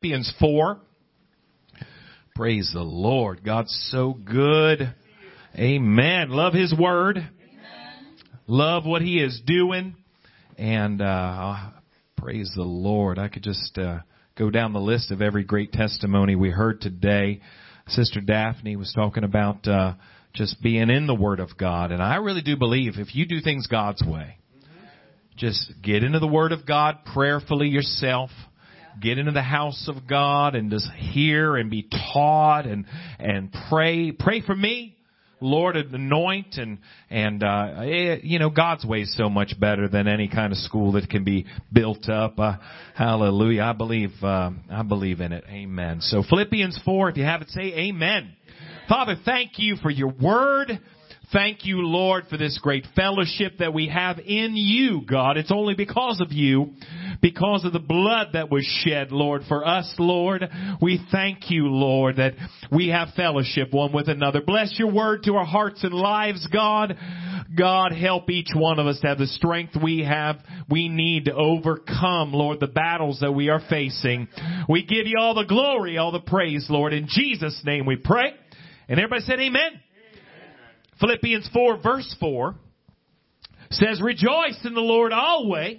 Philippians 0.00 0.32
4. 0.38 0.78
Praise 2.36 2.70
the 2.72 2.82
Lord. 2.82 3.42
God's 3.42 3.76
so 3.90 4.12
good. 4.12 4.94
Amen. 5.56 6.30
Love 6.30 6.54
His 6.54 6.72
Word. 6.72 7.16
Amen. 7.16 8.16
Love 8.46 8.86
what 8.86 9.02
He 9.02 9.18
is 9.18 9.40
doing. 9.44 9.96
And, 10.56 11.02
uh, 11.02 11.56
praise 12.16 12.52
the 12.54 12.62
Lord. 12.62 13.18
I 13.18 13.26
could 13.26 13.42
just, 13.42 13.76
uh, 13.76 13.98
go 14.36 14.50
down 14.50 14.72
the 14.72 14.78
list 14.78 15.10
of 15.10 15.20
every 15.20 15.42
great 15.42 15.72
testimony 15.72 16.36
we 16.36 16.50
heard 16.50 16.80
today. 16.80 17.40
Sister 17.88 18.20
Daphne 18.20 18.76
was 18.76 18.92
talking 18.94 19.24
about, 19.24 19.66
uh, 19.66 19.94
just 20.32 20.62
being 20.62 20.90
in 20.90 21.08
the 21.08 21.14
Word 21.16 21.40
of 21.40 21.56
God. 21.56 21.90
And 21.90 22.00
I 22.00 22.16
really 22.16 22.42
do 22.42 22.56
believe 22.56 23.00
if 23.00 23.16
you 23.16 23.26
do 23.26 23.40
things 23.40 23.66
God's 23.66 24.04
way, 24.04 24.36
just 25.36 25.72
get 25.82 26.04
into 26.04 26.20
the 26.20 26.28
Word 26.28 26.52
of 26.52 26.66
God 26.66 26.98
prayerfully 27.04 27.66
yourself 27.66 28.30
get 29.00 29.18
into 29.18 29.32
the 29.32 29.42
house 29.42 29.88
of 29.88 30.08
God 30.08 30.54
and 30.54 30.70
just 30.70 30.90
hear 30.92 31.56
and 31.56 31.70
be 31.70 31.88
taught 32.12 32.66
and, 32.66 32.86
and 33.18 33.54
pray. 33.68 34.12
Pray 34.12 34.42
for 34.42 34.54
me. 34.54 34.94
Lord, 35.40 35.76
anoint 35.76 36.56
and, 36.56 36.78
and, 37.10 37.44
uh, 37.44 37.74
it, 37.78 38.24
you 38.24 38.40
know, 38.40 38.50
God's 38.50 38.84
way 38.84 39.02
is 39.02 39.16
so 39.16 39.28
much 39.28 39.54
better 39.58 39.88
than 39.88 40.08
any 40.08 40.28
kind 40.28 40.52
of 40.52 40.58
school 40.58 40.92
that 40.92 41.08
can 41.08 41.22
be 41.22 41.46
built 41.72 42.08
up. 42.08 42.40
Uh, 42.40 42.56
hallelujah. 42.96 43.62
I 43.62 43.72
believe, 43.72 44.10
uh, 44.22 44.50
I 44.68 44.82
believe 44.82 45.20
in 45.20 45.32
it. 45.32 45.44
Amen. 45.48 46.00
So 46.00 46.24
Philippians 46.28 46.80
4, 46.84 47.10
if 47.10 47.16
you 47.16 47.24
have 47.24 47.42
it, 47.42 47.50
say 47.50 47.72
amen. 47.72 48.32
Father, 48.88 49.16
thank 49.24 49.58
you 49.58 49.76
for 49.76 49.90
your 49.90 50.08
word. 50.10 50.80
Thank 51.30 51.66
you, 51.66 51.82
Lord, 51.82 52.24
for 52.30 52.38
this 52.38 52.58
great 52.62 52.86
fellowship 52.96 53.58
that 53.58 53.74
we 53.74 53.88
have 53.88 54.18
in 54.18 54.56
you, 54.56 55.02
God. 55.06 55.36
It's 55.36 55.52
only 55.52 55.74
because 55.74 56.22
of 56.22 56.32
you, 56.32 56.72
because 57.20 57.64
of 57.64 57.72
the 57.72 57.78
blood 57.78 58.28
that 58.34 58.50
was 58.50 58.64
shed, 58.84 59.10
Lord, 59.10 59.42
for 59.48 59.66
us, 59.66 59.92
Lord. 59.98 60.48
We 60.80 61.04
thank 61.10 61.50
you, 61.50 61.68
Lord, 61.68 62.16
that 62.16 62.34
we 62.70 62.88
have 62.88 63.08
fellowship 63.16 63.72
one 63.72 63.92
with 63.92 64.08
another. 64.08 64.40
Bless 64.40 64.78
your 64.78 64.92
word 64.92 65.24
to 65.24 65.34
our 65.34 65.44
hearts 65.44 65.82
and 65.84 65.92
lives, 65.92 66.46
God. 66.52 66.96
God, 67.56 67.92
help 67.92 68.30
each 68.30 68.50
one 68.54 68.78
of 68.78 68.86
us 68.86 69.00
to 69.00 69.08
have 69.08 69.18
the 69.18 69.26
strength 69.26 69.74
we 69.82 70.04
have, 70.04 70.36
we 70.68 70.88
need 70.88 71.24
to 71.24 71.34
overcome, 71.34 72.32
Lord, 72.32 72.60
the 72.60 72.66
battles 72.66 73.20
that 73.20 73.32
we 73.32 73.48
are 73.48 73.60
facing. 73.70 74.28
We 74.68 74.84
give 74.84 75.06
you 75.06 75.16
all 75.18 75.34
the 75.34 75.44
glory, 75.44 75.98
all 75.98 76.12
the 76.12 76.20
praise, 76.20 76.66
Lord. 76.68 76.92
In 76.92 77.06
Jesus' 77.08 77.60
name 77.64 77.86
we 77.86 77.96
pray. 77.96 78.34
And 78.88 78.98
everybody 78.98 79.22
said 79.22 79.40
amen. 79.40 79.80
Philippians 81.00 81.48
4 81.52 81.80
verse 81.82 82.16
4 82.20 82.54
says, 83.70 84.00
rejoice 84.02 84.58
in 84.64 84.74
the 84.74 84.80
Lord 84.80 85.12
always. 85.12 85.78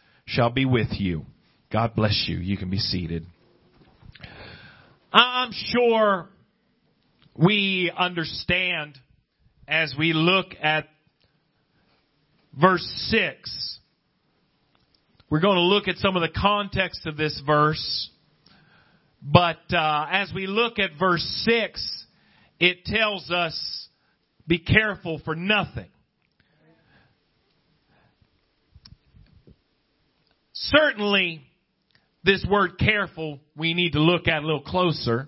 shall 0.25 0.49
be 0.49 0.65
with 0.65 0.89
you. 0.91 1.25
God 1.71 1.95
bless 1.95 2.25
you. 2.27 2.37
You 2.37 2.57
can 2.57 2.69
be 2.69 2.79
seated. 2.79 3.25
I'm 5.13 5.51
sure 5.51 6.29
we 7.35 7.91
understand 7.95 8.97
as 9.67 9.95
we 9.97 10.13
look 10.13 10.47
at 10.61 10.87
verse 12.59 12.85
6. 13.09 13.79
We're 15.29 15.39
going 15.39 15.55
to 15.55 15.61
look 15.61 15.87
at 15.87 15.97
some 15.97 16.17
of 16.17 16.21
the 16.21 16.39
context 16.39 17.05
of 17.05 17.15
this 17.15 17.41
verse. 17.45 18.09
But 19.21 19.61
uh, 19.71 20.07
as 20.11 20.31
we 20.33 20.47
look 20.47 20.77
at 20.77 20.91
verse 20.99 21.23
6, 21.45 22.05
it 22.59 22.85
tells 22.85 23.31
us 23.31 23.87
be 24.47 24.59
careful 24.59 25.21
for 25.23 25.35
nothing. 25.35 25.89
Certainly, 30.69 31.41
this 32.23 32.45
word 32.49 32.77
careful, 32.77 33.39
we 33.57 33.73
need 33.73 33.93
to 33.93 33.99
look 33.99 34.27
at 34.27 34.43
a 34.43 34.45
little 34.45 34.61
closer 34.61 35.27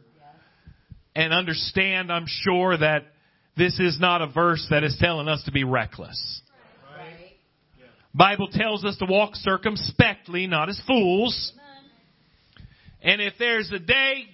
and 1.16 1.33
understand, 1.33 2.11
I'm 2.11 2.25
sure, 2.27 2.77
that 2.77 3.05
this 3.57 3.79
is 3.79 3.97
not 3.99 4.22
a 4.22 4.27
verse 4.27 4.66
that 4.69 4.83
is 4.83 4.95
telling 4.99 5.27
us 5.27 5.43
to 5.45 5.51
be 5.51 5.63
reckless. 5.63 6.41
Bible 8.13 8.47
tells 8.51 8.85
us 8.85 8.95
to 8.97 9.05
walk 9.05 9.35
circumspectly, 9.35 10.45
not 10.45 10.69
as 10.69 10.79
fools. 10.85 11.53
And 13.01 13.19
if 13.19 13.33
there's 13.39 13.72
a 13.72 13.79
day 13.79 14.25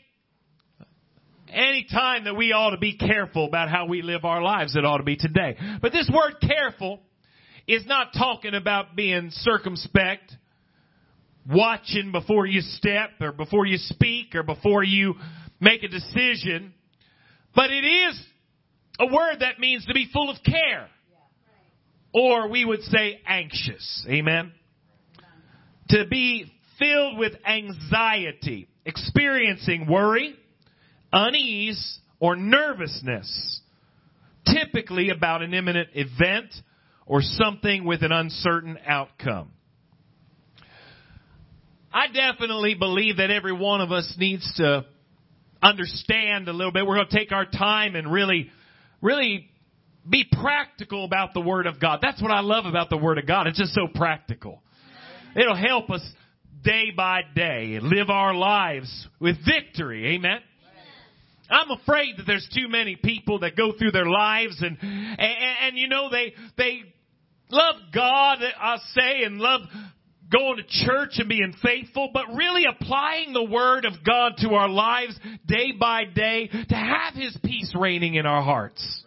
any 1.47 1.87
time 1.89 2.25
that 2.25 2.35
we 2.35 2.51
ought 2.51 2.71
to 2.71 2.77
be 2.77 2.97
careful 2.97 3.45
about 3.45 3.69
how 3.69 3.87
we 3.87 4.01
live 4.01 4.25
our 4.25 4.41
lives, 4.41 4.75
it 4.75 4.85
ought 4.85 4.97
to 4.97 5.03
be 5.03 5.15
today. 5.15 5.57
But 5.81 5.93
this 5.93 6.11
word 6.13 6.35
careful 6.41 6.99
is 7.67 7.85
not 7.85 8.13
talking 8.17 8.53
about 8.53 8.95
being 8.95 9.29
circumspect, 9.31 10.35
watching 11.49 12.11
before 12.11 12.45
you 12.45 12.61
step 12.61 13.11
or 13.19 13.31
before 13.31 13.65
you 13.65 13.77
speak 13.77 14.35
or 14.35 14.43
before 14.43 14.83
you 14.83 15.15
make 15.59 15.83
a 15.83 15.87
decision. 15.87 16.73
But 17.55 17.71
it 17.71 17.85
is 17.85 18.21
a 18.99 19.07
word 19.07 19.37
that 19.39 19.59
means 19.59 19.85
to 19.85 19.93
be 19.93 20.09
full 20.11 20.29
of 20.29 20.37
care. 20.43 20.87
Or 22.13 22.49
we 22.49 22.65
would 22.65 22.81
say 22.83 23.19
anxious. 23.25 24.05
Amen. 24.09 24.51
To 25.89 26.05
be 26.07 26.51
filled 26.79 27.17
with 27.17 27.33
anxiety, 27.45 28.67
experiencing 28.85 29.87
worry, 29.89 30.35
unease, 31.11 31.99
or 32.19 32.35
nervousness, 32.35 33.61
typically 34.45 35.09
about 35.09 35.41
an 35.41 35.53
imminent 35.53 35.89
event 35.93 36.53
or 37.05 37.21
something 37.21 37.85
with 37.85 38.03
an 38.03 38.11
uncertain 38.11 38.77
outcome. 38.85 39.51
I 41.91 42.07
definitely 42.07 42.75
believe 42.75 43.17
that 43.17 43.31
every 43.31 43.53
one 43.53 43.81
of 43.81 43.91
us 43.91 44.13
needs 44.17 44.51
to 44.57 44.85
understand 45.61 46.47
a 46.47 46.53
little 46.53 46.71
bit. 46.71 46.85
We're 46.85 46.95
going 46.95 47.09
to 47.09 47.17
take 47.17 47.31
our 47.31 47.45
time 47.45 47.95
and 47.95 48.11
really, 48.11 48.51
really 49.01 49.49
be 50.07 50.25
practical 50.31 51.03
about 51.03 51.33
the 51.33 51.41
Word 51.41 51.65
of 51.65 51.79
God. 51.79 51.99
That's 52.01 52.21
what 52.21 52.31
I 52.31 52.41
love 52.41 52.65
about 52.65 52.89
the 52.89 52.97
Word 52.97 53.17
of 53.17 53.25
God. 53.25 53.47
It's 53.47 53.57
just 53.57 53.73
so 53.73 53.87
practical. 53.93 54.61
It'll 55.35 55.55
help 55.55 55.89
us 55.89 56.07
day 56.63 56.91
by 56.95 57.21
day 57.35 57.75
and 57.75 57.87
live 57.87 58.09
our 58.09 58.33
lives 58.35 59.07
with 59.19 59.37
victory. 59.45 60.15
Amen. 60.15 60.39
I'm 61.49 61.71
afraid 61.71 62.17
that 62.17 62.27
there's 62.27 62.47
too 62.53 62.67
many 62.69 62.95
people 62.95 63.39
that 63.39 63.55
go 63.55 63.73
through 63.77 63.91
their 63.91 64.05
lives 64.05 64.61
and, 64.61 64.77
and, 64.79 65.57
and 65.63 65.77
you 65.77 65.87
know, 65.87 66.09
they, 66.11 66.33
they 66.57 66.81
love 67.49 67.75
God, 67.91 68.37
I 68.59 68.77
say, 68.93 69.23
and 69.23 69.39
love 69.39 69.61
going 70.31 70.57
to 70.57 70.85
church 70.85 71.13
and 71.17 71.27
being 71.27 71.53
faithful, 71.63 72.09
but 72.13 72.25
really 72.35 72.65
applying 72.65 73.33
the 73.33 73.43
Word 73.43 73.85
of 73.85 73.93
God 74.05 74.33
to 74.39 74.49
our 74.51 74.69
lives 74.69 75.19
day 75.47 75.71
by 75.79 76.05
day 76.05 76.47
to 76.47 76.75
have 76.75 77.13
His 77.15 77.37
peace 77.43 77.73
reigning 77.77 78.15
in 78.15 78.25
our 78.25 78.43
hearts. 78.43 79.03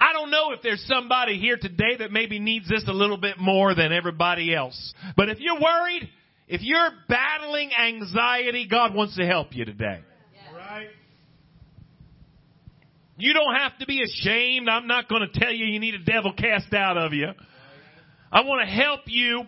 I 0.00 0.12
don't 0.12 0.30
know 0.30 0.52
if 0.52 0.60
there's 0.62 0.84
somebody 0.86 1.38
here 1.38 1.56
today 1.56 1.96
that 2.00 2.12
maybe 2.12 2.38
needs 2.38 2.68
this 2.68 2.84
a 2.88 2.92
little 2.92 3.16
bit 3.16 3.38
more 3.38 3.74
than 3.74 3.92
everybody 3.92 4.54
else. 4.54 4.94
But 5.16 5.28
if 5.28 5.38
you're 5.40 5.60
worried, 5.60 6.08
if 6.46 6.60
you're 6.62 6.90
battling 7.08 7.70
anxiety, 7.72 8.68
God 8.70 8.94
wants 8.94 9.16
to 9.16 9.26
help 9.26 9.54
you 9.54 9.64
today. 9.64 10.00
You 13.16 13.32
don't 13.32 13.54
have 13.54 13.78
to 13.78 13.86
be 13.86 14.02
ashamed. 14.02 14.68
I'm 14.68 14.86
not 14.86 15.08
going 15.08 15.26
to 15.30 15.38
tell 15.38 15.52
you 15.52 15.66
you 15.66 15.78
need 15.78 15.94
a 15.94 16.04
devil 16.04 16.32
cast 16.32 16.72
out 16.74 16.98
of 16.98 17.12
you. 17.12 17.28
I 18.32 18.40
want 18.40 18.68
to 18.68 18.74
help 18.74 19.02
you 19.06 19.44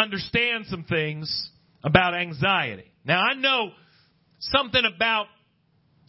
understand 0.00 0.66
some 0.66 0.84
things 0.84 1.50
about 1.82 2.14
anxiety. 2.14 2.90
Now 3.04 3.20
I 3.20 3.34
know 3.34 3.70
something 4.40 4.82
about 4.84 5.26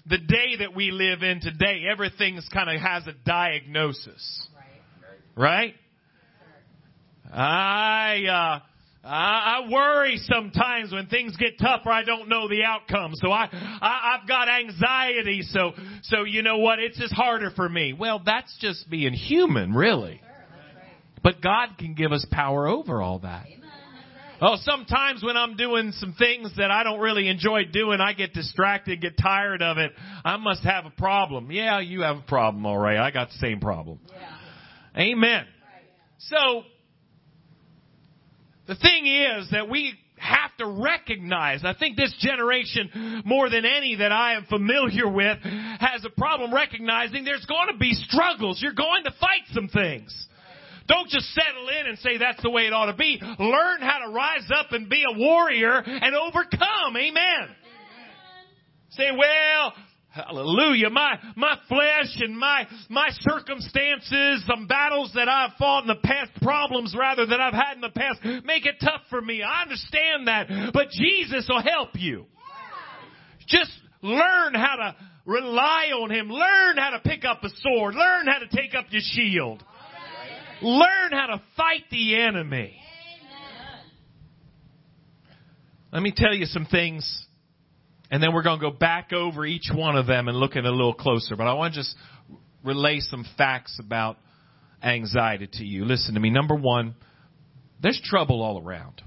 the 0.06 0.18
day 0.18 0.58
that 0.60 0.76
we 0.76 0.92
live 0.92 1.22
in 1.22 1.40
today, 1.40 1.84
everything's 1.90 2.48
kind 2.52 2.70
of 2.70 2.82
has 2.82 3.06
a 3.08 3.14
diagnosis. 3.26 4.48
Right? 5.36 5.76
I, 7.32 8.26
uh, 8.26 9.08
I 9.08 9.68
worry 9.72 10.18
sometimes 10.18 10.92
when 10.92 11.08
things 11.08 11.38
get 11.38 11.60
tough 11.60 11.82
or 11.86 11.92
I 11.92 12.04
don't 12.04 12.28
know 12.28 12.50
the 12.50 12.64
outcome. 12.64 13.14
So 13.16 13.32
I, 13.32 13.50
I, 13.52 14.18
I've 14.20 14.28
got 14.28 14.50
anxiety. 14.50 15.44
So, 15.44 15.74
so 16.04 16.24
you 16.24 16.42
know 16.42 16.58
what? 16.58 16.80
It's 16.80 16.98
just 16.98 17.14
harder 17.14 17.52
for 17.52 17.70
me. 17.70 17.94
Well, 17.94 18.22
that's 18.26 18.56
just 18.60 18.90
being 18.90 19.14
human, 19.14 19.74
really. 19.74 20.22
But 21.22 21.42
God 21.42 21.78
can 21.78 21.94
give 21.94 22.12
us 22.12 22.26
power 22.32 22.68
over 22.68 23.02
all 23.02 23.20
that. 23.20 23.46
Oh, 24.42 24.56
sometimes 24.62 25.22
when 25.22 25.36
I'm 25.36 25.58
doing 25.58 25.92
some 25.94 26.14
things 26.14 26.52
that 26.58 26.72
I 26.72 26.84
don't 26.84 27.00
really 27.00 27.28
enjoy 27.28 27.66
doing, 27.66 28.00
I 28.00 28.14
get 28.14 28.34
distracted, 28.34 29.02
get 29.02 29.18
tired 29.18 29.62
of 29.62 29.78
it. 29.78 29.92
I 30.24 30.38
must 30.38 30.64
have 30.64 30.86
a 30.86 30.92
problem. 30.92 31.52
Yeah, 31.52 31.80
you 31.82 32.02
have 32.02 32.18
a 32.18 32.22
problem, 32.22 32.66
all 32.66 32.78
right. 32.78 32.98
I 32.98 33.12
got 33.12 33.30
the 33.30 33.38
same 33.38 33.60
problem. 33.60 34.00
Yeah. 34.08 35.02
Amen. 35.02 35.46
So, 36.20 36.64
the 38.68 38.76
thing 38.76 39.08
is 39.08 39.50
that 39.52 39.70
we 39.70 39.94
have 40.18 40.56
to 40.58 40.68
recognize, 40.68 41.62
I 41.64 41.74
think 41.74 41.98
this 41.98 42.14
generation, 42.20 43.24
more 43.26 43.50
than 43.50 43.66
any 43.66 43.96
that 43.96 44.12
I 44.12 44.36
am 44.36 44.46
familiar 44.46 45.10
with, 45.10 45.38
has 45.44 46.06
a 46.06 46.10
problem 46.10 46.54
recognizing 46.54 47.24
there's 47.24 47.46
going 47.46 47.70
to 47.72 47.78
be 47.78 47.94
struggles. 47.94 48.62
You're 48.62 48.74
going 48.74 49.04
to 49.06 49.12
fight 49.20 49.44
some 49.54 49.70
things. 49.70 50.28
Don't 50.90 51.10
just 51.10 51.28
settle 51.34 51.70
in 51.70 51.88
and 51.88 51.98
say 52.00 52.18
that's 52.18 52.42
the 52.42 52.50
way 52.50 52.64
it 52.64 52.74
ought 52.74 52.88
to 52.92 52.98
be. 52.98 53.22
Learn 53.22 53.80
how 53.82 54.00
to 54.06 54.12
rise 54.12 54.50
up 54.54 54.72
and 54.72 54.90
be 54.90 55.04
a 55.08 55.18
warrior 55.18 55.82
and 55.86 56.16
overcome. 56.16 56.98
Amen. 56.98 57.14
Amen. 57.16 57.56
Say, 58.90 59.12
well, 59.16 59.74
Hallelujah. 60.12 60.90
My, 60.90 61.20
my 61.36 61.56
flesh 61.68 62.18
and 62.20 62.38
my, 62.38 62.66
my 62.90 63.10
circumstances, 63.20 64.44
some 64.48 64.66
battles 64.66 65.12
that 65.14 65.30
I've 65.30 65.52
fought 65.60 65.84
in 65.84 65.88
the 65.88 66.02
past, 66.04 66.32
problems 66.42 66.96
rather 66.98 67.28
that 67.28 67.40
I've 67.40 67.54
had 67.54 67.76
in 67.76 67.82
the 67.82 67.92
past, 67.92 68.20
make 68.44 68.66
it 68.66 68.76
tough 68.82 69.02
for 69.12 69.22
me. 69.22 69.44
I 69.44 69.62
understand 69.62 70.28
that. 70.28 70.72
But 70.74 70.90
Jesus 70.90 71.48
will 71.48 71.62
help 71.62 71.90
you. 71.94 72.26
Just 73.48 73.72
learn 74.02 74.56
how 74.56 74.76
to 74.78 74.96
rely 75.26 75.92
on 75.94 76.10
Him. 76.10 76.30
Learn 76.30 76.78
how 76.78 76.90
to 76.92 77.00
pick 77.00 77.24
up 77.24 77.44
a 77.44 77.50
sword. 77.62 77.94
Learn 77.94 78.26
how 78.26 78.40
to 78.40 78.48
take 78.48 78.74
up 78.74 78.86
your 78.90 79.02
shield. 79.04 79.64
Learn 80.62 81.12
how 81.12 81.28
to 81.28 81.42
fight 81.56 81.84
the 81.92 82.16
enemy. 82.22 82.80
Let 85.92 86.04
me 86.04 86.14
tell 86.16 86.34
you 86.34 86.46
some 86.46 86.66
things, 86.66 87.26
and 88.12 88.22
then 88.22 88.34
we're 88.34 88.44
going 88.44 88.60
to 88.60 88.72
go 88.72 88.76
back 88.76 89.12
over 89.12 89.46
each 89.46 89.72
one 89.74 89.96
of 89.96 90.06
them 90.06 90.28
and 90.28 90.38
look 90.38 90.52
at 90.52 90.60
it 90.60 90.66
a 90.66 90.72
little 90.72 90.94
closer. 90.94 91.36
But 91.36 91.48
I 91.48 91.54
want 91.54 91.74
to 91.74 91.80
just 91.80 91.96
relay 92.64 93.00
some 93.00 93.26
facts 93.38 93.80
about 93.80 94.18
anxiety 94.84 95.48
to 95.54 95.64
you. 95.64 95.86
Listen 95.86 96.14
to 96.14 96.20
me. 96.20 96.30
Number 96.30 96.56
one, 96.56 96.96
there's 97.82 98.00
trouble 98.04 98.44
all 98.44 98.62
around. 98.62 99.02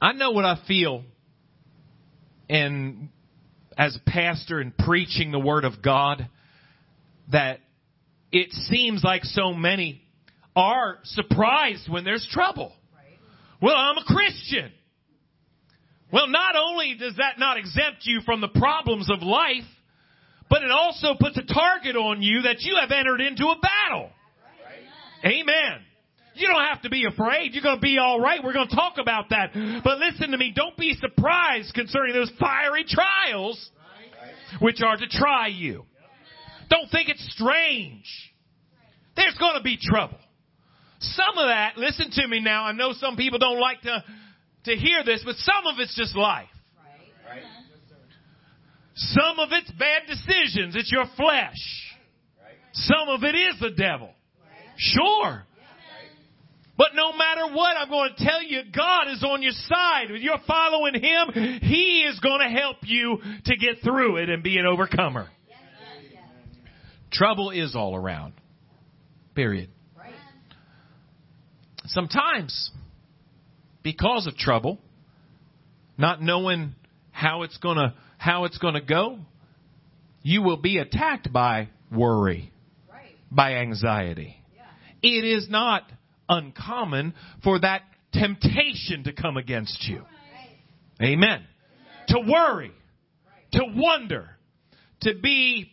I 0.00 0.12
know 0.12 0.30
what 0.30 0.44
I 0.44 0.56
feel 0.66 1.02
and 2.48 3.08
as 3.76 3.96
a 3.96 4.10
pastor 4.10 4.60
and 4.60 4.76
preaching 4.76 5.30
the 5.30 5.38
word 5.38 5.64
of 5.64 5.82
God 5.82 6.28
that 7.30 7.60
it 8.32 8.52
seems 8.52 9.02
like 9.02 9.24
so 9.24 9.52
many 9.52 10.02
are 10.54 10.98
surprised 11.04 11.88
when 11.88 12.04
there's 12.04 12.26
trouble. 12.30 12.72
Well, 13.60 13.76
I'm 13.76 13.98
a 13.98 14.04
Christian. 14.04 14.72
Well, 16.12 16.28
not 16.28 16.54
only 16.56 16.96
does 16.98 17.16
that 17.16 17.38
not 17.38 17.58
exempt 17.58 18.02
you 18.04 18.20
from 18.24 18.40
the 18.40 18.48
problems 18.48 19.10
of 19.10 19.22
life, 19.22 19.66
but 20.48 20.62
it 20.62 20.70
also 20.70 21.14
puts 21.20 21.36
a 21.36 21.42
target 21.42 21.96
on 21.96 22.22
you 22.22 22.42
that 22.42 22.60
you 22.60 22.76
have 22.80 22.90
entered 22.90 23.20
into 23.20 23.44
a 23.44 23.56
battle. 23.60 24.10
Amen. 25.24 25.84
You 26.34 26.46
don't 26.46 26.64
have 26.64 26.82
to 26.82 26.88
be 26.88 27.04
afraid. 27.04 27.52
You're 27.52 27.64
going 27.64 27.78
to 27.78 27.82
be 27.82 27.98
all 27.98 28.20
right. 28.20 28.42
We're 28.42 28.52
going 28.52 28.68
to 28.68 28.74
talk 28.74 28.94
about 28.98 29.30
that. 29.30 29.50
But 29.82 29.98
listen 29.98 30.30
to 30.30 30.38
me. 30.38 30.52
Don't 30.54 30.76
be 30.76 30.94
surprised 30.94 31.74
concerning 31.74 32.14
those 32.14 32.30
fiery 32.38 32.84
trials 32.88 33.70
which 34.60 34.80
are 34.80 34.96
to 34.96 35.08
try 35.08 35.48
you. 35.48 35.84
Don't 36.68 36.90
think 36.90 37.08
it's 37.08 37.24
strange. 37.32 38.04
There's 39.16 39.36
going 39.38 39.56
to 39.56 39.62
be 39.62 39.78
trouble. 39.80 40.18
Some 41.00 41.38
of 41.38 41.48
that, 41.48 41.76
listen 41.76 42.10
to 42.12 42.28
me 42.28 42.40
now. 42.40 42.64
I 42.64 42.72
know 42.72 42.92
some 42.92 43.16
people 43.16 43.38
don't 43.38 43.60
like 43.60 43.80
to, 43.82 44.04
to 44.64 44.76
hear 44.76 45.04
this, 45.04 45.22
but 45.24 45.36
some 45.36 45.66
of 45.66 45.78
it's 45.78 45.96
just 45.96 46.16
life. 46.16 46.48
Right. 47.28 47.42
Some 48.94 49.38
of 49.38 49.50
it's 49.52 49.70
bad 49.72 50.02
decisions. 50.08 50.74
It's 50.76 50.90
your 50.90 51.04
flesh. 51.16 51.56
Some 52.72 53.08
of 53.08 53.22
it 53.22 53.34
is 53.34 53.60
the 53.60 53.70
devil. 53.70 54.10
Sure. 54.76 55.44
But 56.76 56.88
no 56.94 57.12
matter 57.12 57.52
what, 57.52 57.76
I'm 57.76 57.88
going 57.88 58.10
to 58.16 58.24
tell 58.24 58.42
you, 58.42 58.62
God 58.74 59.08
is 59.10 59.24
on 59.24 59.42
your 59.42 59.52
side. 59.52 60.10
If 60.10 60.22
you're 60.22 60.38
following 60.46 60.94
Him, 60.94 61.60
He 61.62 62.04
is 62.08 62.20
going 62.20 62.40
to 62.40 62.56
help 62.56 62.76
you 62.82 63.18
to 63.46 63.56
get 63.56 63.82
through 63.82 64.18
it 64.18 64.28
and 64.30 64.44
be 64.44 64.58
an 64.58 64.66
overcomer. 64.66 65.28
Trouble 67.10 67.50
is 67.50 67.74
all 67.74 67.96
around. 67.96 68.34
Period. 69.34 69.70
Sometimes, 71.88 72.70
because 73.82 74.26
of 74.26 74.36
trouble, 74.36 74.78
not 75.96 76.20
knowing 76.20 76.74
how 77.10 77.42
it's 77.42 77.56
gonna 77.58 77.94
how 78.18 78.44
it's 78.44 78.58
gonna 78.58 78.82
go, 78.82 79.18
you 80.22 80.42
will 80.42 80.58
be 80.58 80.78
attacked 80.78 81.32
by 81.32 81.68
worry, 81.90 82.52
right. 82.92 83.16
by 83.30 83.54
anxiety. 83.54 84.36
Yeah. 84.54 84.62
It 85.02 85.24
is 85.24 85.48
not 85.48 85.84
uncommon 86.28 87.14
for 87.42 87.58
that 87.60 87.82
temptation 88.12 89.04
to 89.04 89.12
come 89.12 89.38
against 89.38 89.88
you. 89.88 89.98
Right. 89.98 91.08
Amen. 91.08 91.28
Amen. 91.28 91.46
To 92.08 92.20
worry, 92.30 92.70
right. 92.70 93.52
to 93.52 93.62
wonder, 93.74 94.28
to 95.02 95.14
be 95.14 95.70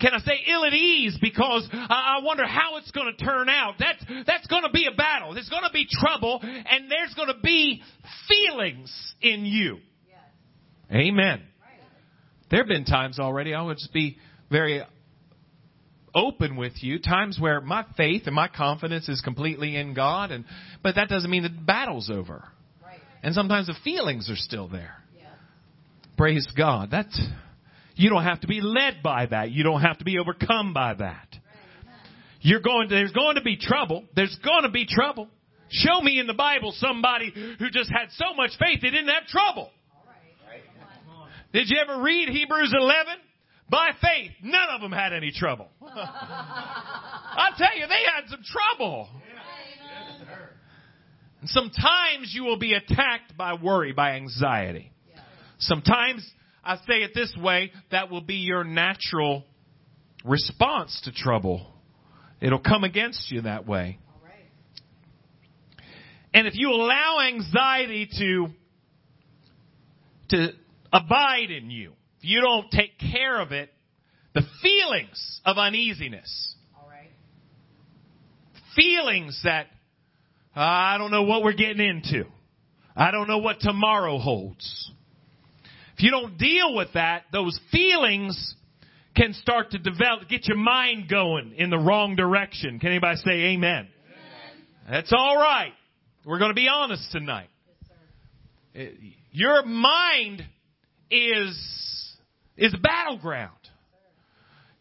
can 0.00 0.14
I 0.14 0.18
say 0.18 0.40
ill 0.46 0.64
at 0.64 0.72
ease 0.72 1.18
because 1.20 1.68
I 1.72 2.20
wonder 2.22 2.46
how 2.46 2.76
it's 2.76 2.90
going 2.92 3.12
to 3.16 3.24
turn 3.24 3.48
out. 3.48 3.74
That's, 3.78 4.04
that's 4.26 4.46
going 4.46 4.62
to 4.62 4.70
be 4.70 4.86
a 4.86 4.94
battle. 4.94 5.34
There's 5.34 5.48
going 5.48 5.64
to 5.64 5.72
be 5.72 5.86
trouble 5.90 6.40
and 6.42 6.90
there's 6.90 7.14
going 7.14 7.28
to 7.28 7.40
be 7.42 7.82
feelings 8.28 9.14
in 9.20 9.44
you. 9.44 9.78
Yes. 10.06 10.18
Amen. 10.92 11.42
Right. 11.60 11.80
There 12.50 12.60
have 12.60 12.68
been 12.68 12.84
times 12.84 13.18
already, 13.18 13.54
I 13.54 13.62
would 13.62 13.78
just 13.78 13.92
be 13.92 14.18
very 14.50 14.82
open 16.14 16.56
with 16.56 16.74
you, 16.76 17.00
times 17.00 17.38
where 17.40 17.60
my 17.60 17.84
faith 17.96 18.22
and 18.26 18.34
my 18.34 18.48
confidence 18.48 19.08
is 19.08 19.20
completely 19.20 19.76
in 19.76 19.94
God 19.94 20.30
and, 20.30 20.44
but 20.82 20.94
that 20.94 21.08
doesn't 21.08 21.30
mean 21.30 21.42
the 21.42 21.50
battle's 21.50 22.08
over. 22.08 22.44
Right. 22.84 23.00
And 23.22 23.34
sometimes 23.34 23.66
the 23.66 23.76
feelings 23.82 24.30
are 24.30 24.36
still 24.36 24.68
there. 24.68 24.94
Yes. 25.16 25.26
Praise 26.16 26.48
God. 26.56 26.90
That's, 26.90 27.20
you 27.98 28.10
don't 28.10 28.22
have 28.22 28.40
to 28.42 28.46
be 28.46 28.60
led 28.60 29.02
by 29.02 29.26
that. 29.26 29.50
You 29.50 29.64
don't 29.64 29.80
have 29.80 29.98
to 29.98 30.04
be 30.04 30.18
overcome 30.18 30.72
by 30.72 30.94
that. 30.94 31.36
You're 32.40 32.60
going 32.60 32.88
to, 32.88 32.94
there's 32.94 33.10
going 33.10 33.34
to 33.34 33.42
be 33.42 33.56
trouble. 33.56 34.04
There's 34.14 34.38
going 34.44 34.62
to 34.62 34.70
be 34.70 34.86
trouble. 34.86 35.28
Show 35.70 36.00
me 36.00 36.20
in 36.20 36.28
the 36.28 36.34
Bible 36.34 36.72
somebody 36.76 37.32
who 37.58 37.70
just 37.70 37.90
had 37.90 38.10
so 38.12 38.34
much 38.36 38.52
faith 38.56 38.80
they 38.82 38.90
didn't 38.90 39.08
have 39.08 39.26
trouble. 39.26 39.70
Did 41.52 41.68
you 41.68 41.78
ever 41.82 42.00
read 42.00 42.28
Hebrews 42.28 42.72
11? 42.78 43.14
By 43.68 43.90
faith, 44.00 44.30
none 44.44 44.68
of 44.70 44.80
them 44.80 44.92
had 44.92 45.12
any 45.12 45.32
trouble. 45.32 45.68
I 45.82 47.50
tell 47.58 47.76
you, 47.76 47.86
they 47.88 48.04
had 48.14 48.30
some 48.30 48.42
trouble. 48.44 49.08
Sometimes 51.46 52.32
you 52.32 52.44
will 52.44 52.58
be 52.58 52.74
attacked 52.74 53.36
by 53.36 53.54
worry, 53.54 53.92
by 53.92 54.12
anxiety. 54.12 54.92
Sometimes 55.58 56.24
I 56.64 56.76
say 56.76 57.02
it 57.02 57.12
this 57.14 57.34
way, 57.40 57.72
that 57.90 58.10
will 58.10 58.20
be 58.20 58.36
your 58.36 58.64
natural 58.64 59.44
response 60.24 61.00
to 61.04 61.12
trouble. 61.12 61.66
It'll 62.40 62.58
come 62.58 62.84
against 62.84 63.30
you 63.30 63.42
that 63.42 63.66
way. 63.66 63.98
And 66.34 66.46
if 66.46 66.54
you 66.56 66.70
allow 66.70 67.20
anxiety 67.26 68.08
to, 68.18 68.46
to 70.30 70.48
abide 70.92 71.50
in 71.50 71.70
you, 71.70 71.92
if 72.18 72.24
you 72.24 72.40
don't 72.40 72.70
take 72.70 72.98
care 72.98 73.40
of 73.40 73.52
it, 73.52 73.70
the 74.34 74.42
feelings 74.62 75.40
of 75.44 75.56
uneasiness, 75.56 76.54
feelings 78.76 79.40
that 79.44 79.66
uh, 80.54 80.60
I 80.60 80.96
don't 80.98 81.10
know 81.10 81.22
what 81.22 81.42
we're 81.42 81.54
getting 81.54 81.80
into, 81.80 82.24
I 82.94 83.10
don't 83.10 83.26
know 83.26 83.38
what 83.38 83.60
tomorrow 83.60 84.18
holds. 84.18 84.92
If 85.98 86.04
you 86.04 86.12
don't 86.12 86.38
deal 86.38 86.76
with 86.76 86.92
that, 86.94 87.24
those 87.32 87.58
feelings 87.72 88.54
can 89.16 89.32
start 89.32 89.72
to 89.72 89.78
develop, 89.78 90.28
get 90.28 90.46
your 90.46 90.56
mind 90.56 91.08
going 91.10 91.54
in 91.56 91.70
the 91.70 91.78
wrong 91.78 92.14
direction. 92.14 92.78
Can 92.78 92.90
anybody 92.90 93.16
say 93.16 93.32
amen? 93.32 93.88
amen. 93.88 93.88
That's 94.88 95.12
all 95.12 95.36
right. 95.36 95.72
We're 96.24 96.38
going 96.38 96.52
to 96.52 96.54
be 96.54 96.68
honest 96.72 97.10
tonight. 97.10 97.48
Eh, 98.76 98.90
your 99.32 99.64
mind 99.64 100.44
is, 101.10 102.16
is 102.56 102.72
a 102.74 102.78
battleground. 102.78 103.50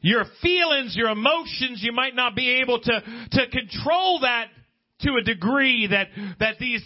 Your 0.01 0.23
feelings, 0.43 0.95
your 0.95 1.09
emotions, 1.09 1.81
you 1.81 1.93
might 1.93 2.13
not 2.13 2.35
be 2.35 2.61
able 2.61 2.79
to, 2.79 3.01
to 3.31 3.49
control 3.49 4.19
that 4.19 4.49
to 4.99 5.15
a 5.19 5.23
degree 5.23 5.87
that, 5.87 6.09
that 6.39 6.59
these 6.59 6.83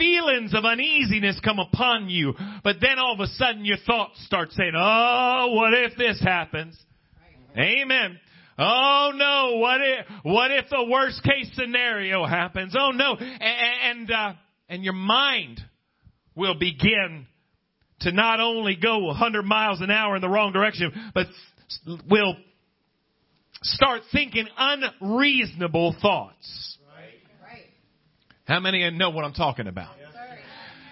feelings 0.00 0.54
of 0.54 0.64
uneasiness 0.64 1.38
come 1.44 1.58
upon 1.58 2.08
you. 2.08 2.32
But 2.64 2.76
then 2.80 2.98
all 2.98 3.14
of 3.14 3.20
a 3.20 3.26
sudden 3.26 3.64
your 3.64 3.76
thoughts 3.86 4.24
start 4.24 4.50
saying, 4.52 4.72
oh, 4.76 5.52
what 5.52 5.74
if 5.74 5.96
this 5.98 6.20
happens? 6.20 6.76
Amen. 7.56 8.18
Oh 8.58 9.12
no, 9.14 9.58
what 9.58 9.80
if, 9.80 10.06
what 10.22 10.50
if 10.50 10.68
the 10.70 10.86
worst 10.90 11.22
case 11.22 11.50
scenario 11.54 12.26
happens? 12.26 12.74
Oh 12.78 12.90
no. 12.92 13.16
And, 13.18 13.40
and, 13.40 14.10
uh, 14.10 14.32
and 14.68 14.84
your 14.84 14.94
mind 14.94 15.60
will 16.34 16.58
begin 16.58 17.26
to 18.00 18.12
not 18.12 18.40
only 18.40 18.76
go 18.76 19.06
100 19.06 19.42
miles 19.42 19.80
an 19.80 19.90
hour 19.90 20.16
in 20.16 20.22
the 20.22 20.28
wrong 20.28 20.52
direction, 20.52 20.92
but 21.14 21.26
will 22.08 22.36
start 23.62 24.02
thinking 24.12 24.46
unreasonable 24.56 25.94
thoughts. 26.00 26.69
How 28.50 28.58
many 28.58 28.82
of 28.82 28.92
you 28.92 28.98
know 28.98 29.10
what 29.10 29.24
I'm 29.24 29.32
talking 29.32 29.68
about? 29.68 29.94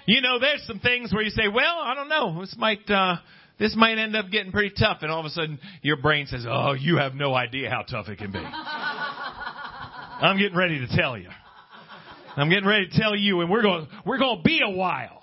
You 0.06 0.20
know, 0.20 0.38
there's 0.38 0.62
some 0.68 0.78
things 0.78 1.12
where 1.12 1.24
you 1.24 1.30
say, 1.30 1.48
well, 1.48 1.80
I 1.82 1.96
don't 1.96 2.08
know, 2.08 2.40
this 2.40 2.54
might, 2.56 2.88
uh, 2.88 3.16
this 3.58 3.74
might 3.74 3.98
end 3.98 4.14
up 4.14 4.30
getting 4.30 4.52
pretty 4.52 4.72
tough 4.78 4.98
and 5.02 5.10
all 5.10 5.18
of 5.18 5.26
a 5.26 5.30
sudden 5.30 5.58
your 5.82 5.96
brain 5.96 6.26
says, 6.26 6.46
oh, 6.48 6.74
you 6.74 6.98
have 6.98 7.14
no 7.16 7.34
idea 7.34 7.68
how 7.68 7.82
tough 7.82 8.06
it 8.06 8.18
can 8.18 8.30
be. 8.30 8.38
I'm 8.42 10.38
getting 10.38 10.56
ready 10.56 10.86
to 10.86 10.96
tell 10.96 11.18
you. 11.18 11.30
I'm 12.36 12.48
getting 12.48 12.64
ready 12.64 12.90
to 12.90 12.96
tell 12.96 13.16
you 13.16 13.40
and 13.40 13.50
we're 13.50 13.62
going, 13.62 13.88
we're 14.06 14.18
going 14.18 14.36
to 14.36 14.42
be 14.44 14.62
a 14.64 14.70
while. 14.70 15.20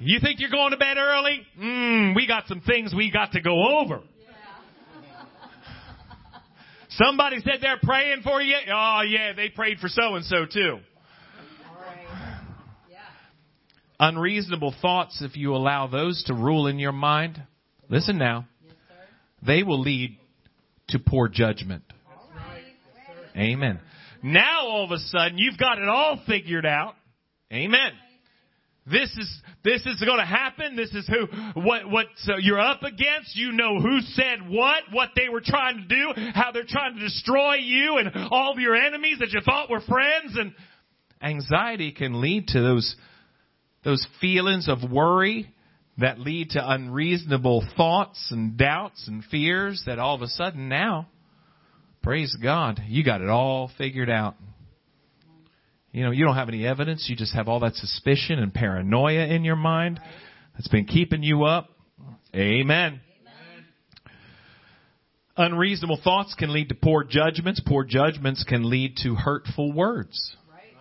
You 0.00 0.20
think 0.20 0.40
you're 0.40 0.50
going 0.50 0.72
to 0.72 0.76
bed 0.76 0.98
early? 0.98 1.40
Mmm, 1.58 2.14
we 2.14 2.26
got 2.26 2.48
some 2.48 2.60
things 2.60 2.94
we 2.94 3.10
got 3.10 3.32
to 3.32 3.40
go 3.40 3.80
over. 3.80 4.02
Somebody 6.96 7.38
said 7.40 7.54
they're 7.60 7.80
praying 7.82 8.22
for 8.22 8.42
you. 8.42 8.56
Oh 8.72 9.02
yeah, 9.06 9.32
they 9.34 9.48
prayed 9.48 9.78
for 9.78 9.88
so 9.88 10.14
and 10.14 10.24
so 10.24 10.44
too. 10.46 10.78
Unreasonable 13.98 14.74
thoughts, 14.82 15.22
if 15.22 15.36
you 15.36 15.54
allow 15.54 15.86
those 15.86 16.24
to 16.24 16.34
rule 16.34 16.66
in 16.66 16.80
your 16.80 16.92
mind, 16.92 17.40
listen 17.88 18.18
now, 18.18 18.46
they 19.46 19.62
will 19.62 19.80
lead 19.80 20.18
to 20.88 20.98
poor 20.98 21.28
judgment. 21.28 21.84
Amen. 23.36 23.80
Now 24.22 24.66
all 24.66 24.84
of 24.84 24.90
a 24.90 24.98
sudden 24.98 25.38
you've 25.38 25.58
got 25.58 25.78
it 25.78 25.88
all 25.88 26.20
figured 26.26 26.66
out. 26.66 26.94
Amen. 27.52 27.92
This 28.84 29.10
is 29.16 29.42
this 29.62 29.86
is 29.86 30.00
going 30.00 30.18
to 30.18 30.26
happen. 30.26 30.74
This 30.74 30.92
is 30.92 31.06
who 31.06 31.60
what 31.60 31.88
what 31.88 32.06
so 32.16 32.36
you're 32.36 32.60
up 32.60 32.82
against. 32.82 33.36
You 33.36 33.52
know 33.52 33.80
who 33.80 34.00
said 34.00 34.48
what, 34.48 34.82
what 34.90 35.10
they 35.14 35.28
were 35.28 35.40
trying 35.40 35.76
to 35.76 35.84
do, 35.86 36.12
how 36.34 36.50
they're 36.50 36.64
trying 36.66 36.96
to 36.96 37.00
destroy 37.00 37.54
you 37.56 37.98
and 37.98 38.10
all 38.30 38.52
of 38.52 38.58
your 38.58 38.74
enemies 38.74 39.18
that 39.20 39.30
you 39.30 39.40
thought 39.40 39.70
were 39.70 39.80
friends 39.80 40.36
and 40.36 40.52
anxiety 41.22 41.92
can 41.92 42.20
lead 42.20 42.48
to 42.48 42.60
those 42.60 42.96
those 43.84 44.04
feelings 44.20 44.68
of 44.68 44.90
worry 44.90 45.52
that 45.98 46.18
lead 46.18 46.50
to 46.50 46.70
unreasonable 46.70 47.64
thoughts 47.76 48.28
and 48.32 48.56
doubts 48.56 49.06
and 49.06 49.22
fears 49.24 49.84
that 49.86 50.00
all 50.00 50.16
of 50.16 50.22
a 50.22 50.28
sudden 50.28 50.68
now 50.68 51.06
praise 52.02 52.36
God, 52.42 52.80
you 52.88 53.04
got 53.04 53.20
it 53.20 53.28
all 53.28 53.70
figured 53.78 54.10
out. 54.10 54.34
You 55.92 56.04
know, 56.04 56.10
you 56.10 56.24
don't 56.24 56.36
have 56.36 56.48
any 56.48 56.66
evidence. 56.66 57.06
You 57.08 57.16
just 57.16 57.34
have 57.34 57.48
all 57.48 57.60
that 57.60 57.74
suspicion 57.74 58.38
and 58.38 58.52
paranoia 58.52 59.26
in 59.26 59.44
your 59.44 59.56
mind 59.56 60.00
that's 60.54 60.68
been 60.68 60.86
keeping 60.86 61.22
you 61.22 61.44
up. 61.44 61.68
Amen. 62.34 63.00
Amen. 63.00 63.00
Unreasonable 65.36 66.00
thoughts 66.02 66.34
can 66.34 66.52
lead 66.52 66.70
to 66.70 66.74
poor 66.74 67.04
judgments. 67.04 67.60
Poor 67.64 67.84
judgments 67.84 68.42
can 68.42 68.68
lead 68.68 68.96
to 69.02 69.14
hurtful 69.14 69.72
words. 69.72 70.34
Right. 70.50 70.72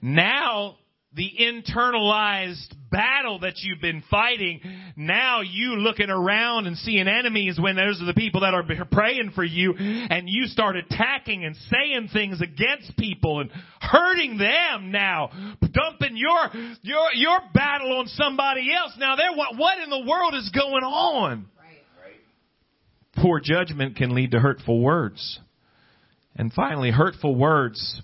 Now, 0.00 0.76
the 1.14 1.30
internalized 1.40 2.74
battle 2.90 3.40
that 3.40 3.54
you've 3.58 3.80
been 3.80 4.02
fighting, 4.10 4.60
now 4.96 5.40
you 5.42 5.76
looking 5.76 6.10
around 6.10 6.66
and 6.66 6.76
seeing 6.76 7.06
enemies 7.06 7.58
when 7.60 7.76
those 7.76 8.00
are 8.02 8.06
the 8.06 8.14
people 8.14 8.40
that 8.40 8.54
are 8.54 8.64
praying 8.90 9.30
for 9.34 9.44
you 9.44 9.74
and 9.76 10.28
you 10.28 10.46
start 10.46 10.76
attacking 10.76 11.44
and 11.44 11.56
saying 11.70 12.08
things 12.12 12.40
against 12.40 12.96
people 12.96 13.40
and 13.40 13.50
hurting 13.80 14.38
them 14.38 14.90
now, 14.90 15.30
dumping 15.60 16.16
your, 16.16 16.50
your, 16.82 17.12
your 17.14 17.38
battle 17.52 17.98
on 17.98 18.06
somebody 18.08 18.72
else. 18.74 18.92
Now 18.98 19.16
they're 19.16 19.36
what, 19.36 19.56
what 19.56 19.78
in 19.78 19.90
the 19.90 20.04
world 20.08 20.34
is 20.34 20.50
going 20.50 20.84
on? 20.84 21.46
Poor 23.16 23.40
judgment 23.40 23.96
can 23.96 24.14
lead 24.14 24.32
to 24.32 24.40
hurtful 24.40 24.80
words. 24.80 25.38
And 26.34 26.52
finally, 26.52 26.90
hurtful 26.90 27.36
words 27.36 28.02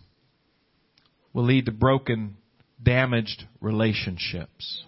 will 1.32 1.44
lead 1.44 1.66
to 1.66 1.72
broken 1.72 2.36
damaged 2.82 3.44
relationships. 3.60 4.84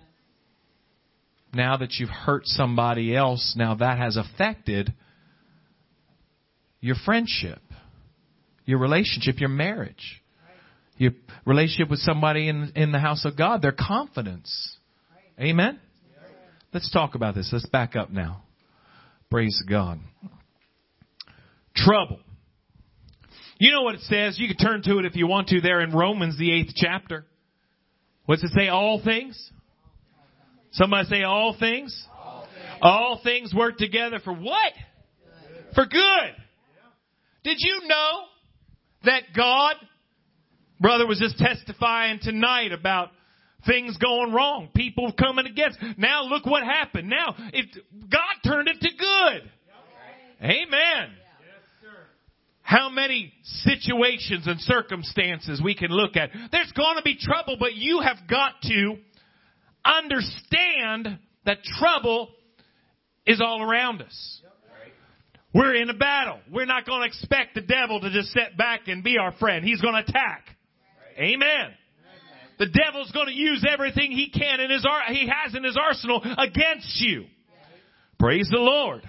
Now 1.55 1.77
that 1.77 1.95
you've 1.99 2.09
hurt 2.09 2.47
somebody 2.47 3.15
else, 3.15 3.55
now 3.57 3.75
that 3.75 3.99
has 3.99 4.17
affected 4.17 4.93
your 6.81 6.97
friendship, 7.05 7.61
your 8.65 8.79
relationship, 8.79 9.39
your 9.39 9.51
marriage, 9.51 10.23
your 10.97 11.13
relationship 11.45 11.91
with 11.91 12.01
somebody 12.01 12.49
in, 12.49 12.73
in 12.75 12.93
the 12.93 12.99
house 12.99 13.25
of 13.25 13.37
God, 13.37 13.61
their 13.61 13.75
confidence. 13.79 14.77
Amen? 15.39 15.79
Let's 16.73 16.91
talk 16.91 17.15
about 17.15 17.35
this. 17.35 17.51
Let's 17.53 17.67
back 17.67 17.97
up 17.97 18.11
now. 18.11 18.45
Praise 19.31 19.63
God. 19.69 20.01
Trouble. 21.75 22.21
You 23.59 23.73
know 23.73 23.83
what 23.83 23.95
it 23.95 24.01
says. 24.03 24.39
You 24.39 24.49
can 24.49 24.57
turn 24.57 24.83
to 24.83 24.99
it 24.99 25.05
if 25.05 25.17
you 25.17 25.27
want 25.27 25.49
to 25.49 25.61
there 25.61 25.81
in 25.81 25.93
Romans, 25.93 26.39
the 26.39 26.53
eighth 26.53 26.73
chapter. 26.75 27.27
What's 28.27 28.43
it 28.45 28.51
say? 28.55 28.69
All 28.69 29.03
things? 29.03 29.51
Somebody 30.73 31.09
say 31.09 31.23
all 31.23 31.57
things? 31.59 32.07
All 32.17 32.47
things, 32.47 32.79
all 32.81 33.21
things 33.23 33.55
work 33.55 33.77
together 33.77 34.21
for 34.23 34.33
what? 34.33 34.73
Good. 34.73 35.75
For 35.75 35.87
good. 35.87 36.35
Did 37.45 37.57
you 37.59 37.89
know 37.89 38.21
that 39.05 39.23
God, 39.37 39.75
brother 40.81 41.07
was 41.07 41.19
just 41.19 41.37
testifying 41.39 42.21
tonight 42.23 42.73
about 42.73 43.11
things 43.67 43.97
going 43.99 44.33
wrong, 44.33 44.71
people 44.75 45.13
coming 45.19 45.47
against. 45.47 45.79
Now 45.99 46.25
look 46.25 46.47
what 46.47 46.63
happened. 46.63 47.09
Now 47.09 47.35
it, 47.53 47.67
God 48.11 48.51
turned 48.51 48.69
it 48.69 48.81
to 48.81 48.89
good. 48.89 49.51
Amen 50.43 51.22
how 52.63 52.89
many 52.89 53.33
situations 53.43 54.47
and 54.47 54.61
circumstances 54.61 55.61
we 55.63 55.75
can 55.75 55.91
look 55.91 56.17
at. 56.17 56.31
There's 56.51 56.73
going 56.73 56.97
to 56.97 57.03
be 57.03 57.17
trouble, 57.21 57.57
but 57.59 57.75
you 57.75 58.01
have 58.01 58.19
got 58.29 58.55
to 58.63 58.97
understand 59.85 61.19
that 61.45 61.59
trouble 61.79 62.29
is 63.27 63.41
all 63.41 63.63
around 63.63 64.03
us. 64.03 64.41
We're 65.55 65.75
in 65.75 65.91
a 65.91 65.95
battle. 65.95 66.39
We're 66.51 66.67
not 66.67 66.87
going 66.87 67.03
to 67.03 67.07
expect 67.07 67.55
the 67.55 67.61
devil 67.61 68.01
to 68.01 68.11
just 68.11 68.33
sit 68.33 68.57
back 68.57 68.89
and 68.89 69.05
be 69.05 69.19
our 69.19 69.33
friend. 69.33 69.65
He's 69.65 69.81
going 69.81 69.95
to 69.95 70.09
attack. 70.09 70.47
Amen. 71.19 71.75
The 72.59 72.67
devil's 72.67 73.11
going 73.11 73.27
to 73.27 73.35
use 73.35 73.67
everything 73.69 74.13
he 74.13 74.31
can 74.31 74.61
in 74.61 74.71
his 74.71 74.87
he 75.09 75.29
has 75.29 75.55
in 75.55 75.65
his 75.65 75.77
arsenal 75.77 76.23
against 76.39 77.01
you. 77.01 77.25
Praise 78.19 78.49
the 78.51 78.59
Lord. 78.59 79.03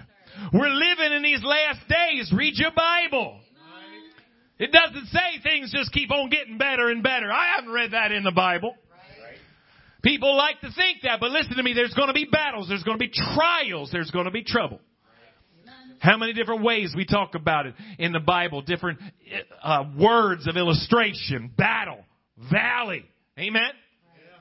We're 0.54 0.70
living 0.70 1.14
in 1.14 1.24
these 1.24 1.44
last 1.44 1.80
days. 1.88 2.32
Read 2.36 2.54
your 2.56 2.72
Bible. 2.72 3.40
It 4.60 4.72
doesn't 4.72 5.08
say 5.08 5.42
things 5.42 5.72
just 5.72 5.92
keep 5.92 6.12
on 6.12 6.30
getting 6.30 6.58
better 6.58 6.90
and 6.90 7.04
better. 7.04 7.32
I 7.32 7.56
haven't 7.56 7.72
read 7.72 7.92
that 7.92 8.12
in 8.12 8.24
the 8.24 8.32
Bible. 8.32 8.76
People 10.04 10.36
like 10.36 10.60
to 10.62 10.70
think 10.76 11.02
that, 11.04 11.20
but 11.22 11.32
listen 11.32 11.56
to 11.56 11.64
me, 11.64 11.74
there's 11.74 11.94
going 11.94 12.10
to 12.10 12.14
be 12.14 12.26
battles, 12.26 12.68
there's 12.68 12.84
going 12.84 13.00
to 13.00 13.04
be 13.04 13.12
trials, 13.34 13.90
there's 13.92 14.12
going 14.12 14.26
to 14.26 14.32
be 14.32 14.44
trouble. 14.44 14.80
How 16.00 16.18
many 16.18 16.34
different 16.34 16.62
ways 16.64 16.94
we 16.96 17.06
talk 17.06 17.34
about 17.34 17.66
it 17.66 17.76
in 17.98 18.12
the 18.12 18.20
Bible, 18.20 18.62
different 18.62 19.00
uh, 19.64 19.86
words 19.98 20.46
of 20.48 20.58
illustration, 20.58 21.50
battle, 21.58 22.04
valley, 22.52 23.06
amen? 23.40 23.72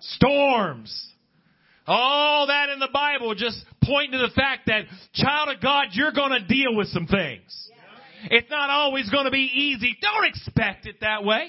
Storms. 0.00 1.08
All 1.86 2.48
that 2.48 2.68
in 2.70 2.80
the 2.80 2.88
Bible 2.92 3.36
just 3.36 3.64
point 3.82 4.12
to 4.12 4.18
the 4.18 4.30
fact 4.34 4.66
that, 4.66 4.84
child 5.14 5.54
of 5.54 5.62
God, 5.62 5.88
you're 5.92 6.12
going 6.12 6.32
to 6.32 6.46
deal 6.46 6.74
with 6.74 6.88
some 6.88 7.06
things. 7.06 7.62
It's 8.30 8.50
not 8.50 8.70
always 8.70 9.10
going 9.10 9.24
to 9.24 9.30
be 9.30 9.50
easy. 9.52 9.96
Don't 10.00 10.24
expect 10.26 10.86
it 10.86 11.00
that 11.00 11.24
way. 11.24 11.48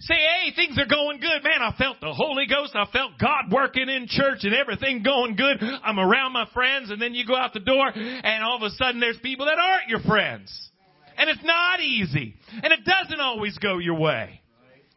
Say, 0.00 0.14
hey, 0.14 0.52
things 0.56 0.78
are 0.78 0.86
going 0.86 1.20
good. 1.20 1.44
Man, 1.44 1.60
I 1.60 1.76
felt 1.76 2.00
the 2.00 2.14
Holy 2.14 2.46
Ghost. 2.46 2.74
I 2.74 2.86
felt 2.90 3.12
God 3.20 3.52
working 3.52 3.90
in 3.90 4.06
church 4.08 4.44
and 4.44 4.54
everything 4.54 5.02
going 5.02 5.36
good. 5.36 5.60
I'm 5.60 5.98
around 5.98 6.32
my 6.32 6.46
friends 6.54 6.90
and 6.90 7.00
then 7.00 7.14
you 7.14 7.26
go 7.26 7.36
out 7.36 7.52
the 7.52 7.60
door 7.60 7.92
and 7.94 8.42
all 8.42 8.56
of 8.56 8.62
a 8.62 8.70
sudden 8.70 8.98
there's 8.98 9.18
people 9.22 9.44
that 9.44 9.58
aren't 9.58 9.88
your 9.88 10.00
friends. 10.00 10.70
And 11.18 11.28
it's 11.28 11.44
not 11.44 11.80
easy. 11.80 12.34
And 12.62 12.72
it 12.72 12.80
doesn't 12.86 13.20
always 13.20 13.58
go 13.58 13.76
your 13.76 13.98
way. 13.98 14.40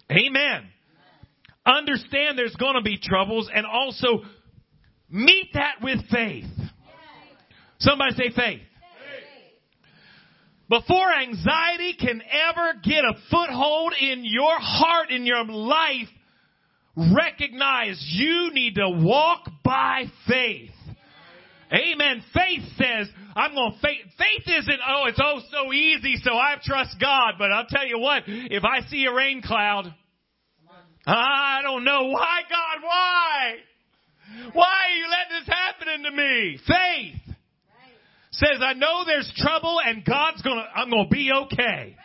Amen. 0.10 0.70
understand 1.66 2.38
there's 2.38 2.56
going 2.56 2.75
to 2.75 2.82
be 2.82 2.98
troubles 2.98 3.50
and 3.54 3.66
also 3.66 4.24
meet 5.13 5.51
that 5.53 5.75
with 5.82 6.00
faith. 6.12 6.46
Somebody 7.79 8.15
say 8.15 8.32
faith. 8.36 8.62
Before 10.70 11.13
anxiety 11.13 11.93
can 12.00 12.22
ever 12.50 12.74
get 12.84 13.05
a 13.05 13.13
foothold 13.29 13.93
in 14.00 14.24
your 14.24 14.58
heart, 14.60 15.12
in 15.12 15.25
your 15.25 15.46
life, 15.46 16.08
recognize 16.96 18.03
you 18.10 18.51
need 18.53 18.75
to 18.75 18.89
walk 18.89 19.50
by 19.63 20.05
faith. 20.27 20.72
Amen. 21.72 22.24
Faith 22.34 22.63
says, 22.77 23.08
I'm 23.36 23.53
going 23.53 23.74
to 23.74 23.79
faith. 23.79 24.05
Faith 24.17 24.55
isn't, 24.60 24.79
oh, 24.88 25.05
it's 25.08 25.20
oh 25.22 25.41
so 25.51 25.74
easy, 25.74 26.15
so 26.24 26.34
I 26.34 26.55
trust 26.63 26.96
God. 27.00 27.34
But 27.38 27.51
I'll 27.51 27.67
tell 27.67 27.86
you 27.86 28.00
what, 28.00 28.24
if 28.27 28.63
I 28.63 28.88
see 28.89 29.05
a 29.05 29.13
rain 29.13 29.41
cloud, 29.41 29.93
I 31.05 31.62
don't 31.63 31.84
know 31.84 32.05
why, 32.05 32.41
God, 32.50 32.84
why? 32.84 33.55
Why 34.54 34.66
are 34.66 34.96
you 34.96 35.06
letting 35.10 35.40
this 35.40 35.56
happen 35.56 36.04
to 36.04 36.12
me? 36.12 36.60
Faith 36.68 37.36
says, 38.32 38.62
I 38.62 38.74
know 38.74 39.04
there's 39.06 39.32
trouble 39.38 39.80
and 39.86 40.04
God's 40.04 40.42
gonna, 40.42 40.66
I'm 40.75 40.90
gonna 40.90 41.10
be 41.10 41.32
okay. 41.46 41.96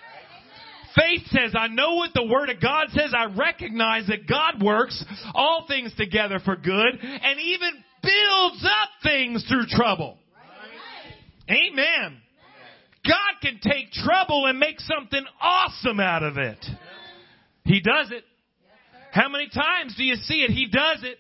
Faith 0.97 1.23
says, 1.27 1.55
I 1.57 1.69
know 1.69 1.95
what 1.95 2.11
the 2.15 2.27
Word 2.27 2.51
of 2.51 2.61
God 2.61 2.89
says. 2.91 3.13
I 3.17 3.27
recognize 3.27 4.07
that 4.09 4.27
God 4.27 4.63
works 4.63 5.05
all 5.35 5.65
things 5.69 5.95
together 5.97 6.41
for 6.45 6.57
good 6.57 6.99
and 7.01 7.41
even 7.41 7.71
builds 8.03 8.65
up 8.65 8.89
things 9.03 9.45
through 9.49 9.67
trouble. 9.69 10.19
Amen. 11.49 12.19
God 13.07 13.41
can 13.41 13.61
take 13.63 13.93
trouble 13.93 14.47
and 14.47 14.59
make 14.59 14.81
something 14.81 15.25
awesome 15.41 16.01
out 16.01 16.23
of 16.23 16.37
it. 16.37 16.65
He 17.65 17.81
does 17.81 18.11
it. 18.11 18.25
How 19.13 19.29
many 19.29 19.49
times 19.49 19.95
do 19.97 20.05
you 20.05 20.17
see 20.17 20.43
it? 20.43 20.51
He 20.51 20.67
does 20.67 21.03
it. 21.03 21.19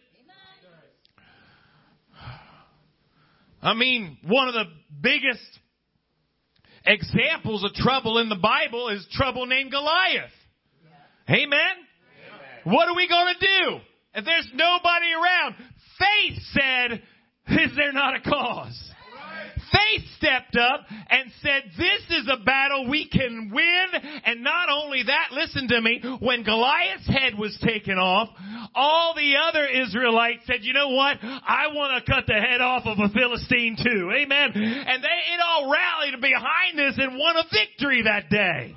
I 3.62 3.74
mean, 3.74 4.18
one 4.26 4.48
of 4.48 4.54
the 4.54 4.64
biggest 5.00 5.58
examples 6.86 7.64
of 7.64 7.72
trouble 7.74 8.18
in 8.18 8.28
the 8.28 8.36
Bible 8.36 8.88
is 8.88 9.06
trouble 9.12 9.46
named 9.46 9.70
Goliath. 9.70 10.30
Amen? 11.28 11.50
Amen. 11.52 11.58
What 12.64 12.88
are 12.88 12.96
we 12.96 13.08
going 13.08 13.34
to 13.34 13.46
do? 13.46 13.78
If 14.14 14.24
there's 14.24 14.50
nobody 14.54 15.06
around, 15.12 15.54
faith 15.98 16.38
said, 16.52 17.02
is 17.60 17.76
there 17.76 17.92
not 17.92 18.16
a 18.16 18.20
cause? 18.20 18.87
Faith 19.72 20.04
stepped 20.16 20.56
up 20.56 20.86
and 21.10 21.30
said, 21.42 21.62
this 21.76 22.18
is 22.18 22.28
a 22.32 22.42
battle 22.44 22.88
we 22.88 23.08
can 23.08 23.50
win. 23.52 23.86
And 24.24 24.42
not 24.42 24.68
only 24.70 25.02
that, 25.04 25.28
listen 25.32 25.68
to 25.68 25.80
me, 25.80 26.02
when 26.20 26.42
Goliath's 26.42 27.06
head 27.06 27.38
was 27.38 27.56
taken 27.62 27.98
off, 27.98 28.28
all 28.74 29.14
the 29.14 29.34
other 29.36 29.66
Israelites 29.66 30.42
said, 30.46 30.60
you 30.62 30.72
know 30.72 30.90
what? 30.90 31.18
I 31.22 31.68
want 31.74 32.04
to 32.04 32.12
cut 32.12 32.24
the 32.26 32.34
head 32.34 32.60
off 32.60 32.86
of 32.86 32.98
a 32.98 33.08
Philistine 33.08 33.76
too. 33.76 34.10
Amen. 34.14 34.52
And 34.54 35.02
they, 35.02 35.34
it 35.34 35.40
all 35.44 35.70
rallied 35.70 36.20
behind 36.20 36.78
this 36.78 36.94
and 36.98 37.18
won 37.18 37.36
a 37.36 37.44
victory 37.52 38.02
that 38.02 38.30
day. 38.30 38.74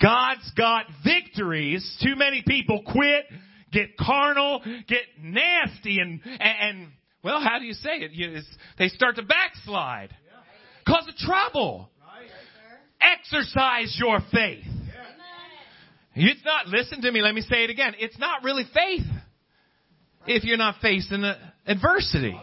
God's 0.00 0.50
got 0.56 0.84
victories. 1.04 1.98
Too 2.02 2.14
many 2.14 2.44
people 2.46 2.82
quit, 2.86 3.24
get 3.72 3.96
carnal, 3.96 4.62
get 4.86 5.02
nasty 5.20 5.98
and, 5.98 6.20
and, 6.38 6.88
well, 7.28 7.42
how 7.42 7.58
do 7.58 7.66
you 7.66 7.74
say 7.74 7.98
it? 7.98 8.12
You, 8.12 8.40
they 8.78 8.88
start 8.88 9.16
to 9.16 9.22
backslide. 9.22 10.16
Cause 10.86 11.06
of 11.06 11.14
trouble. 11.16 11.90
Exercise 13.02 13.94
your 14.00 14.20
faith. 14.32 14.64
It's 16.14 16.40
not, 16.42 16.68
listen 16.68 17.02
to 17.02 17.12
me, 17.12 17.20
let 17.20 17.34
me 17.34 17.42
say 17.42 17.64
it 17.64 17.70
again. 17.70 17.92
It's 17.98 18.18
not 18.18 18.44
really 18.44 18.64
faith 18.72 19.06
if 20.26 20.42
you're 20.44 20.56
not 20.56 20.76
facing 20.80 21.22
adversity. 21.66 22.34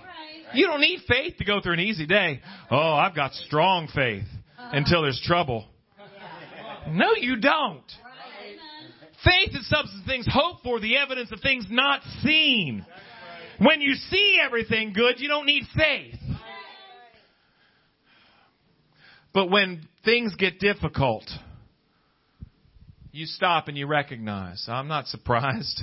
You 0.54 0.68
don't 0.68 0.82
need 0.82 1.00
faith 1.08 1.38
to 1.39 1.46
go 1.46 1.62
through 1.62 1.74
an 1.74 1.80
easy 1.80 2.06
day. 2.06 2.42
Oh, 2.70 2.94
I've 2.94 3.16
got 3.16 3.33
strong 3.33 3.88
faith 3.94 4.27
until 4.60 5.01
there's 5.01 5.22
trouble. 5.25 5.66
No, 6.90 7.16
you 7.20 7.38
don't. 7.38 7.92
Faith 9.24 9.50
is 9.60 9.68
substance 9.68 10.01
of 10.01 10.05
things 10.05 10.27
hoped 10.31 10.64
for, 10.64 10.79
the 10.79 10.98
evidence 10.98 11.31
of 11.31 11.40
things 11.42 11.66
not 11.72 12.01
seen. 12.22 12.86
When 13.59 13.81
you 13.81 13.94
see 13.96 14.37
everything 14.44 14.94
good, 14.94 15.20
you 15.20 15.27
don't 15.27 15.46
need 15.46 15.63
faith. 15.75 16.20
But 19.33 19.50
when 19.50 19.87
things 20.03 20.33
get 20.35 20.59
difficult, 20.59 21.25
you 23.11 23.25
stop 23.25 23.68
and 23.68 23.77
you 23.77 23.87
recognize, 23.87 24.65
I'm 24.68 24.87
not 24.87 25.07
surprised, 25.07 25.81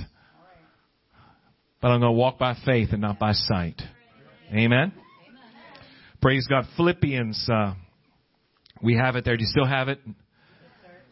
but 1.81 1.89
I'm 1.89 1.99
going 1.99 2.13
to 2.13 2.17
walk 2.17 2.39
by 2.39 2.55
faith 2.65 2.89
and 2.91 3.01
not 3.01 3.19
by 3.19 3.33
sight. 3.33 3.81
Amen. 4.51 4.91
Praise 6.21 6.47
God. 6.47 6.65
Philippians, 6.77 7.49
uh, 7.51 7.73
we 8.81 8.95
have 8.95 9.15
it 9.15 9.25
there. 9.25 9.35
Do 9.35 9.43
you 9.43 9.49
still 9.49 9.65
have 9.67 9.87
it? 9.87 9.99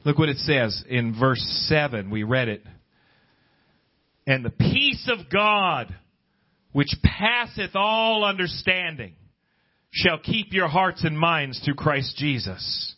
Look 0.03 0.17
what 0.17 0.29
it 0.29 0.37
says 0.37 0.83
in 0.89 1.19
verse 1.19 1.41
7. 1.67 2.09
We 2.09 2.23
read 2.23 2.47
it. 2.47 2.63
And 4.25 4.45
the 4.45 4.49
peace 4.49 5.09
of 5.11 5.29
God, 5.29 5.93
which 6.71 6.95
passeth 7.03 7.75
all 7.75 8.23
understanding, 8.23 9.13
shall 9.91 10.17
keep 10.17 10.53
your 10.53 10.67
hearts 10.67 11.03
and 11.03 11.17
minds 11.19 11.59
through 11.63 11.75
Christ 11.75 12.15
Jesus. 12.17 12.95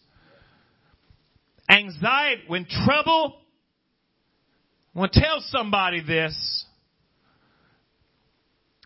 Anxiety, 1.70 2.44
when 2.48 2.66
trouble, 2.66 3.36
I 4.96 5.00
want 5.00 5.14
to 5.14 5.20
tell 5.20 5.40
somebody 5.48 6.02
this. 6.02 6.66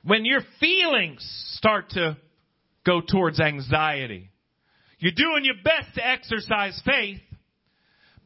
When 0.03 0.23
your 0.23 0.41
feelings 0.59 1.19
start 1.57 1.89
to 1.91 2.17
go 2.85 3.01
towards 3.01 3.41
anxiety, 3.41 4.29
you're 4.99 5.11
doing 5.11 5.43
your 5.43 5.55
best 5.63 5.95
to 5.95 6.07
exercise 6.07 6.81
faith, 6.85 7.19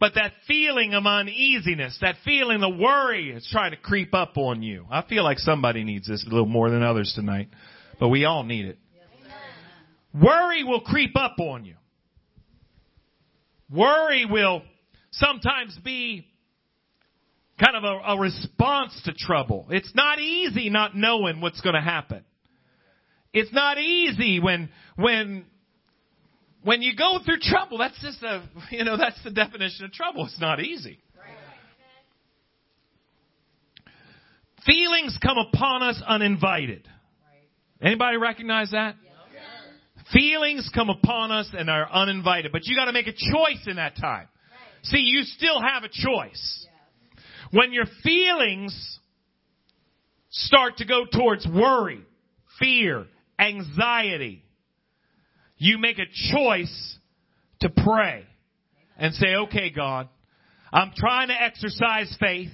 but 0.01 0.15
that 0.15 0.33
feeling 0.47 0.95
of 0.95 1.05
uneasiness, 1.05 1.95
that 2.01 2.15
feeling 2.25 2.63
of 2.63 2.75
worry 2.75 3.29
is 3.29 3.47
trying 3.51 3.69
to 3.69 3.77
creep 3.77 4.15
up 4.15 4.35
on 4.35 4.63
you. 4.63 4.87
I 4.89 5.03
feel 5.03 5.23
like 5.23 5.37
somebody 5.37 5.83
needs 5.83 6.07
this 6.07 6.25
a 6.25 6.29
little 6.29 6.47
more 6.47 6.71
than 6.71 6.81
others 6.81 7.13
tonight, 7.15 7.49
but 7.99 8.09
we 8.09 8.25
all 8.25 8.43
need 8.43 8.65
it. 8.65 8.79
Worry 10.11 10.63
will 10.63 10.81
creep 10.81 11.15
up 11.15 11.35
on 11.37 11.65
you. 11.65 11.75
Worry 13.69 14.25
will 14.25 14.63
sometimes 15.11 15.77
be 15.85 16.25
kind 17.63 17.77
of 17.77 17.83
a, 17.83 18.13
a 18.13 18.19
response 18.19 18.99
to 19.05 19.13
trouble. 19.13 19.67
It's 19.69 19.93
not 19.93 20.19
easy 20.19 20.71
not 20.71 20.97
knowing 20.97 21.41
what's 21.41 21.61
going 21.61 21.75
to 21.75 21.81
happen. 21.81 22.25
It's 23.33 23.53
not 23.53 23.77
easy 23.77 24.39
when, 24.39 24.69
when 24.95 25.45
when 26.63 26.81
you 26.81 26.95
go 26.95 27.19
through 27.25 27.39
trouble, 27.39 27.77
that's 27.77 27.99
just 28.01 28.21
a, 28.23 28.43
you 28.71 28.83
know, 28.83 28.97
that's 28.97 29.21
the 29.23 29.31
definition 29.31 29.85
of 29.85 29.91
trouble. 29.91 30.25
It's 30.25 30.39
not 30.39 30.59
easy. 30.61 30.99
Feelings 34.65 35.17
come 35.21 35.37
upon 35.39 35.81
us 35.81 36.01
uninvited. 36.05 36.87
Anybody 37.81 38.17
recognize 38.17 38.71
that? 38.71 38.95
Feelings 40.13 40.69
come 40.73 40.89
upon 40.89 41.31
us 41.31 41.49
and 41.57 41.69
are 41.69 41.89
uninvited, 41.91 42.51
but 42.51 42.65
you 42.65 42.75
got 42.75 42.85
to 42.85 42.91
make 42.91 43.07
a 43.07 43.13
choice 43.13 43.65
in 43.65 43.77
that 43.77 43.95
time. 43.95 44.27
See, 44.83 44.99
you 44.99 45.23
still 45.23 45.59
have 45.61 45.83
a 45.83 45.89
choice. 45.89 46.67
When 47.51 47.71
your 47.71 47.85
feelings 48.03 48.99
start 50.29 50.77
to 50.77 50.85
go 50.85 51.05
towards 51.05 51.47
worry, 51.47 52.01
fear, 52.59 53.07
anxiety, 53.39 54.43
you 55.61 55.77
make 55.77 55.99
a 55.99 56.07
choice 56.33 56.97
to 57.59 57.69
pray 57.69 58.25
and 58.97 59.13
say, 59.13 59.35
okay, 59.43 59.69
God, 59.69 60.09
I'm 60.73 60.91
trying 60.95 61.27
to 61.27 61.39
exercise 61.39 62.17
faith, 62.19 62.49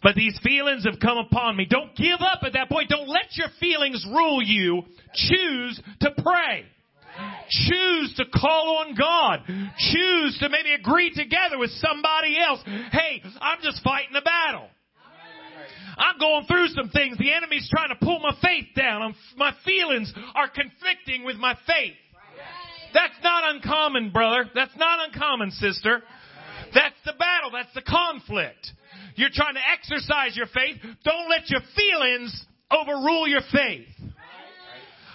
but 0.00 0.14
these 0.14 0.38
feelings 0.40 0.84
have 0.84 1.00
come 1.00 1.18
upon 1.18 1.56
me. 1.56 1.66
Don't 1.68 1.96
give 1.96 2.20
up 2.20 2.44
at 2.44 2.52
that 2.52 2.68
point. 2.68 2.90
Don't 2.90 3.08
let 3.08 3.34
your 3.34 3.48
feelings 3.58 4.06
rule 4.08 4.40
you. 4.40 4.82
Choose 5.14 5.82
to 6.02 6.10
pray. 6.22 6.64
Choose 7.50 8.14
to 8.18 8.24
call 8.38 8.84
on 8.86 8.94
God. 8.94 9.40
Choose 9.78 10.38
to 10.38 10.48
maybe 10.48 10.72
agree 10.72 11.12
together 11.12 11.58
with 11.58 11.70
somebody 11.70 12.38
else. 12.38 12.60
Hey, 12.92 13.20
I'm 13.40 13.58
just 13.64 13.82
fighting 13.82 14.14
a 14.14 14.22
battle. 14.22 14.68
I'm 15.96 16.18
going 16.18 16.46
through 16.46 16.68
some 16.68 16.88
things. 16.90 17.18
The 17.18 17.32
enemy's 17.32 17.68
trying 17.70 17.90
to 17.90 17.96
pull 17.96 18.20
my 18.20 18.36
faith 18.42 18.66
down. 18.76 19.02
I'm, 19.02 19.14
my 19.36 19.52
feelings 19.64 20.12
are 20.34 20.48
conflicting 20.48 21.24
with 21.24 21.36
my 21.36 21.54
faith. 21.66 21.94
That's 22.92 23.14
not 23.22 23.54
uncommon, 23.54 24.10
brother. 24.10 24.50
That's 24.54 24.76
not 24.76 25.06
uncommon, 25.06 25.50
sister. 25.52 26.02
That's 26.74 26.96
the 27.04 27.12
battle. 27.18 27.50
That's 27.52 27.72
the 27.74 27.82
conflict. 27.82 28.72
You're 29.16 29.30
trying 29.32 29.54
to 29.54 29.60
exercise 29.72 30.36
your 30.36 30.46
faith. 30.46 30.76
Don't 31.04 31.28
let 31.28 31.50
your 31.50 31.60
feelings 31.76 32.46
overrule 32.70 33.28
your 33.28 33.42
faith. 33.52 33.86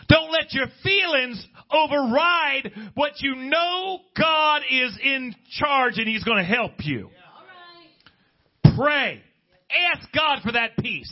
Don't 0.07 0.31
let 0.31 0.53
your 0.53 0.67
feelings 0.83 1.45
override 1.71 2.71
what 2.93 3.13
you 3.21 3.35
know 3.35 3.99
God 4.15 4.61
is 4.69 4.97
in 5.03 5.33
charge 5.49 5.97
and 5.97 6.07
He's 6.07 6.23
going 6.23 6.37
to 6.37 6.43
help 6.43 6.73
you. 6.79 7.09
Pray. 8.77 9.21
Ask 9.71 10.11
God 10.13 10.39
for 10.43 10.51
that 10.53 10.77
peace. 10.77 11.11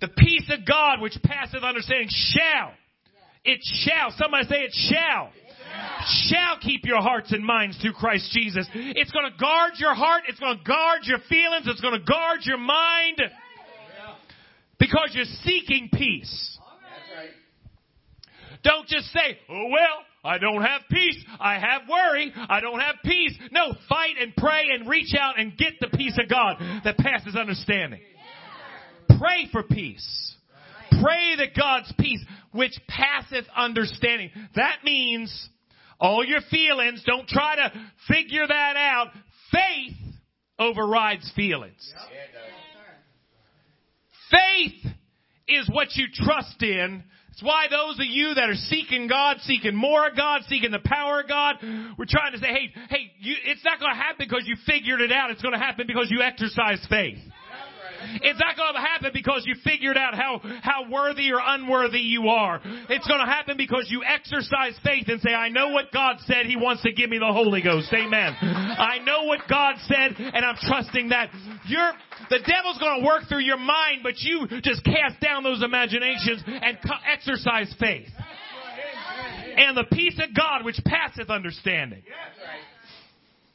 The 0.00 0.08
peace 0.08 0.50
of 0.50 0.66
God 0.66 1.00
which 1.00 1.16
passeth 1.22 1.62
understanding 1.62 2.08
shall. 2.10 2.72
It 3.44 3.60
shall. 3.62 4.10
Somebody 4.18 4.46
say 4.46 4.56
it 4.56 4.74
shall. 4.74 5.30
Shall 6.28 6.58
keep 6.60 6.84
your 6.84 7.00
hearts 7.00 7.32
and 7.32 7.44
minds 7.44 7.78
through 7.80 7.94
Christ 7.94 8.30
Jesus. 8.32 8.68
It's 8.74 9.10
going 9.10 9.30
to 9.30 9.36
guard 9.38 9.72
your 9.78 9.94
heart. 9.94 10.24
It's 10.28 10.38
going 10.38 10.58
to 10.58 10.64
guard 10.64 11.00
your 11.04 11.18
feelings. 11.28 11.66
It's 11.66 11.80
going 11.80 11.98
to 11.98 12.04
guard 12.04 12.40
your 12.42 12.58
mind. 12.58 13.20
Because 14.78 15.10
you're 15.12 15.24
seeking 15.42 15.88
peace. 15.92 16.58
Don't 18.62 18.86
just 18.88 19.06
say, 19.12 19.38
oh 19.48 19.68
well, 19.70 20.05
I 20.26 20.38
don't 20.38 20.62
have 20.62 20.82
peace. 20.90 21.24
I 21.38 21.54
have 21.54 21.82
worry. 21.88 22.32
I 22.36 22.60
don't 22.60 22.80
have 22.80 22.96
peace. 23.04 23.32
No, 23.52 23.74
fight 23.88 24.16
and 24.20 24.34
pray 24.36 24.64
and 24.72 24.88
reach 24.88 25.14
out 25.18 25.38
and 25.38 25.56
get 25.56 25.74
the 25.80 25.96
peace 25.96 26.18
of 26.20 26.28
God 26.28 26.56
that 26.84 26.98
passes 26.98 27.36
understanding. 27.36 28.00
Pray 29.18 29.48
for 29.52 29.62
peace. 29.62 30.34
Pray 31.00 31.36
that 31.36 31.54
God's 31.56 31.92
peace, 31.98 32.24
which 32.52 32.74
passeth 32.88 33.44
understanding. 33.56 34.30
That 34.54 34.78
means 34.84 35.48
all 36.00 36.24
your 36.24 36.40
feelings, 36.50 37.02
don't 37.06 37.28
try 37.28 37.56
to 37.56 37.72
figure 38.08 38.46
that 38.46 38.76
out. 38.76 39.08
Faith 39.52 39.96
overrides 40.58 41.30
feelings. 41.34 41.92
Faith 44.30 44.92
is 45.48 45.68
what 45.70 45.94
you 45.94 46.06
trust 46.12 46.62
in. 46.62 47.04
It's 47.36 47.42
why 47.42 47.66
those 47.68 47.98
of 47.98 48.06
you 48.06 48.32
that 48.32 48.48
are 48.48 48.54
seeking 48.54 49.08
God, 49.08 49.36
seeking 49.42 49.76
more 49.76 50.08
of 50.08 50.16
God, 50.16 50.40
seeking 50.48 50.70
the 50.70 50.80
power 50.82 51.20
of 51.20 51.28
God, 51.28 51.56
we're 51.98 52.08
trying 52.08 52.32
to 52.32 52.38
say, 52.38 52.46
hey, 52.46 52.72
hey, 52.88 53.12
you, 53.18 53.34
it's 53.44 53.62
not 53.62 53.78
going 53.78 53.92
to 53.92 53.96
happen 53.96 54.24
because 54.26 54.44
you 54.46 54.56
figured 54.64 55.02
it 55.02 55.12
out. 55.12 55.30
It's 55.30 55.42
going 55.42 55.52
to 55.52 55.60
happen 55.60 55.86
because 55.86 56.08
you 56.10 56.22
exercise 56.22 56.80
faith. 56.88 57.18
It's 58.22 58.40
not 58.40 58.56
going 58.56 58.74
to 58.74 58.80
happen 58.80 59.10
because 59.12 59.44
you 59.46 59.54
figured 59.64 59.96
out 59.96 60.14
how, 60.14 60.40
how 60.62 60.90
worthy 60.90 61.30
or 61.32 61.40
unworthy 61.42 62.00
you 62.00 62.28
are. 62.28 62.60
It's 62.64 63.06
going 63.06 63.20
to 63.20 63.26
happen 63.26 63.56
because 63.56 63.86
you 63.88 64.02
exercise 64.04 64.74
faith 64.84 65.08
and 65.08 65.20
say, 65.20 65.32
I 65.32 65.48
know 65.48 65.70
what 65.70 65.92
God 65.92 66.16
said. 66.26 66.46
He 66.46 66.56
wants 66.56 66.82
to 66.82 66.92
give 66.92 67.10
me 67.10 67.18
the 67.18 67.32
Holy 67.32 67.62
Ghost. 67.62 67.92
Amen. 67.92 68.36
I 68.40 68.98
know 69.04 69.24
what 69.24 69.40
God 69.48 69.76
said 69.86 70.16
and 70.18 70.44
I'm 70.44 70.56
trusting 70.60 71.10
that. 71.10 71.30
You're, 71.66 71.92
the 72.30 72.38
devil's 72.38 72.78
going 72.78 73.00
to 73.00 73.06
work 73.06 73.24
through 73.28 73.42
your 73.42 73.58
mind, 73.58 74.00
but 74.02 74.14
you 74.18 74.46
just 74.62 74.84
cast 74.84 75.20
down 75.20 75.42
those 75.42 75.62
imaginations 75.62 76.42
and 76.46 76.78
exercise 77.10 77.74
faith. 77.78 78.08
And 79.56 79.76
the 79.76 79.84
peace 79.90 80.20
of 80.22 80.34
God 80.36 80.64
which 80.64 80.78
passeth 80.84 81.30
understanding. 81.30 82.02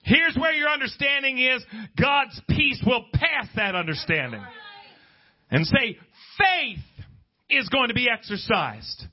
Here's 0.04 0.36
where 0.36 0.54
your 0.54 0.70
understanding 0.70 1.40
is. 1.40 1.64
God's 2.00 2.40
peace 2.50 2.82
will 2.86 3.06
pass 3.14 3.48
that 3.56 3.76
understanding. 3.76 4.42
And 5.50 5.66
say, 5.66 5.98
faith 6.38 6.80
is 7.50 7.70
going 7.70 7.90
to 7.90 7.94
be 7.94 8.08
exercised. 8.10 9.06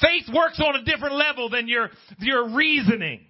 Faith 0.00 0.32
works 0.32 0.60
on 0.60 0.76
a 0.76 0.84
different 0.84 1.16
level 1.16 1.50
than 1.50 1.66
your, 1.66 1.90
your 2.20 2.54
reasoning. 2.54 3.20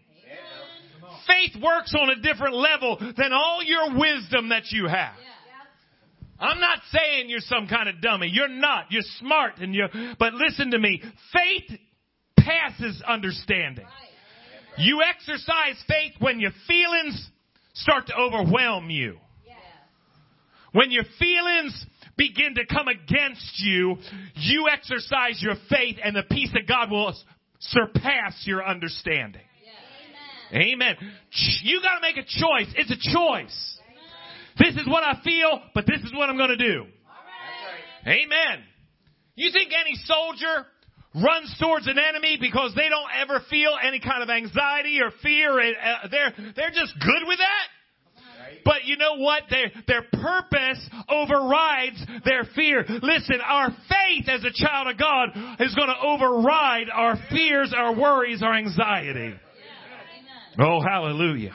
Faith 1.27 1.63
works 1.63 1.95
on 1.99 2.11
a 2.11 2.17
different 2.17 2.55
level 2.55 2.97
than 2.99 3.33
all 3.33 3.63
your 3.65 3.99
wisdom 3.99 4.51
that 4.51 4.65
you 4.71 4.87
have. 4.87 5.15
I'm 6.41 6.61
not 6.61 6.79
saying 6.93 7.29
you're 7.29 7.41
some 7.41 7.67
kind 7.67 7.89
of 7.89 8.01
dummy. 8.01 8.29
You're 8.33 8.49
not. 8.49 8.87
You're 8.91 9.03
smart 9.19 9.59
and 9.59 9.75
you 9.75 9.87
but 10.19 10.35
listen 10.35 10.71
to 10.71 10.79
me. 10.79 11.03
Faith 11.33 11.79
passes 12.39 13.03
understanding. 13.07 13.87
You 14.77 15.03
exercise 15.03 15.83
faith 15.89 16.13
when 16.21 16.41
your 16.41 16.53
feelings 16.67 17.31
start 17.75 18.07
to 18.09 18.15
overwhelm 18.17 18.91
you. 18.91 19.19
When 20.73 20.91
your 20.91 21.05
feelings 21.19 21.87
begin 22.17 22.55
to 22.57 22.67
come 22.67 22.89
against 22.89 23.59
you, 23.59 23.97
you 24.35 24.69
exercise 24.71 25.41
your 25.41 25.55
faith 25.71 25.97
and 26.03 26.15
the 26.15 26.25
peace 26.31 26.51
of 26.61 26.69
God 26.69 26.91
will 26.91 27.15
surpass 27.61 28.43
your 28.45 28.65
understanding. 28.65 29.43
Amen. 30.53 30.97
You 31.63 31.81
gotta 31.83 32.01
make 32.01 32.17
a 32.17 32.23
choice. 32.23 32.73
It's 32.77 32.91
a 32.91 33.13
choice. 33.13 33.79
This 34.59 34.75
is 34.75 34.87
what 34.87 35.05
I 35.05 35.21
feel, 35.23 35.61
but 35.75 35.87
this 35.87 36.01
is 36.03 36.13
what 36.13 36.29
I'm 36.29 36.37
gonna 36.37 36.57
do. 36.57 36.87
Amen. 38.07 38.65
You 39.37 39.51
think 39.53 39.73
any 39.73 39.95
soldier 40.05 40.67
runs 41.15 41.55
towards 41.61 41.87
an 41.87 41.99
enemy 41.99 42.39
because 42.41 42.75
they 42.75 42.89
don't 42.89 43.11
ever 43.21 43.43
feel 43.49 43.77
any 43.83 44.01
kind 44.01 44.23
of 44.23 44.31
anxiety 44.31 45.01
or 45.01 45.11
fear. 45.23 45.59
Uh, 45.59 46.09
they're, 46.11 46.33
they're 46.55 46.71
just 46.71 46.95
good 47.01 47.27
with 47.27 47.39
that. 47.39 47.69
But 48.65 48.85
you 48.85 48.97
know 48.97 49.17
what? 49.17 49.45
Their, 49.51 49.71
their 49.87 50.03
purpose 50.03 50.89
overrides 51.09 52.05
their 52.25 52.45
fear. 52.55 52.85
Listen, 52.87 53.41
our 53.45 53.71
faith 53.71 54.29
as 54.29 54.45
a 54.45 54.53
child 54.53 54.89
of 54.89 54.99
God 54.99 55.29
is 55.61 55.75
going 55.75 55.89
to 55.89 56.01
override 56.03 56.89
our 56.93 57.17
fears, 57.31 57.73
our 57.77 57.95
worries, 57.95 58.43
our 58.43 58.55
anxiety. 58.55 59.35
Oh, 60.61 60.81
hallelujah. 60.81 61.55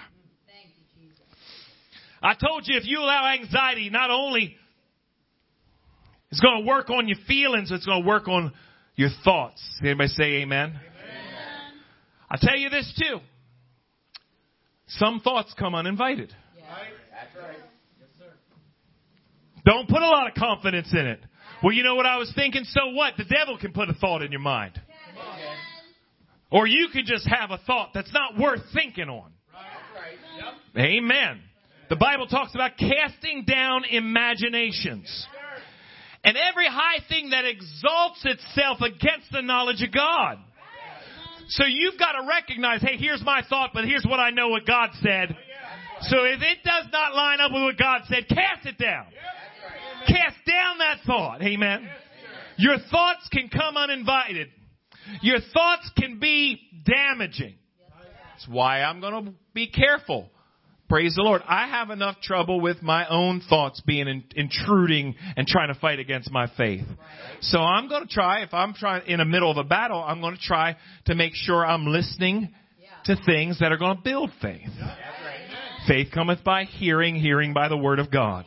I 2.21 2.35
told 2.35 2.63
you 2.65 2.77
if 2.77 2.85
you 2.85 2.99
allow 2.99 3.33
anxiety, 3.33 3.89
not 3.89 4.09
only 4.09 4.55
it's 6.31 6.39
going 6.39 6.63
to 6.63 6.67
work 6.67 6.89
on 6.89 7.07
your 7.07 7.17
feelings, 7.27 7.69
it's 7.71 7.85
going 7.85 8.01
to 8.01 8.07
work 8.07 8.27
on 8.27 8.53
your 8.95 9.10
thoughts. 9.23 9.62
Anybody 9.82 10.10
say 10.10 10.23
amen? 10.41 10.69
amen? 10.69 10.79
I 12.29 12.38
tell 12.39 12.58
you 12.58 12.69
this 12.69 12.91
too. 12.97 13.19
Some 14.88 15.21
thoughts 15.21 15.53
come 15.58 15.75
uninvited. 15.75 16.34
Yeah. 16.58 16.65
That's 17.12 17.36
right. 17.36 17.58
Yes, 17.99 18.10
sir. 18.19 18.25
Don't 19.65 19.89
put 19.89 20.01
a 20.01 20.08
lot 20.08 20.27
of 20.27 20.36
confidence 20.36 20.91
in 20.91 21.06
it. 21.06 21.19
Well, 21.63 21.73
you 21.73 21.84
know 21.84 21.95
what 21.95 22.06
I 22.06 22.17
was 22.17 22.32
thinking? 22.36 22.65
So 22.65 22.89
what? 22.91 23.13
The 23.17 23.23
devil 23.23 23.58
can 23.58 23.71
put 23.71 23.89
a 23.89 23.93
thought 23.93 24.21
in 24.21 24.32
your 24.32 24.41
mind. 24.41 24.79
Or 26.51 26.67
you 26.67 26.89
can 26.93 27.06
just 27.06 27.27
have 27.27 27.49
a 27.49 27.58
thought 27.65 27.91
that's 27.95 28.13
not 28.13 28.38
worth 28.38 28.62
thinking 28.75 29.10
on. 29.10 29.32
Right. 29.51 30.53
Yep. 30.75 30.86
Amen. 30.86 31.41
The 31.89 31.95
Bible 31.95 32.27
talks 32.27 32.53
about 32.53 32.77
casting 32.77 33.43
down 33.45 33.86
imaginations 33.89 35.25
and 36.23 36.38
every 36.38 36.67
high 36.67 36.99
thing 37.09 37.31
that 37.31 37.45
exalts 37.45 38.25
itself 38.25 38.79
against 38.81 39.31
the 39.31 39.41
knowledge 39.41 39.83
of 39.83 39.91
God. 39.91 40.38
So 41.49 41.65
you've 41.65 41.99
got 41.99 42.13
to 42.13 42.27
recognize, 42.27 42.81
hey, 42.81 42.97
here's 42.97 43.21
my 43.23 43.41
thought, 43.49 43.71
but 43.73 43.83
here's 43.86 44.05
what 44.05 44.19
I 44.19 44.29
know 44.29 44.47
what 44.47 44.65
God 44.65 44.89
said. 45.01 45.36
So 46.01 46.23
if 46.23 46.41
it 46.41 46.63
does 46.63 46.86
not 46.91 47.13
line 47.13 47.39
up 47.39 47.51
with 47.51 47.63
what 47.63 47.77
God 47.77 48.01
said, 48.07 48.27
cast 48.27 48.65
it 48.65 48.77
down. 48.77 49.05
Cast 50.07 50.38
down 50.45 50.77
that 50.79 50.99
thought. 51.05 51.41
Amen. 51.41 51.88
Your 52.57 52.77
thoughts 52.91 53.27
can 53.31 53.49
come 53.49 53.77
uninvited. 53.77 54.49
Your 55.21 55.39
thoughts 55.53 55.89
can 55.97 56.19
be 56.19 56.59
damaging. 56.86 57.55
That's 58.31 58.47
why 58.47 58.81
I'm 58.81 58.99
going 58.99 59.25
to 59.25 59.33
be 59.53 59.67
careful 59.67 60.29
Praise 60.93 61.15
the 61.15 61.23
Lord. 61.23 61.41
I 61.47 61.69
have 61.69 61.89
enough 61.89 62.21
trouble 62.21 62.62
with 62.62 62.84
my 62.84 63.08
own 63.08 63.41
thoughts 63.49 63.82
being 63.82 64.08
in, 64.08 64.23
intruding 64.36 65.15
and 65.36 65.47
trying 65.47 65.73
to 65.73 65.79
fight 65.79 65.97
against 65.97 66.29
my 66.29 66.45
faith. 66.56 66.86
So 67.41 67.58
I'm 67.58 67.89
going 67.89 68.03
to 68.03 68.08
try, 68.08 68.43
if 68.43 68.53
I'm 68.53 68.75
trying 68.75 69.08
in 69.08 69.17
the 69.17 69.25
middle 69.25 69.49
of 69.49 69.58
a 69.58 69.63
battle, 69.63 70.03
I'm 70.03 70.21
going 70.21 70.36
to 70.36 70.39
try 70.39 70.77
to 71.08 71.15
make 71.15 71.34
sure 71.34 71.65
I'm 71.65 71.88
listening 71.88 72.53
to 73.06 73.15
things 73.25 73.60
that 73.60 73.71
are 73.71 73.77
going 73.79 73.97
to 73.97 74.03
build 74.03 74.29
faith. 74.39 74.69
Faith 75.88 76.10
cometh 76.13 76.43
by 76.43 76.65
hearing, 76.65 77.15
hearing 77.15 77.56
by 77.56 77.69
the 77.69 77.77
word 77.77 77.97
of 77.97 78.12
God. 78.12 78.45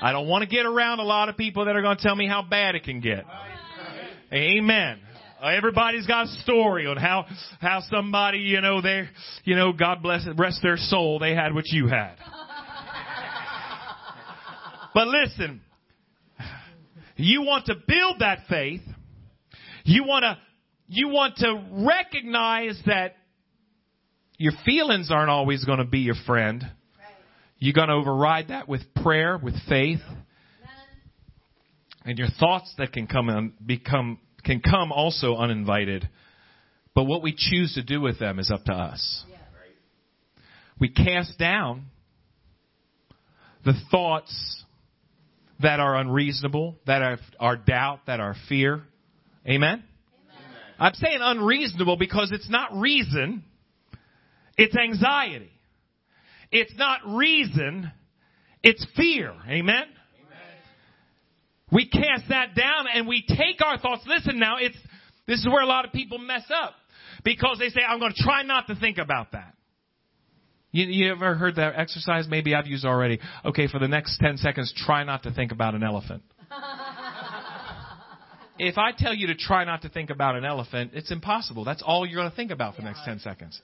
I 0.00 0.12
don't 0.12 0.28
want 0.28 0.42
to 0.42 0.48
get 0.48 0.66
around 0.66 1.00
a 1.00 1.04
lot 1.04 1.28
of 1.28 1.36
people 1.36 1.64
that 1.64 1.74
are 1.74 1.82
going 1.82 1.96
to 1.96 2.02
tell 2.04 2.14
me 2.14 2.28
how 2.28 2.42
bad 2.48 2.76
it 2.76 2.84
can 2.84 3.00
get. 3.00 3.24
Amen. 4.32 5.00
Everybody's 5.42 6.06
got 6.06 6.26
a 6.26 6.28
story 6.42 6.86
on 6.86 6.96
how, 6.96 7.26
how 7.60 7.80
somebody, 7.90 8.38
you 8.38 8.60
know, 8.60 8.80
they, 8.80 9.08
you 9.44 9.54
know, 9.54 9.72
God 9.72 10.02
bless 10.02 10.26
it, 10.26 10.38
rest 10.38 10.60
their 10.62 10.76
soul, 10.76 11.18
they 11.18 11.34
had 11.34 11.54
what 11.54 11.66
you 11.66 11.88
had. 11.88 12.14
but 14.94 15.08
listen, 15.08 15.60
you 17.16 17.42
want 17.42 17.66
to 17.66 17.74
build 17.74 18.20
that 18.20 18.40
faith. 18.48 18.80
You 19.84 20.04
want 20.04 20.22
to, 20.22 20.38
you 20.88 21.08
want 21.08 21.36
to 21.36 21.62
recognize 21.86 22.80
that 22.86 23.16
your 24.38 24.52
feelings 24.64 25.10
aren't 25.10 25.30
always 25.30 25.64
going 25.64 25.78
to 25.78 25.84
be 25.84 26.00
your 26.00 26.16
friend. 26.26 26.64
You're 27.58 27.74
going 27.74 27.88
to 27.88 27.94
override 27.94 28.48
that 28.48 28.68
with 28.68 28.82
prayer, 29.02 29.38
with 29.38 29.54
faith. 29.68 30.00
And 32.04 32.18
your 32.18 32.28
thoughts 32.38 32.72
that 32.78 32.92
can 32.92 33.06
come 33.06 33.28
and 33.28 33.52
become 33.64 34.18
can 34.46 34.60
come 34.60 34.92
also 34.92 35.36
uninvited, 35.36 36.08
but 36.94 37.04
what 37.04 37.22
we 37.22 37.34
choose 37.36 37.74
to 37.74 37.82
do 37.82 38.00
with 38.00 38.18
them 38.18 38.38
is 38.38 38.50
up 38.50 38.64
to 38.64 38.72
us. 38.72 39.24
We 40.78 40.90
cast 40.90 41.38
down 41.38 41.86
the 43.64 43.74
thoughts 43.90 44.64
that 45.60 45.80
are 45.80 45.96
unreasonable, 45.96 46.76
that 46.86 47.02
are, 47.02 47.18
are 47.40 47.56
doubt, 47.56 48.00
that 48.06 48.20
are 48.20 48.36
fear. 48.48 48.82
Amen? 49.46 49.82
Amen? 49.82 49.84
I'm 50.78 50.94
saying 50.94 51.18
unreasonable 51.20 51.96
because 51.96 52.30
it's 52.30 52.48
not 52.50 52.74
reason, 52.74 53.42
it's 54.56 54.76
anxiety. 54.76 55.50
It's 56.52 56.74
not 56.76 57.00
reason, 57.06 57.90
It's 58.62 58.84
fear. 58.96 59.32
Amen? 59.48 59.84
We 61.76 61.86
cast 61.86 62.30
that 62.30 62.54
down 62.54 62.86
and 62.90 63.06
we 63.06 63.22
take 63.28 63.60
our 63.62 63.78
thoughts. 63.78 64.02
Listen 64.06 64.38
now, 64.38 64.56
it's, 64.58 64.78
this 65.26 65.40
is 65.40 65.46
where 65.46 65.62
a 65.62 65.66
lot 65.66 65.84
of 65.84 65.92
people 65.92 66.16
mess 66.16 66.44
up. 66.48 66.72
Because 67.22 67.58
they 67.58 67.68
say, 67.68 67.80
I'm 67.86 67.98
going 67.98 68.14
to 68.16 68.22
try 68.22 68.44
not 68.44 68.68
to 68.68 68.76
think 68.76 68.96
about 68.96 69.32
that. 69.32 69.52
You, 70.70 70.86
you 70.86 71.12
ever 71.12 71.34
heard 71.34 71.56
that 71.56 71.74
exercise? 71.76 72.28
Maybe 72.30 72.54
I've 72.54 72.66
used 72.66 72.86
already. 72.86 73.20
Okay, 73.44 73.68
for 73.68 73.78
the 73.78 73.88
next 73.88 74.16
10 74.20 74.38
seconds, 74.38 74.72
try 74.86 75.04
not 75.04 75.24
to 75.24 75.30
think 75.30 75.52
about 75.52 75.74
an 75.74 75.82
elephant. 75.82 76.22
if 78.58 78.78
I 78.78 78.92
tell 78.96 79.12
you 79.12 79.26
to 79.26 79.34
try 79.34 79.64
not 79.64 79.82
to 79.82 79.90
think 79.90 80.08
about 80.08 80.34
an 80.34 80.46
elephant, 80.46 80.92
it's 80.94 81.10
impossible. 81.10 81.66
That's 81.66 81.82
all 81.86 82.06
you're 82.06 82.18
going 82.18 82.30
to 82.30 82.36
think 82.36 82.52
about 82.52 82.76
for 82.76 82.80
the 82.80 82.88
next 82.88 83.04
10 83.04 83.18
seconds. 83.18 83.60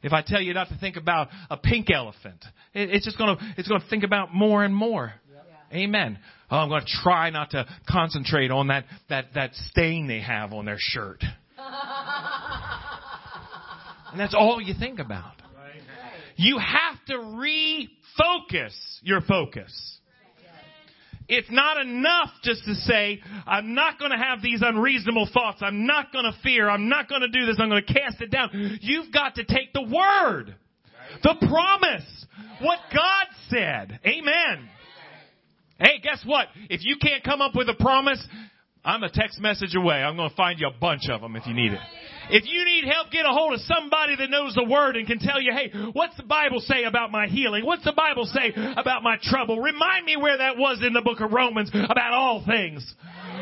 If 0.00 0.12
I 0.12 0.22
tell 0.24 0.40
you 0.40 0.54
not 0.54 0.68
to 0.68 0.78
think 0.78 0.96
about 0.96 1.26
a 1.50 1.56
pink 1.56 1.88
elephant, 1.92 2.44
it, 2.72 2.90
it's 2.90 3.04
just 3.04 3.18
going 3.18 3.36
to, 3.36 3.54
it's 3.56 3.66
going 3.66 3.80
to 3.80 3.88
think 3.88 4.04
about 4.04 4.32
more 4.32 4.62
and 4.62 4.72
more. 4.72 5.12
Amen. 5.74 6.18
Oh, 6.52 6.58
I'm 6.58 6.68
going 6.68 6.84
to 6.84 6.92
try 7.02 7.30
not 7.30 7.52
to 7.52 7.66
concentrate 7.88 8.50
on 8.50 8.66
that, 8.66 8.84
that, 9.08 9.28
that 9.34 9.54
stain 9.70 10.06
they 10.06 10.20
have 10.20 10.52
on 10.52 10.66
their 10.66 10.76
shirt. 10.78 11.24
and 14.12 14.20
that's 14.20 14.34
all 14.34 14.60
you 14.60 14.74
think 14.78 14.98
about. 14.98 15.32
You 16.36 16.58
have 16.58 17.02
to 17.06 17.14
refocus 17.14 18.74
your 19.00 19.22
focus. 19.22 19.72
It's 21.26 21.50
not 21.50 21.78
enough 21.78 22.28
just 22.42 22.66
to 22.66 22.74
say, 22.74 23.22
I'm 23.46 23.72
not 23.74 23.98
going 23.98 24.10
to 24.10 24.18
have 24.18 24.42
these 24.42 24.60
unreasonable 24.62 25.30
thoughts. 25.32 25.62
I'm 25.62 25.86
not 25.86 26.12
going 26.12 26.26
to 26.26 26.38
fear. 26.42 26.68
I'm 26.68 26.90
not 26.90 27.08
going 27.08 27.22
to 27.22 27.28
do 27.28 27.46
this. 27.46 27.56
I'm 27.58 27.70
going 27.70 27.82
to 27.82 27.94
cast 27.94 28.20
it 28.20 28.30
down. 28.30 28.78
You've 28.82 29.10
got 29.10 29.36
to 29.36 29.44
take 29.44 29.72
the 29.72 29.84
word, 29.84 30.54
the 31.22 31.34
promise, 31.48 32.26
what 32.60 32.78
God 32.92 33.26
said. 33.48 34.00
Amen. 34.04 34.68
Hey, 35.82 35.98
guess 36.00 36.22
what? 36.24 36.46
If 36.70 36.84
you 36.84 36.94
can't 37.02 37.24
come 37.24 37.40
up 37.40 37.56
with 37.56 37.68
a 37.68 37.74
promise, 37.74 38.24
I'm 38.84 39.02
a 39.02 39.10
text 39.10 39.40
message 39.40 39.74
away. 39.74 39.96
I'm 39.96 40.14
going 40.14 40.30
to 40.30 40.36
find 40.36 40.60
you 40.60 40.68
a 40.68 40.80
bunch 40.80 41.10
of 41.10 41.20
them 41.20 41.34
if 41.34 41.44
you 41.44 41.54
need 41.54 41.72
it. 41.72 41.80
If 42.30 42.44
you 42.46 42.64
need 42.64 42.84
help, 42.88 43.10
get 43.10 43.26
a 43.26 43.30
hold 43.34 43.54
of 43.54 43.60
somebody 43.62 44.14
that 44.14 44.30
knows 44.30 44.54
the 44.54 44.62
word 44.62 44.96
and 44.96 45.08
can 45.08 45.18
tell 45.18 45.42
you, 45.42 45.52
hey, 45.52 45.72
what's 45.92 46.16
the 46.16 46.22
Bible 46.22 46.60
say 46.60 46.84
about 46.84 47.10
my 47.10 47.26
healing? 47.26 47.66
What's 47.66 47.82
the 47.82 47.92
Bible 47.96 48.26
say 48.26 48.52
about 48.76 49.02
my 49.02 49.16
trouble? 49.24 49.58
Remind 49.58 50.06
me 50.06 50.16
where 50.16 50.38
that 50.38 50.56
was 50.56 50.80
in 50.86 50.92
the 50.92 51.02
book 51.02 51.20
of 51.20 51.32
Romans 51.32 51.68
about 51.74 52.12
all 52.12 52.44
things. 52.46 52.94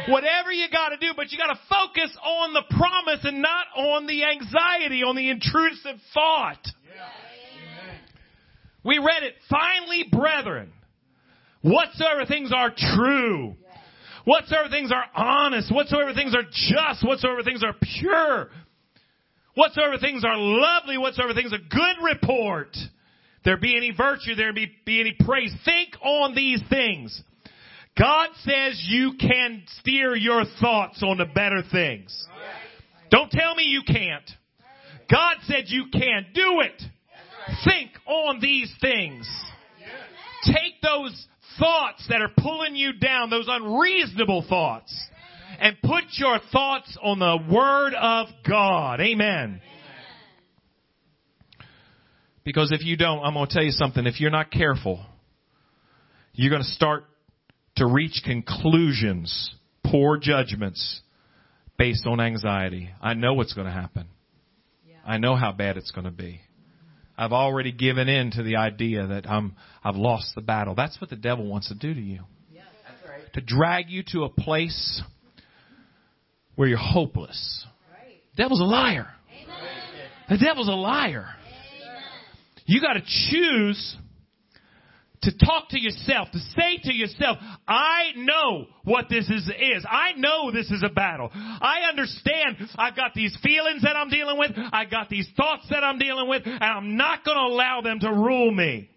Whatever 0.08 0.50
you 0.50 0.66
gotta 0.72 0.96
do, 0.96 1.12
but 1.14 1.30
you 1.30 1.36
gotta 1.36 1.60
focus 1.68 2.16
on 2.24 2.54
the 2.54 2.64
promise 2.70 3.20
and 3.24 3.42
not 3.42 3.66
on 3.76 4.06
the 4.06 4.24
anxiety, 4.24 5.02
on 5.02 5.14
the 5.14 5.28
intrusive 5.28 6.00
thought. 6.14 6.66
We 8.82 8.96
read 8.96 9.24
it, 9.24 9.34
finally, 9.50 10.06
brethren, 10.10 10.72
whatsoever 11.62 12.26
things 12.26 12.52
are 12.54 12.72
true, 12.76 13.56
whatsoever 14.24 14.68
things 14.68 14.92
are 14.92 15.04
honest, 15.14 15.72
whatsoever 15.72 16.14
things 16.14 16.34
are 16.34 16.44
just, 16.44 17.06
whatsoever 17.06 17.42
things 17.42 17.62
are 17.62 17.74
pure, 17.98 18.50
Whatsoever 19.54 19.98
things 19.98 20.24
are 20.24 20.36
lovely, 20.36 20.96
whatsoever 20.96 21.34
things 21.34 21.52
are 21.52 21.58
good 21.58 22.04
report, 22.04 22.76
there 23.44 23.56
be 23.56 23.76
any 23.76 23.90
virtue, 23.90 24.34
there 24.34 24.52
be, 24.52 24.70
be 24.86 25.00
any 25.00 25.14
praise. 25.18 25.52
Think 25.64 25.94
on 26.02 26.34
these 26.34 26.62
things. 26.70 27.22
God 27.98 28.28
says 28.44 28.82
you 28.88 29.14
can 29.20 29.64
steer 29.80 30.14
your 30.14 30.44
thoughts 30.60 31.02
on 31.02 31.18
the 31.18 31.26
better 31.26 31.62
things. 31.70 32.26
Don't 33.10 33.30
tell 33.30 33.54
me 33.56 33.64
you 33.64 33.82
can't. 33.84 34.30
God 35.10 35.36
said 35.42 35.64
you 35.66 35.86
can. 35.92 36.26
Do 36.32 36.60
it. 36.60 36.82
Think 37.64 37.90
on 38.06 38.38
these 38.40 38.72
things. 38.80 39.28
Take 40.44 40.80
those 40.82 41.26
thoughts 41.60 42.04
that 42.08 42.20
are 42.20 42.30
pulling 42.36 42.74
you 42.74 42.94
down, 42.94 43.30
those 43.30 43.46
unreasonable 43.48 44.44
thoughts, 44.48 44.92
and 45.60 45.76
put 45.82 46.04
your 46.12 46.40
thoughts 46.50 46.96
on 47.02 47.18
the 47.18 47.38
Word 47.52 47.94
of 47.94 48.28
God. 48.48 49.00
Amen. 49.00 49.60
Because 52.42 52.72
if 52.72 52.84
you 52.84 52.96
don't, 52.96 53.22
I'm 53.22 53.34
going 53.34 53.46
to 53.46 53.52
tell 53.52 53.62
you 53.62 53.70
something. 53.70 54.06
If 54.06 54.20
you're 54.20 54.30
not 54.30 54.50
careful, 54.50 55.04
you're 56.32 56.50
going 56.50 56.62
to 56.62 56.68
start 56.68 57.04
to 57.76 57.86
reach 57.86 58.22
conclusions, 58.24 59.54
poor 59.84 60.18
judgments 60.18 61.02
based 61.78 62.06
on 62.06 62.20
anxiety. 62.20 62.90
I 63.00 63.14
know 63.14 63.34
what's 63.34 63.52
going 63.52 63.66
to 63.66 63.72
happen. 63.72 64.06
I 65.06 65.18
know 65.18 65.34
how 65.36 65.52
bad 65.52 65.76
it's 65.76 65.90
going 65.90 66.04
to 66.06 66.10
be. 66.10 66.40
I've 67.20 67.32
already 67.32 67.70
given 67.70 68.08
in 68.08 68.30
to 68.30 68.42
the 68.42 68.56
idea 68.56 69.06
that 69.06 69.28
I'm, 69.28 69.54
I've 69.84 69.96
lost 69.96 70.34
the 70.34 70.40
battle. 70.40 70.74
That's 70.74 70.98
what 71.02 71.10
the 71.10 71.16
devil 71.16 71.46
wants 71.46 71.68
to 71.68 71.74
do 71.74 71.92
to 71.92 72.00
you. 72.00 72.20
To 73.34 73.40
drag 73.42 73.90
you 73.90 74.02
to 74.12 74.24
a 74.24 74.28
place 74.30 75.02
where 76.56 76.66
you're 76.66 76.78
hopeless. 76.78 77.64
Right. 77.92 78.16
Devil's 78.36 78.60
a 78.60 78.64
liar. 78.64 79.06
Amen. 79.30 79.56
The 80.30 80.38
devil's 80.38 80.68
a 80.68 80.72
liar. 80.72 81.26
Amen. 81.46 82.02
You 82.64 82.80
got 82.80 82.94
to 82.94 83.02
choose 83.02 83.96
to 85.22 85.36
talk 85.36 85.68
to 85.70 85.78
yourself, 85.78 86.30
to 86.32 86.38
say 86.38 86.78
to 86.84 86.94
yourself, 86.94 87.38
I 87.68 88.12
know 88.16 88.66
what 88.84 89.08
this 89.10 89.28
is, 89.28 89.48
is. 89.48 89.84
I 89.88 90.12
know 90.16 90.50
this 90.50 90.70
is 90.70 90.82
a 90.82 90.88
battle. 90.88 91.30
I 91.34 91.80
understand 91.88 92.56
I've 92.76 92.96
got 92.96 93.12
these 93.14 93.36
feelings 93.42 93.82
that 93.82 93.96
I'm 93.96 94.08
dealing 94.08 94.38
with. 94.38 94.52
I 94.56 94.86
got 94.86 95.10
these 95.10 95.28
thoughts 95.36 95.66
that 95.70 95.84
I'm 95.84 95.98
dealing 95.98 96.28
with, 96.28 96.42
and 96.46 96.62
I'm 96.62 96.96
not 96.96 97.24
going 97.24 97.36
to 97.36 97.54
allow 97.54 97.82
them 97.82 98.00
to 98.00 98.10
rule 98.10 98.50
me. 98.50 98.88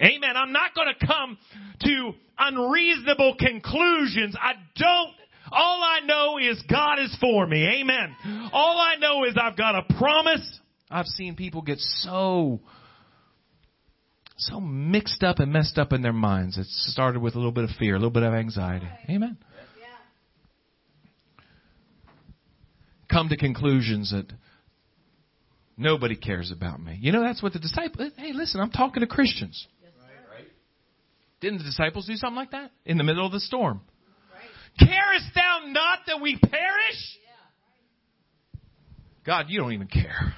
Amen. 0.00 0.16
Amen. 0.16 0.36
I'm 0.36 0.52
not 0.52 0.74
going 0.74 0.88
to 0.98 1.06
come 1.06 1.38
to 1.82 2.12
unreasonable 2.38 3.36
conclusions. 3.38 4.36
I 4.40 4.54
don't 4.76 5.14
all 5.50 5.80
I 5.82 6.00
know 6.04 6.38
is 6.38 6.62
God 6.68 6.98
is 6.98 7.16
for 7.20 7.46
me. 7.46 7.80
Amen. 7.80 8.50
All 8.52 8.78
I 8.78 8.96
know 8.96 9.24
is 9.24 9.36
I've 9.40 9.56
got 9.56 9.76
a 9.76 9.94
promise. 9.94 10.60
I've 10.90 11.06
seen 11.06 11.36
people 11.36 11.62
get 11.62 11.78
so, 11.78 12.60
so 14.36 14.60
mixed 14.60 15.22
up 15.22 15.38
and 15.38 15.52
messed 15.52 15.78
up 15.78 15.92
in 15.92 16.02
their 16.02 16.12
minds. 16.12 16.58
It 16.58 16.66
started 16.66 17.20
with 17.20 17.34
a 17.34 17.38
little 17.38 17.52
bit 17.52 17.64
of 17.64 17.70
fear, 17.78 17.94
a 17.94 17.98
little 17.98 18.10
bit 18.10 18.22
of 18.22 18.34
anxiety. 18.34 18.88
Amen. 19.08 19.38
Come 23.10 23.28
to 23.28 23.36
conclusions 23.36 24.10
that 24.10 24.26
nobody 25.76 26.16
cares 26.16 26.50
about 26.50 26.82
me. 26.82 26.98
You 27.00 27.12
know, 27.12 27.22
that's 27.22 27.42
what 27.42 27.52
the 27.52 27.58
disciples, 27.58 28.12
hey, 28.16 28.32
listen, 28.32 28.60
I'm 28.60 28.70
talking 28.70 29.00
to 29.00 29.06
Christians. 29.06 29.66
Didn't 31.40 31.58
the 31.58 31.64
disciples 31.64 32.06
do 32.06 32.14
something 32.16 32.36
like 32.36 32.50
that? 32.52 32.72
In 32.84 32.98
the 32.98 33.04
middle 33.04 33.24
of 33.24 33.32
the 33.32 33.40
storm. 33.40 33.80
Carest 34.78 35.34
thou 35.34 35.60
not 35.66 36.00
that 36.06 36.20
we 36.20 36.36
perish? 36.36 37.18
God, 39.24 39.46
you 39.48 39.60
don't 39.60 39.72
even 39.72 39.86
care. 39.86 40.34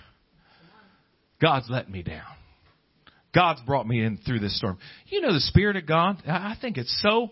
God's 1.40 1.68
let 1.68 1.88
me 1.90 2.02
down. 2.02 2.37
God's 3.34 3.60
brought 3.62 3.86
me 3.86 4.02
in 4.02 4.18
through 4.18 4.40
this 4.40 4.56
storm. 4.56 4.78
You 5.06 5.20
know 5.20 5.32
the 5.32 5.40
Spirit 5.40 5.76
of 5.76 5.86
God? 5.86 6.22
I 6.26 6.56
think 6.60 6.78
it's 6.78 7.00
so 7.02 7.30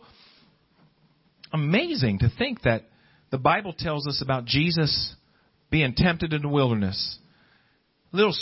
amazing 1.52 2.18
to 2.20 2.30
think 2.36 2.62
that 2.62 2.82
the 3.30 3.38
Bible 3.38 3.74
tells 3.76 4.06
us 4.06 4.22
about 4.22 4.44
Jesus 4.44 5.14
being 5.70 5.94
tempted 5.94 6.32
in 6.32 6.42
the 6.42 6.48
wilderness. 6.48 7.18
Little, 8.12 8.34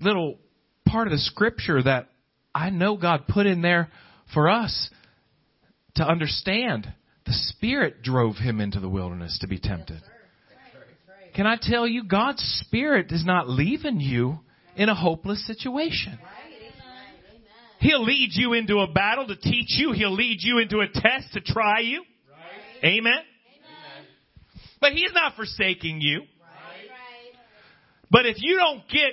little 0.00 0.38
part 0.86 1.06
of 1.06 1.12
the 1.12 1.18
scripture 1.18 1.82
that 1.82 2.08
I 2.54 2.70
know 2.70 2.96
God 2.96 3.26
put 3.28 3.46
in 3.46 3.62
there 3.62 3.90
for 4.32 4.48
us 4.48 4.90
to 5.96 6.04
understand 6.04 6.92
the 7.26 7.32
Spirit 7.32 8.02
drove 8.02 8.36
him 8.36 8.60
into 8.60 8.80
the 8.80 8.88
wilderness 8.88 9.38
to 9.40 9.48
be 9.48 9.58
tempted. 9.58 10.00
Can 11.34 11.46
I 11.46 11.56
tell 11.60 11.86
you, 11.86 12.04
God's 12.04 12.42
Spirit 12.66 13.12
is 13.12 13.24
not 13.24 13.48
leaving 13.48 14.00
you 14.00 14.40
in 14.76 14.88
a 14.88 14.94
hopeless 14.94 15.46
situation. 15.46 16.18
He'll 17.80 18.04
lead 18.04 18.30
you 18.32 18.52
into 18.52 18.78
a 18.78 18.86
battle 18.86 19.26
to 19.26 19.36
teach 19.36 19.78
you. 19.78 19.92
He'll 19.92 20.14
lead 20.14 20.38
you 20.40 20.58
into 20.58 20.80
a 20.80 20.86
test 20.88 21.32
to 21.32 21.40
try 21.40 21.80
you. 21.80 22.02
Amen. 22.84 23.20
But 24.80 24.92
He's 24.92 25.12
not 25.12 25.34
forsaking 25.36 26.00
you. 26.00 26.22
But 28.10 28.26
if 28.26 28.36
you 28.38 28.56
don't 28.56 28.88
get 28.88 29.12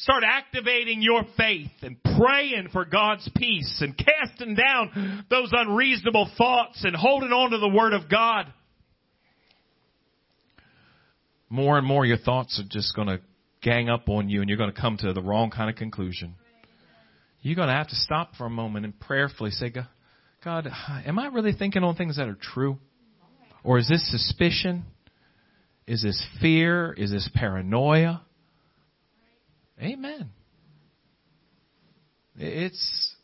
Start 0.00 0.24
activating 0.26 1.02
your 1.02 1.24
faith 1.36 1.70
and 1.82 2.02
praying 2.02 2.68
for 2.72 2.86
God's 2.86 3.28
peace 3.36 3.82
and 3.82 3.94
casting 3.94 4.54
down 4.54 5.26
those 5.28 5.50
unreasonable 5.52 6.30
thoughts 6.38 6.84
and 6.84 6.96
holding 6.96 7.32
on 7.32 7.50
to 7.50 7.58
the 7.58 7.68
Word 7.68 7.92
of 7.92 8.08
God. 8.08 8.46
More 11.50 11.76
and 11.76 11.86
more 11.86 12.06
your 12.06 12.16
thoughts 12.16 12.58
are 12.58 12.66
just 12.66 12.96
going 12.96 13.08
to 13.08 13.20
gang 13.60 13.90
up 13.90 14.08
on 14.08 14.30
you 14.30 14.40
and 14.40 14.48
you're 14.48 14.56
going 14.56 14.72
to 14.72 14.80
come 14.80 14.96
to 14.96 15.12
the 15.12 15.20
wrong 15.20 15.50
kind 15.50 15.68
of 15.68 15.76
conclusion. 15.76 16.34
You're 17.42 17.56
going 17.56 17.68
to 17.68 17.74
have 17.74 17.88
to 17.88 17.96
stop 17.96 18.34
for 18.36 18.46
a 18.46 18.50
moment 18.50 18.84
and 18.84 18.98
prayerfully 18.98 19.50
say, 19.50 19.72
God, 20.44 20.68
am 21.06 21.18
I 21.18 21.26
really 21.28 21.52
thinking 21.52 21.82
on 21.82 21.96
things 21.96 22.16
that 22.16 22.28
are 22.28 22.38
true? 22.40 22.78
Or 23.64 23.78
is 23.78 23.88
this 23.88 24.10
suspicion? 24.10 24.84
Is 25.86 26.02
this 26.02 26.22
fear? 26.40 26.92
Is 26.92 27.10
this 27.10 27.28
paranoia? 27.34 28.22
Amen. 29.80 30.30
It's 32.36 33.14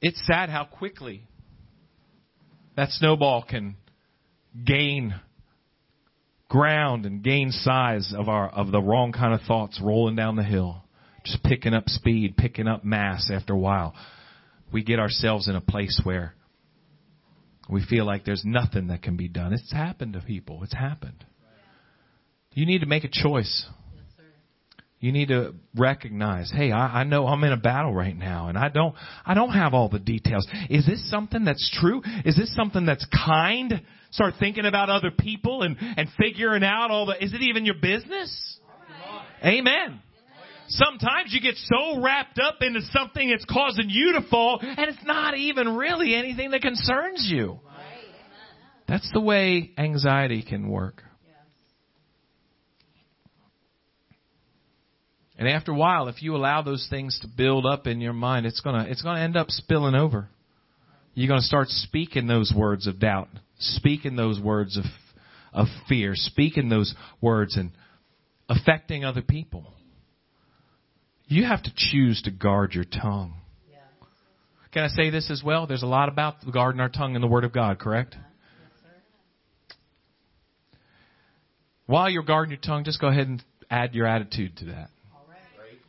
it's 0.00 0.20
sad 0.26 0.50
how 0.50 0.64
quickly 0.64 1.22
that 2.76 2.90
snowball 2.90 3.42
can 3.48 3.76
gain 4.64 5.14
ground 6.48 7.06
and 7.06 7.22
gain 7.22 7.50
size 7.50 8.12
of 8.16 8.28
our 8.28 8.48
of 8.48 8.70
the 8.70 8.80
wrong 8.80 9.12
kind 9.12 9.34
of 9.34 9.40
thoughts 9.46 9.80
rolling 9.82 10.16
down 10.16 10.36
the 10.36 10.44
hill 10.44 10.82
just 11.26 11.42
picking 11.42 11.74
up 11.74 11.88
speed 11.88 12.36
picking 12.36 12.66
up 12.66 12.84
mass 12.84 13.30
after 13.32 13.52
a 13.52 13.58
while 13.58 13.94
we 14.72 14.82
get 14.82 14.98
ourselves 14.98 15.48
in 15.48 15.56
a 15.56 15.60
place 15.60 16.00
where 16.04 16.34
we 17.68 17.84
feel 17.84 18.04
like 18.04 18.24
there's 18.24 18.44
nothing 18.44 18.88
that 18.88 19.02
can 19.02 19.16
be 19.16 19.28
done 19.28 19.52
it's 19.52 19.72
happened 19.72 20.12
to 20.12 20.20
people 20.20 20.62
it's 20.62 20.74
happened 20.74 21.24
you 22.52 22.64
need 22.64 22.80
to 22.80 22.86
make 22.86 23.04
a 23.04 23.10
choice 23.10 23.66
you 24.98 25.12
need 25.12 25.28
to 25.28 25.54
recognize, 25.76 26.50
hey, 26.50 26.72
I, 26.72 27.00
I 27.00 27.04
know 27.04 27.26
I'm 27.26 27.44
in 27.44 27.52
a 27.52 27.58
battle 27.58 27.92
right 27.92 28.16
now 28.16 28.48
and 28.48 28.56
I 28.56 28.70
don't, 28.70 28.94
I 29.26 29.34
don't 29.34 29.50
have 29.50 29.74
all 29.74 29.90
the 29.90 29.98
details. 29.98 30.48
Is 30.70 30.86
this 30.86 31.10
something 31.10 31.44
that's 31.44 31.70
true? 31.80 32.02
Is 32.24 32.34
this 32.34 32.54
something 32.54 32.86
that's 32.86 33.06
kind? 33.26 33.82
Start 34.10 34.34
thinking 34.40 34.64
about 34.64 34.88
other 34.88 35.10
people 35.10 35.62
and, 35.62 35.76
and 35.78 36.08
figuring 36.18 36.64
out 36.64 36.90
all 36.90 37.06
the, 37.06 37.22
is 37.22 37.34
it 37.34 37.42
even 37.42 37.66
your 37.66 37.74
business? 37.74 38.58
Amen. 39.44 40.00
Sometimes 40.68 41.32
you 41.32 41.40
get 41.40 41.54
so 41.56 42.02
wrapped 42.02 42.38
up 42.38 42.56
into 42.60 42.80
something 42.92 43.30
that's 43.30 43.44
causing 43.44 43.88
you 43.88 44.14
to 44.14 44.28
fall 44.28 44.58
and 44.60 44.88
it's 44.88 45.04
not 45.04 45.36
even 45.36 45.76
really 45.76 46.14
anything 46.14 46.50
that 46.50 46.62
concerns 46.62 47.26
you. 47.30 47.60
That's 48.88 49.10
the 49.12 49.20
way 49.20 49.72
anxiety 49.76 50.42
can 50.42 50.68
work. 50.68 51.02
And 55.38 55.48
after 55.48 55.72
a 55.72 55.76
while, 55.76 56.08
if 56.08 56.22
you 56.22 56.34
allow 56.34 56.62
those 56.62 56.86
things 56.88 57.18
to 57.20 57.28
build 57.28 57.66
up 57.66 57.86
in 57.86 58.00
your 58.00 58.14
mind, 58.14 58.46
it's 58.46 58.60
gonna, 58.60 58.86
it's 58.88 59.02
gonna 59.02 59.20
end 59.20 59.36
up 59.36 59.50
spilling 59.50 59.94
over. 59.94 60.28
You're 61.14 61.28
gonna 61.28 61.42
start 61.42 61.68
speaking 61.68 62.26
those 62.26 62.52
words 62.56 62.86
of 62.86 62.98
doubt, 62.98 63.28
speaking 63.58 64.16
those 64.16 64.40
words 64.40 64.78
of, 64.78 64.84
of 65.52 65.66
fear, 65.88 66.12
speaking 66.14 66.68
those 66.68 66.94
words 67.20 67.56
and 67.56 67.72
affecting 68.48 69.04
other 69.04 69.22
people. 69.22 69.75
You 71.28 71.44
have 71.44 71.62
to 71.64 71.72
choose 71.74 72.22
to 72.22 72.30
guard 72.30 72.74
your 72.74 72.84
tongue. 72.84 73.34
Can 74.72 74.84
I 74.84 74.88
say 74.88 75.10
this 75.10 75.30
as 75.30 75.42
well? 75.42 75.66
There's 75.66 75.82
a 75.82 75.86
lot 75.86 76.08
about 76.08 76.36
guarding 76.52 76.80
our 76.80 76.88
tongue 76.88 77.14
in 77.14 77.20
the 77.20 77.26
Word 77.26 77.44
of 77.44 77.52
God, 77.52 77.78
correct? 77.78 78.14
While 81.86 82.10
you're 82.10 82.22
guarding 82.22 82.50
your 82.50 82.60
tongue, 82.60 82.84
just 82.84 83.00
go 83.00 83.08
ahead 83.08 83.26
and 83.26 83.42
add 83.70 83.94
your 83.94 84.06
attitude 84.06 84.56
to 84.58 84.66
that. 84.66 84.90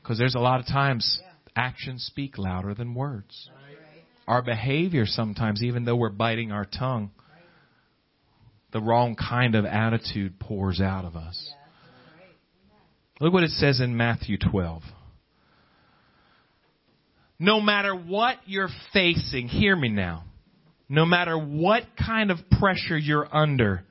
Because 0.01 0.17
there's 0.17 0.35
a 0.35 0.39
lot 0.39 0.59
of 0.59 0.67
times 0.67 1.19
actions 1.55 2.05
speak 2.05 2.37
louder 2.37 2.73
than 2.73 2.95
words. 2.95 3.49
Our 4.27 4.41
behavior 4.41 5.05
sometimes, 5.05 5.63
even 5.63 5.85
though 5.85 5.95
we're 5.95 6.09
biting 6.09 6.51
our 6.51 6.65
tongue, 6.65 7.11
the 8.71 8.81
wrong 8.81 9.15
kind 9.15 9.55
of 9.55 9.65
attitude 9.65 10.39
pours 10.39 10.79
out 10.81 11.05
of 11.05 11.15
us. 11.15 11.51
Look 13.19 13.33
what 13.33 13.43
it 13.43 13.49
says 13.51 13.79
in 13.79 13.97
Matthew 13.97 14.37
12. 14.37 14.83
No 17.39 17.61
matter 17.61 17.95
what 17.95 18.37
you're 18.45 18.69
facing, 18.93 19.47
hear 19.47 19.75
me 19.75 19.89
now. 19.89 20.23
No 20.89 21.05
matter 21.05 21.37
what 21.37 21.83
kind 21.97 22.31
of 22.31 22.37
pressure 22.59 22.97
you're 22.97 23.27
under, 23.35 23.83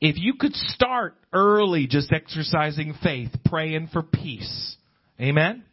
if 0.00 0.16
you 0.18 0.34
could 0.34 0.54
start 0.54 1.14
early 1.32 1.86
just 1.86 2.12
exercising 2.12 2.94
faith, 3.02 3.30
praying 3.44 3.88
for 3.92 4.02
peace, 4.02 4.76
Amen? 5.20 5.64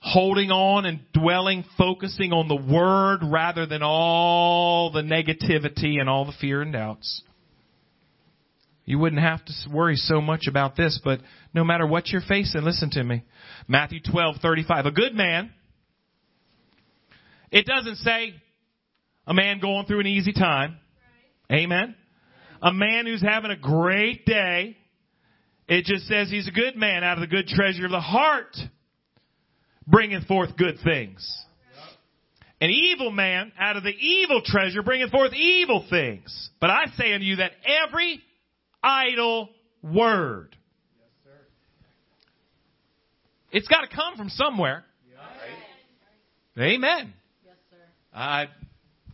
Holding 0.00 0.50
on 0.50 0.86
and 0.86 1.00
dwelling, 1.12 1.64
focusing 1.76 2.32
on 2.32 2.48
the 2.48 2.56
Word 2.56 3.20
rather 3.22 3.66
than 3.66 3.82
all 3.82 4.90
the 4.90 5.02
negativity 5.02 6.00
and 6.00 6.08
all 6.08 6.24
the 6.24 6.32
fear 6.40 6.62
and 6.62 6.72
doubts. 6.72 7.22
You 8.84 8.98
wouldn't 9.00 9.20
have 9.20 9.44
to 9.44 9.52
worry 9.70 9.96
so 9.96 10.20
much 10.20 10.46
about 10.48 10.76
this, 10.76 11.00
but 11.02 11.20
no 11.52 11.64
matter 11.64 11.86
what 11.86 12.08
you're 12.08 12.20
facing, 12.20 12.62
listen 12.62 12.90
to 12.90 13.02
me. 13.02 13.24
Matthew 13.66 14.00
12:35. 14.00 14.86
A 14.86 14.90
good 14.92 15.14
man. 15.14 15.52
It 17.50 17.66
doesn't 17.66 17.96
say 17.96 18.34
a 19.26 19.34
man 19.34 19.60
going 19.60 19.86
through 19.86 20.00
an 20.00 20.06
easy 20.06 20.32
time. 20.32 20.78
Amen. 21.52 21.94
A 22.62 22.72
man 22.72 23.06
who's 23.06 23.22
having 23.22 23.50
a 23.50 23.56
great 23.56 24.24
day. 24.24 24.76
It 25.68 25.84
just 25.84 26.06
says 26.06 26.30
he's 26.30 26.48
a 26.48 26.52
good 26.52 26.76
man 26.76 27.02
out 27.02 27.18
of 27.18 27.20
the 27.20 27.26
good 27.26 27.48
treasure 27.48 27.86
of 27.86 27.90
the 27.90 28.00
heart, 28.00 28.56
bringeth 29.86 30.26
forth 30.26 30.56
good 30.56 30.78
things. 30.84 31.28
An 32.60 32.70
evil 32.70 33.10
man 33.10 33.52
out 33.58 33.76
of 33.76 33.82
the 33.82 33.90
evil 33.90 34.40
treasure 34.44 34.82
bringeth 34.82 35.10
forth 35.10 35.34
evil 35.34 35.84
things. 35.90 36.50
But 36.60 36.70
I 36.70 36.86
say 36.96 37.12
unto 37.12 37.26
you 37.26 37.36
that 37.36 37.52
every 37.86 38.20
idle 38.82 39.50
word, 39.82 40.56
it's 43.52 43.68
got 43.68 43.82
to 43.82 43.94
come 43.94 44.16
from 44.16 44.30
somewhere. 44.30 44.84
Amen. 46.58 47.12
I 48.16 48.48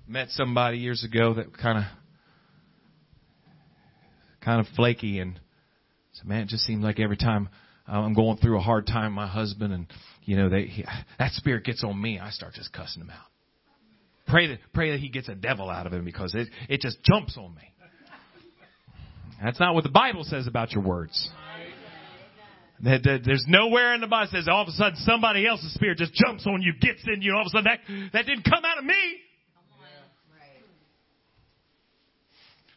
met 0.07 0.29
somebody 0.31 0.79
years 0.79 1.03
ago 1.03 1.35
that 1.35 1.59
kind 1.59 1.79
of, 1.79 1.85
kind 4.41 4.61
of 4.61 4.67
flaky 4.77 5.19
and 5.19 5.41
so 6.13 6.29
man, 6.29 6.43
it 6.43 6.49
just 6.49 6.65
seems 6.65 6.85
like 6.85 7.01
every 7.01 7.17
time 7.17 7.49
I'm 7.89 8.15
going 8.15 8.37
through 8.37 8.59
a 8.59 8.61
hard 8.61 8.87
time, 8.87 9.13
my 9.13 9.27
husband 9.27 9.73
and 9.73 9.87
you 10.25 10.37
know 10.37 10.49
they 10.49 10.67
he, 10.67 10.85
that 11.19 11.33
spirit 11.33 11.65
gets 11.65 11.83
on 11.83 12.01
me. 12.01 12.19
I 12.21 12.31
start 12.31 12.55
just 12.55 12.73
cussing 12.73 13.03
him 13.03 13.11
out. 13.11 13.27
Pray 14.29 14.49
that 14.49 14.59
pray 14.73 14.93
that 14.93 15.01
he 15.01 15.09
gets 15.09 15.29
a 15.29 15.35
devil 15.35 15.69
out 15.69 15.87
of 15.87 15.93
him 15.93 16.05
because 16.05 16.35
it 16.35 16.49
it 16.69 16.81
just 16.81 17.03
jumps 17.03 17.37
on 17.37 17.55
me. 17.55 17.73
That's 19.43 19.59
not 19.59 19.75
what 19.75 19.83
the 19.83 19.91
Bible 19.91 20.23
says 20.23 20.47
about 20.47 20.73
your 20.73 20.85
words. 20.85 21.29
There's 22.83 23.45
nowhere 23.47 23.95
in 23.95 24.01
the 24.01 24.09
Bible 24.09 24.31
says 24.33 24.49
all 24.49 24.63
of 24.63 24.69
a 24.69 24.73
sudden 24.73 24.97
somebody 24.97 25.47
else's 25.47 25.73
spirit 25.75 25.99
just 25.99 26.15
jumps 26.15 26.47
on 26.47 26.63
you, 26.63 26.73
gets 26.81 27.03
in 27.07 27.23
you, 27.23 27.33
all 27.35 27.43
of 27.43 27.47
a 27.47 27.51
sudden 27.51 27.65
that 27.65 28.11
that 28.13 28.27
didn't 28.27 28.45
come 28.45 28.65
out 28.65 28.79
of 28.79 28.85
me. 28.85 28.95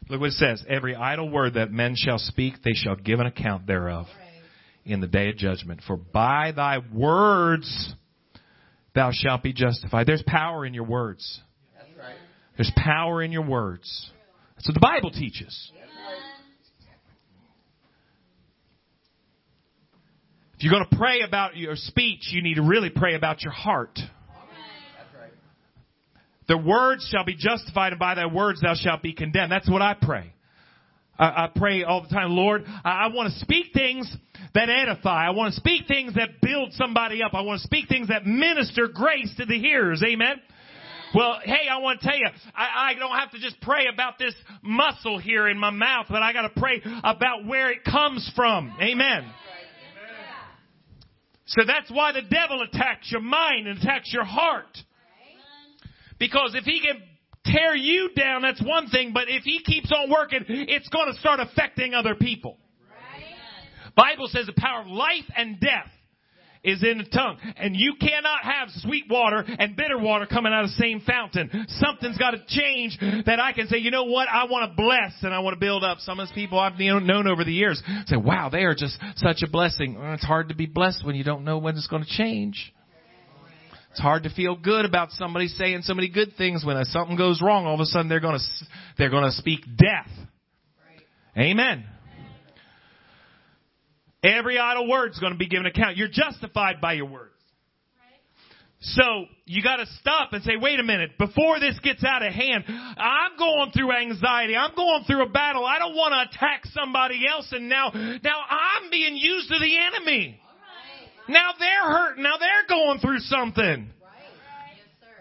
Look 0.07 0.19
what 0.19 0.27
it 0.27 0.33
says. 0.33 0.63
Every 0.69 0.95
idle 0.95 1.29
word 1.29 1.55
that 1.55 1.71
men 1.71 1.95
shall 1.95 2.19
speak, 2.19 2.55
they 2.63 2.73
shall 2.73 2.95
give 2.95 3.19
an 3.19 3.25
account 3.25 3.65
thereof 3.65 4.05
in 4.85 5.01
the 5.01 5.07
day 5.07 5.29
of 5.29 5.37
judgment. 5.37 5.81
For 5.87 5.97
by 5.97 6.51
thy 6.51 6.77
words 6.93 7.95
thou 8.93 9.09
shalt 9.11 9.41
be 9.41 9.53
justified. 9.53 10.05
There's 10.05 10.23
power 10.27 10.63
in 10.65 10.75
your 10.75 10.83
words. 10.83 11.41
There's 12.57 12.71
power 12.77 13.23
in 13.23 13.31
your 13.31 13.45
words. 13.45 14.11
That's 14.55 14.67
what 14.67 14.75
the 14.75 14.79
Bible 14.79 15.09
teaches. 15.09 15.71
If 15.73 15.89
you're 20.65 20.73
going 20.73 20.89
to 20.89 20.97
pray 20.97 21.21
about 21.21 21.55
your 21.55 21.75
speech, 21.75 22.29
you 22.31 22.41
need 22.41 22.55
to 22.55 22.63
really 22.63 22.89
pray 22.89 23.13
about 23.13 23.43
your 23.43 23.53
heart. 23.53 23.99
The 26.47 26.57
words 26.57 27.07
shall 27.11 27.23
be 27.23 27.35
justified, 27.35 27.91
and 27.93 27.99
by 27.99 28.15
thy 28.15 28.25
words 28.25 28.61
thou 28.61 28.73
shalt 28.73 29.03
be 29.03 29.13
condemned. 29.13 29.51
That's 29.51 29.69
what 29.69 29.83
I 29.83 29.93
pray. 29.93 30.33
I, 31.19 31.25
I 31.25 31.49
pray 31.55 31.83
all 31.83 32.01
the 32.01 32.09
time, 32.09 32.31
Lord, 32.31 32.63
I, 32.83 33.05
I 33.05 33.07
want 33.13 33.31
to 33.31 33.39
speak 33.41 33.73
things 33.75 34.11
that 34.55 34.67
edify. 34.67 35.27
I 35.27 35.29
want 35.31 35.53
to 35.53 35.59
speak 35.59 35.87
things 35.87 36.15
that 36.15 36.41
build 36.41 36.73
somebody 36.73 37.21
up. 37.21 37.35
I 37.35 37.41
want 37.41 37.61
to 37.61 37.67
speak 37.67 37.87
things 37.87 38.07
that 38.07 38.25
minister 38.25 38.87
grace 38.87 39.31
to 39.37 39.45
the 39.45 39.59
hearers. 39.59 40.01
Amen. 40.03 40.41
Well, 41.13 41.41
hey, 41.43 41.67
I 41.71 41.77
want 41.77 42.01
to 42.01 42.07
tell 42.07 42.17
you, 42.17 42.27
I, 42.55 42.89
I 42.89 42.93
don't 42.95 43.15
have 43.15 43.29
to 43.33 43.39
just 43.39 43.61
pray 43.61 43.85
about 43.93 44.17
this 44.17 44.33
muscle 44.63 45.19
here 45.19 45.47
in 45.47 45.59
my 45.59 45.69
mouth, 45.69 46.07
but 46.09 46.23
I 46.23 46.33
got 46.33 46.53
to 46.53 46.59
pray 46.59 46.81
about 47.03 47.45
where 47.45 47.71
it 47.71 47.83
comes 47.83 48.31
from. 48.35 48.75
Amen. 48.81 49.31
So 51.45 51.61
that's 51.65 51.91
why 51.91 52.11
the 52.11 52.23
devil 52.23 52.61
attacks 52.61 53.11
your 53.11 53.21
mind 53.21 53.67
and 53.67 53.79
attacks 53.79 54.11
your 54.11 54.23
heart. 54.23 54.77
Because 56.17 56.55
if 56.55 56.63
he 56.63 56.81
can 56.81 57.01
tear 57.45 57.75
you 57.75 58.09
down, 58.15 58.41
that's 58.41 58.61
one 58.63 58.89
thing, 58.89 59.11
but 59.13 59.25
if 59.27 59.43
he 59.43 59.61
keeps 59.63 59.91
on 59.91 60.09
working, 60.09 60.43
it's 60.47 60.89
going 60.89 61.11
to 61.13 61.19
start 61.19 61.39
affecting 61.39 61.93
other 61.93 62.15
people. 62.15 62.57
Bible 63.95 64.27
says 64.27 64.47
the 64.47 64.53
power 64.57 64.81
of 64.81 64.87
life 64.87 65.25
and 65.37 65.59
death 65.59 65.89
is 66.65 66.83
in 66.83 66.97
the 66.97 67.05
tongue. 67.05 67.37
And 67.57 67.75
you 67.75 67.93
cannot 67.99 68.43
have 68.43 68.69
sweet 68.81 69.05
water 69.09 69.43
and 69.47 69.75
bitter 69.75 69.97
water 69.97 70.25
coming 70.25 70.51
out 70.51 70.63
of 70.63 70.71
the 70.71 70.75
same 70.75 71.01
fountain. 71.01 71.49
Something's 71.69 72.17
got 72.17 72.31
to 72.31 72.43
change 72.47 72.97
that 73.25 73.39
I 73.39 73.53
can 73.53 73.67
say, 73.67 73.77
you 73.77 73.91
know 73.91 74.05
what? 74.05 74.27
I 74.27 74.45
want 74.45 74.71
to 74.71 74.75
bless 74.75 75.13
and 75.21 75.33
I 75.33 75.39
want 75.39 75.53
to 75.53 75.59
build 75.59 75.83
up. 75.83 75.99
Some 75.99 76.19
of 76.19 76.27
those 76.27 76.35
people 76.35 76.59
I've 76.59 76.77
known 76.77 77.27
over 77.27 77.43
the 77.43 77.53
years 77.53 77.81
say, 78.07 78.17
wow, 78.17 78.49
they 78.49 78.63
are 78.63 78.75
just 78.75 78.97
such 79.15 79.43
a 79.43 79.49
blessing. 79.49 79.97
It's 79.99 80.25
hard 80.25 80.49
to 80.49 80.55
be 80.55 80.65
blessed 80.65 81.05
when 81.05 81.15
you 81.15 81.23
don't 81.23 81.43
know 81.43 81.57
when 81.57 81.75
it's 81.75 81.87
going 81.87 82.03
to 82.03 82.09
change. 82.09 82.73
It's 83.91 84.01
hard 84.01 84.23
to 84.23 84.29
feel 84.29 84.57
good 84.57 84.83
about 84.83 85.11
somebody 85.11 85.47
saying 85.47 85.83
so 85.83 85.93
many 85.93 86.09
good 86.09 86.33
things 86.37 86.65
when 86.65 86.83
something 86.83 87.15
goes 87.15 87.41
wrong. 87.41 87.65
All 87.65 87.75
of 87.75 87.79
a 87.79 87.85
sudden, 87.85 88.09
they're 88.09 88.19
going 88.19 88.37
to 88.37 88.65
they're 88.97 89.09
going 89.09 89.23
to 89.23 89.31
speak 89.31 89.61
death. 89.63 90.11
Right. 91.37 91.45
Amen. 91.45 91.85
Every 94.25 94.57
idle 94.57 94.89
word 94.89 95.11
is 95.11 95.19
going 95.19 95.33
to 95.33 95.37
be 95.37 95.47
given 95.47 95.67
account. 95.67 95.97
You're 95.97 96.07
justified 96.07 96.81
by 96.81 96.93
your 96.93 97.05
words. 97.05 97.31
So 98.79 99.25
you 99.45 99.63
got 99.63 99.77
to 99.77 99.85
stop 99.99 100.33
and 100.33 100.43
say, 100.43 100.53
wait 100.59 100.79
a 100.79 100.83
minute, 100.83 101.17
before 101.17 101.59
this 101.59 101.77
gets 101.83 102.03
out 102.03 102.25
of 102.25 102.33
hand, 102.33 102.65
I'm 102.67 103.37
going 103.37 103.71
through 103.71 103.91
anxiety. 103.91 104.55
I'm 104.55 104.75
going 104.75 105.03
through 105.05 105.23
a 105.23 105.29
battle. 105.29 105.65
I 105.65 105.79
don't 105.79 105.95
want 105.95 106.13
to 106.13 106.35
attack 106.35 106.65
somebody 106.65 107.21
else 107.27 107.47
and 107.51 107.69
now, 107.69 107.89
now 107.93 108.39
I'm 108.49 108.89
being 108.91 109.15
used 109.15 109.49
to 109.49 109.59
the 109.59 109.77
enemy. 109.77 110.39
Now 111.27 111.51
they're 111.57 111.91
hurt. 111.91 112.17
Now 112.19 112.37
they're 112.39 112.67
going 112.67 112.99
through 112.99 113.19
something. 113.19 113.91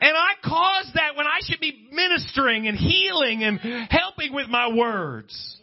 And 0.01 0.17
I 0.17 0.33
caused 0.45 0.95
that 0.95 1.17
when 1.17 1.27
I 1.27 1.39
should 1.43 1.61
be 1.61 1.89
ministering 1.91 2.69
and 2.69 2.77
healing 2.77 3.45
and 3.45 3.59
helping 3.91 4.35
with 4.35 4.49
my 4.49 4.75
words. 4.75 5.57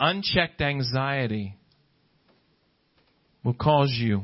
Unchecked 0.00 0.62
anxiety 0.62 1.56
will 3.44 3.54
cause 3.54 3.94
you 3.96 4.22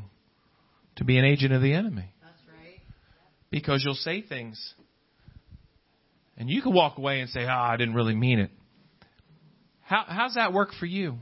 to 0.97 1.05
be 1.05 1.19
an 1.19 1.25
agent 1.25 1.53
of 1.53 1.63
the 1.63 1.73
enemy. 1.73 2.13
That's 2.23 2.43
right. 2.49 2.81
Because 3.51 3.83
you'll 3.85 3.95
say 3.95 4.23
things. 4.23 4.75
And 6.37 6.49
you 6.49 6.63
can 6.63 6.73
walk 6.73 6.99
away 6.99 7.21
and 7.21 7.29
say, 7.29 7.45
oh, 7.45 7.49
I 7.49 7.77
didn't 7.77 7.95
really 7.95 8.15
mean 8.15 8.39
it. 8.39 8.51
How, 9.83 10.05
how's 10.09 10.35
that 10.35 10.53
work 10.53 10.71
for 10.79 10.87
you? 10.87 11.17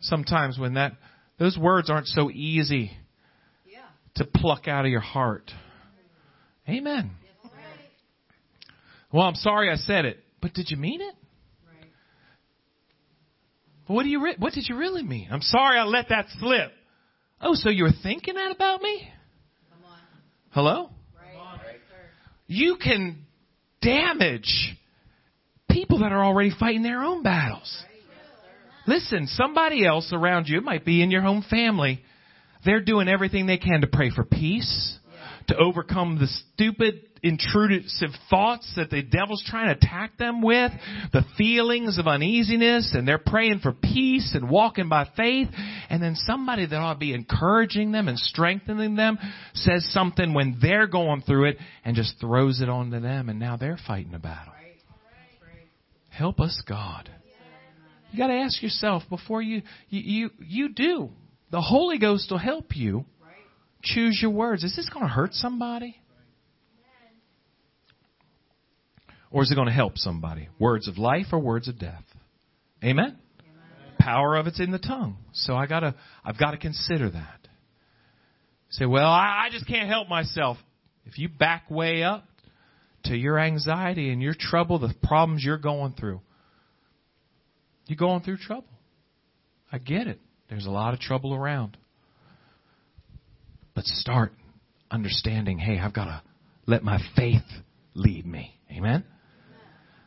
Sometimes 0.00 0.58
when 0.58 0.74
that, 0.74 0.92
those 1.38 1.56
words 1.56 1.88
aren't 1.88 2.08
so 2.08 2.30
easy 2.30 2.90
to 4.16 4.24
pluck 4.24 4.68
out 4.68 4.84
of 4.84 4.90
your 4.90 5.00
heart. 5.00 5.50
Amen. 6.68 7.10
Well, 9.12 9.22
I'm 9.22 9.36
sorry 9.36 9.70
I 9.70 9.76
said 9.76 10.04
it, 10.04 10.18
but 10.42 10.54
did 10.54 10.70
you 10.70 10.76
mean 10.76 11.00
it? 11.00 11.14
But 13.86 13.94
what 13.94 14.02
do 14.02 14.08
you 14.08 14.22
re- 14.22 14.36
what 14.38 14.54
did 14.54 14.64
you 14.68 14.76
really 14.76 15.02
mean? 15.02 15.28
I'm 15.30 15.42
sorry 15.42 15.78
I 15.78 15.84
let 15.84 16.08
that 16.08 16.26
slip. 16.38 16.72
Oh, 17.44 17.52
so 17.54 17.68
you're 17.68 17.92
thinking 18.02 18.34
that 18.34 18.52
about 18.52 18.80
me? 18.80 19.06
Hello? 20.50 20.88
You 22.46 22.78
can 22.82 23.26
damage 23.82 24.74
people 25.70 25.98
that 26.00 26.10
are 26.10 26.24
already 26.24 26.52
fighting 26.58 26.82
their 26.82 27.02
own 27.02 27.22
battles. 27.22 27.84
Listen, 28.86 29.26
somebody 29.26 29.86
else 29.86 30.10
around 30.12 30.48
you, 30.48 30.58
it 30.58 30.64
might 30.64 30.86
be 30.86 31.02
in 31.02 31.10
your 31.10 31.20
home 31.20 31.44
family, 31.50 32.02
they're 32.64 32.82
doing 32.82 33.08
everything 33.08 33.46
they 33.46 33.58
can 33.58 33.82
to 33.82 33.86
pray 33.86 34.10
for 34.10 34.24
peace, 34.24 34.98
to 35.48 35.56
overcome 35.56 36.18
the 36.18 36.26
stupid, 36.26 37.00
intrusive 37.22 38.10
thoughts 38.30 38.72
that 38.76 38.90
the 38.90 39.02
devil's 39.02 39.44
trying 39.46 39.66
to 39.66 39.76
attack 39.76 40.16
them 40.18 40.42
with, 40.42 40.72
the 41.12 41.22
feelings 41.36 41.98
of 41.98 42.06
uneasiness, 42.06 42.94
and 42.94 43.06
they're 43.06 43.18
praying 43.18 43.60
for 43.60 43.72
peace 43.72 44.34
and 44.34 44.50
walking 44.50 44.88
by 44.88 45.08
faith. 45.16 45.48
And 45.90 46.02
then 46.02 46.14
somebody 46.16 46.66
that 46.66 46.76
ought 46.76 46.94
to 46.94 46.98
be 46.98 47.14
encouraging 47.14 47.92
them 47.92 48.08
and 48.08 48.18
strengthening 48.18 48.96
them 48.96 49.18
says 49.54 49.90
something 49.92 50.34
when 50.34 50.58
they're 50.60 50.86
going 50.86 51.22
through 51.22 51.50
it 51.50 51.58
and 51.84 51.96
just 51.96 52.20
throws 52.20 52.60
it 52.60 52.68
onto 52.68 53.00
them, 53.00 53.28
and 53.28 53.38
now 53.38 53.56
they're 53.56 53.78
fighting 53.86 54.14
a 54.14 54.18
battle. 54.18 54.52
Help 56.10 56.38
us, 56.38 56.62
God. 56.68 57.10
You 58.12 58.18
got 58.18 58.28
to 58.28 58.34
ask 58.34 58.62
yourself 58.62 59.02
before 59.10 59.42
you, 59.42 59.62
you 59.88 60.00
you 60.00 60.30
you 60.38 60.68
do. 60.68 61.10
The 61.50 61.60
Holy 61.60 61.98
Ghost 61.98 62.30
will 62.30 62.38
help 62.38 62.76
you 62.76 63.04
choose 63.84 64.18
your 64.20 64.30
words. 64.30 64.64
Is 64.64 64.74
this 64.74 64.88
going 64.88 65.04
to 65.04 65.12
hurt 65.12 65.34
somebody? 65.34 65.96
Or 69.34 69.42
is 69.42 69.50
it 69.50 69.56
going 69.56 69.66
to 69.66 69.74
help 69.74 69.98
somebody? 69.98 70.48
Words 70.60 70.86
of 70.86 70.96
life 70.96 71.26
or 71.32 71.40
words 71.40 71.66
of 71.66 71.76
death? 71.76 72.04
Amen? 72.84 73.18
Amen. 73.40 73.96
Power 73.98 74.36
of 74.36 74.46
it's 74.46 74.60
in 74.60 74.70
the 74.70 74.78
tongue. 74.78 75.16
So 75.32 75.56
I 75.56 75.66
gotta, 75.66 75.96
I've 76.24 76.38
got 76.38 76.52
to 76.52 76.56
consider 76.56 77.10
that. 77.10 77.48
Say, 78.70 78.86
well, 78.86 79.08
I, 79.08 79.46
I 79.46 79.48
just 79.50 79.66
can't 79.66 79.88
help 79.88 80.08
myself. 80.08 80.56
If 81.04 81.18
you 81.18 81.28
back 81.28 81.68
way 81.68 82.04
up 82.04 82.24
to 83.06 83.16
your 83.16 83.40
anxiety 83.40 84.10
and 84.10 84.22
your 84.22 84.34
trouble, 84.38 84.78
the 84.78 84.94
problems 85.02 85.42
you're 85.44 85.58
going 85.58 85.94
through, 85.98 86.20
you're 87.86 87.96
going 87.96 88.22
through 88.22 88.36
trouble. 88.36 88.68
I 89.72 89.78
get 89.78 90.06
it. 90.06 90.20
There's 90.48 90.66
a 90.66 90.70
lot 90.70 90.94
of 90.94 91.00
trouble 91.00 91.34
around. 91.34 91.76
But 93.74 93.84
start 93.84 94.32
understanding, 94.90 95.58
hey, 95.58 95.78
I've 95.78 95.92
got 95.94 96.04
to 96.04 96.22
let 96.66 96.82
my 96.82 96.98
faith 97.16 97.42
lead 97.94 98.26
me. 98.26 98.58
Amen? 98.70 99.04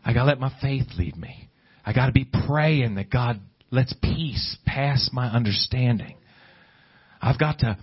I 0.03 0.13
got 0.13 0.22
to 0.22 0.28
let 0.28 0.39
my 0.39 0.51
faith 0.61 0.88
lead 0.97 1.18
me. 1.18 1.49
I 1.86 1.93
got 1.93 2.07
to 2.07 2.11
be 2.11 2.28
praying 2.47 2.95
that 2.95 3.09
God 3.09 3.39
lets 3.72 3.93
peace 4.01 4.57
pass 4.65 5.09
my 5.11 5.28
understanding. 5.28 6.15
I've 7.22 7.39
got 7.39 7.59
to 7.59 7.78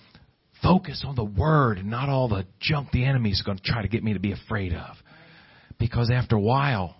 focus 0.63 1.05
on 1.07 1.15
the 1.15 1.25
word 1.25 1.79
and 1.79 1.91
not 1.91 2.09
all 2.09 2.29
the 2.29 2.47
junk 2.61 2.91
the 2.91 3.05
enemy's 3.05 3.43
going 3.43 3.59
to 3.59 3.65
try 3.65 3.83
to 3.83 3.89
get 3.89 4.03
me 4.03 4.15
to 4.15 4.21
be 4.21 4.33
afraid 4.33 4.73
of. 4.73 4.97
Because 5.79 6.11
after 6.11 6.37
a 6.37 6.41
while, 6.41 6.97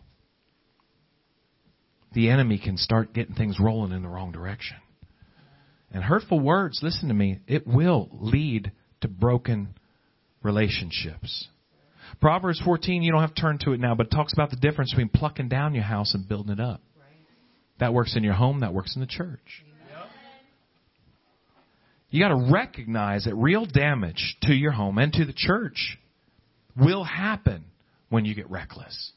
the 2.13 2.31
enemy 2.31 2.59
can 2.59 2.77
start 2.77 3.15
getting 3.15 3.35
things 3.35 3.59
rolling 3.59 3.93
in 3.93 4.03
the 4.03 4.09
wrong 4.09 4.33
direction. 4.33 4.77
And 5.95 6.03
hurtful 6.03 6.41
words, 6.41 6.81
listen 6.83 7.09
to 7.09 7.15
me, 7.15 7.39
it 7.47 7.67
will 7.67 8.09
lead 8.13 8.73
to 9.01 9.09
broken 9.09 9.75
relationships. 10.43 11.47
Proverbs 12.21 12.61
14, 12.65 13.03
you 13.03 13.13
don't 13.13 13.21
have 13.21 13.35
to 13.35 13.41
turn 13.41 13.59
to 13.61 13.73
it 13.73 13.81
now, 13.81 13.95
but 13.95 14.09
it 14.09 14.11
talks 14.11 14.33
about 14.33 14.51
the 14.51 14.57
difference 14.57 14.91
between 14.91 15.09
plucking 15.09 15.49
down 15.49 15.73
your 15.73 15.85
house 15.85 16.13
and 16.15 16.29
building 16.29 16.53
it 16.53 16.61
up. 16.61 16.83
That 17.79 17.95
works 17.95 18.17
in 18.17 18.25
your 18.25 18.35
home, 18.35 18.61
that 18.61 18.75
works 18.75 18.97
in 18.97 19.01
the 19.01 19.07
church. 19.07 19.65
You 22.11 22.21
got 22.21 22.29
to 22.29 22.51
recognize 22.53 23.25
that 23.25 23.35
real 23.35 23.65
damage 23.65 24.37
to 24.43 24.53
your 24.53 24.73
home 24.73 24.99
and 24.99 25.13
to 25.13 25.25
the 25.25 25.33
church 25.33 25.99
will 26.77 27.05
happen 27.05 27.65
when 28.09 28.25
you 28.25 28.35
get 28.35 28.51
reckless. 28.51 29.13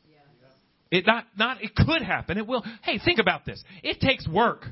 It 0.89 1.05
not 1.05 1.25
not 1.37 1.63
it 1.63 1.75
could 1.75 2.01
happen. 2.01 2.37
It 2.37 2.47
will. 2.47 2.63
Hey, 2.83 2.99
think 3.03 3.19
about 3.19 3.45
this. 3.45 3.61
It 3.83 3.99
takes 3.99 4.27
work 4.27 4.65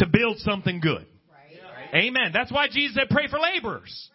to 0.00 0.06
build 0.06 0.38
something 0.38 0.80
good. 0.80 1.06
Right. 1.30 2.04
Amen. 2.04 2.32
That's 2.32 2.52
why 2.52 2.66
Jesus 2.68 2.96
said 2.96 3.08
pray 3.08 3.28
for 3.28 3.38
laborers. 3.38 4.10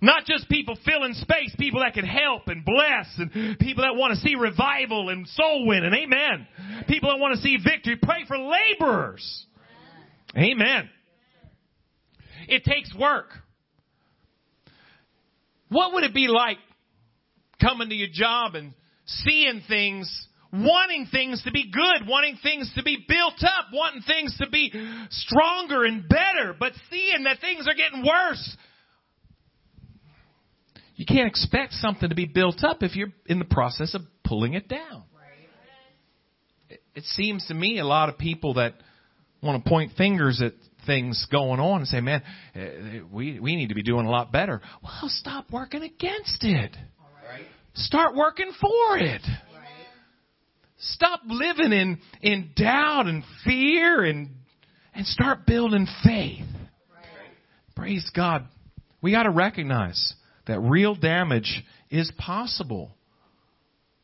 Not 0.00 0.26
just 0.26 0.48
people 0.50 0.76
filling 0.84 1.14
space, 1.14 1.54
people 1.58 1.80
that 1.80 1.94
can 1.94 2.04
help 2.04 2.48
and 2.48 2.62
bless, 2.62 3.06
and 3.16 3.58
people 3.58 3.84
that 3.84 3.96
want 3.96 4.12
to 4.14 4.20
see 4.20 4.34
revival 4.34 5.08
and 5.08 5.26
soul 5.28 5.66
winning. 5.66 5.94
Amen. 5.94 6.46
People 6.88 7.10
that 7.10 7.18
want 7.18 7.36
to 7.36 7.40
see 7.40 7.56
victory. 7.56 7.96
Pray 8.02 8.24
for 8.28 8.36
laborers. 8.36 9.46
Amen. 10.36 10.90
It 12.48 12.64
takes 12.64 12.94
work. 12.94 13.28
What 15.70 15.94
would 15.94 16.04
it 16.04 16.12
be 16.12 16.28
like 16.28 16.58
coming 17.60 17.88
to 17.88 17.94
your 17.94 18.10
job 18.12 18.56
and 18.56 18.74
seeing 19.06 19.62
things 19.66 20.28
wanting 20.62 21.06
things 21.10 21.42
to 21.42 21.50
be 21.50 21.70
good, 21.70 22.06
wanting 22.08 22.38
things 22.42 22.70
to 22.76 22.82
be 22.82 23.04
built 23.08 23.42
up, 23.42 23.66
wanting 23.72 24.02
things 24.02 24.36
to 24.38 24.48
be 24.48 24.72
stronger 25.10 25.84
and 25.84 26.08
better, 26.08 26.54
but 26.58 26.72
seeing 26.90 27.24
that 27.24 27.40
things 27.40 27.66
are 27.66 27.74
getting 27.74 28.04
worse. 28.04 28.56
You 30.96 31.06
can't 31.06 31.26
expect 31.26 31.72
something 31.72 32.08
to 32.08 32.14
be 32.14 32.26
built 32.26 32.62
up 32.62 32.82
if 32.82 32.94
you're 32.94 33.12
in 33.26 33.40
the 33.40 33.44
process 33.44 33.94
of 33.94 34.02
pulling 34.22 34.54
it 34.54 34.68
down. 34.68 35.04
It 36.94 37.04
seems 37.04 37.46
to 37.46 37.54
me 37.54 37.80
a 37.80 37.84
lot 37.84 38.08
of 38.08 38.18
people 38.18 38.54
that 38.54 38.74
want 39.42 39.64
to 39.64 39.68
point 39.68 39.92
fingers 39.96 40.40
at 40.40 40.52
things 40.86 41.26
going 41.30 41.58
on 41.58 41.80
and 41.80 41.88
say, 41.88 42.00
man, 42.00 42.22
eh, 42.54 43.00
we, 43.10 43.40
we 43.40 43.56
need 43.56 43.70
to 43.70 43.74
be 43.74 43.82
doing 43.82 44.06
a 44.06 44.10
lot 44.10 44.30
better. 44.30 44.60
Well, 44.82 45.08
stop 45.08 45.50
working 45.50 45.82
against 45.82 46.44
it. 46.44 46.76
Start 47.74 48.14
working 48.14 48.52
for 48.60 48.98
it. 48.98 49.22
Stop 50.78 51.20
living 51.26 51.72
in, 51.72 51.98
in 52.20 52.50
doubt 52.56 53.06
and 53.06 53.22
fear 53.44 54.04
and, 54.04 54.30
and 54.94 55.06
start 55.06 55.46
building 55.46 55.86
faith. 56.04 56.44
Right. 56.90 57.76
Praise 57.76 58.10
God. 58.14 58.46
We 59.00 59.12
got 59.12 59.24
to 59.24 59.30
recognize 59.30 60.14
that 60.46 60.60
real 60.60 60.94
damage 60.94 61.64
is 61.90 62.10
possible 62.18 62.90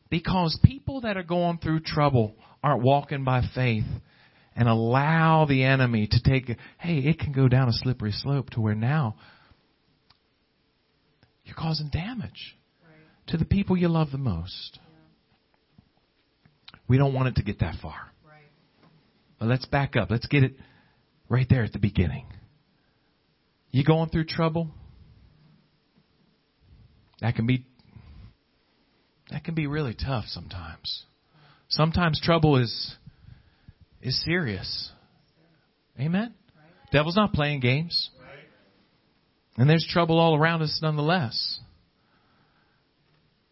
because 0.09 0.59
people 0.63 1.01
that 1.01 1.17
are 1.17 1.23
going 1.23 1.57
through 1.57 1.81
trouble 1.81 2.35
aren't 2.63 2.83
walking 2.83 3.23
by 3.23 3.41
faith 3.55 3.85
and 4.55 4.67
allow 4.67 5.45
the 5.45 5.63
enemy 5.63 6.07
to 6.09 6.21
take, 6.21 6.57
hey, 6.77 6.97
it 6.97 7.19
can 7.19 7.31
go 7.31 7.47
down 7.47 7.69
a 7.69 7.73
slippery 7.73 8.11
slope 8.11 8.49
to 8.51 8.61
where 8.61 8.75
now 8.75 9.15
you're 11.45 11.55
causing 11.55 11.89
damage 11.89 12.55
right. 12.83 13.27
to 13.27 13.37
the 13.37 13.45
people 13.45 13.77
you 13.77 13.87
love 13.87 14.11
the 14.11 14.17
most. 14.17 14.79
We 16.91 16.97
don't 16.97 17.13
want 17.13 17.29
it 17.29 17.35
to 17.37 17.43
get 17.43 17.59
that 17.59 17.75
far. 17.81 17.95
Right. 18.27 18.43
But 19.39 19.47
let's 19.47 19.65
back 19.65 19.95
up. 19.95 20.11
Let's 20.11 20.27
get 20.27 20.43
it 20.43 20.55
right 21.29 21.47
there 21.49 21.63
at 21.63 21.71
the 21.71 21.79
beginning. 21.79 22.25
You 23.71 23.85
going 23.85 24.09
through 24.09 24.25
trouble? 24.25 24.71
That 27.21 27.33
can 27.35 27.47
be 27.47 27.65
that 29.29 29.45
can 29.45 29.55
be 29.55 29.67
really 29.67 29.93
tough 29.93 30.25
sometimes. 30.27 31.05
Sometimes 31.69 32.19
trouble 32.21 32.57
is 32.57 32.93
is 34.01 34.21
serious. 34.25 34.91
Amen. 35.97 36.33
Right. 36.57 36.91
Devil's 36.91 37.15
not 37.15 37.31
playing 37.31 37.61
games. 37.61 38.09
Right. 38.19 38.43
And 39.55 39.69
there's 39.69 39.87
trouble 39.89 40.19
all 40.19 40.35
around 40.35 40.61
us 40.61 40.77
nonetheless. 40.81 41.61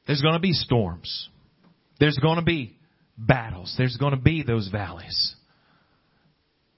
There's 0.08 0.22
going 0.22 0.34
to 0.34 0.42
be 0.42 0.52
storms. 0.52 1.30
There's 2.02 2.18
going 2.18 2.36
to 2.36 2.44
be 2.44 2.76
battles. 3.20 3.76
There's 3.78 3.98
going 3.98 4.16
to 4.16 4.22
be 4.22 4.44
those 4.44 4.70
valleys. 4.70 5.36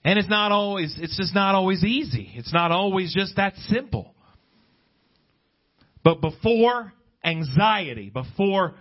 And 0.03 0.17
it's 0.17 0.29
not 0.29 0.51
always, 0.51 0.95
it's 0.97 1.17
just 1.17 1.35
not 1.35 1.53
always 1.53 1.83
easy. 1.83 2.31
It's 2.35 2.53
not 2.53 2.71
always 2.71 3.13
just 3.13 3.35
that 3.35 3.55
simple. 3.67 4.15
But 6.03 6.21
before 6.21 6.91
anxiety, 7.23 8.09
before 8.09 8.73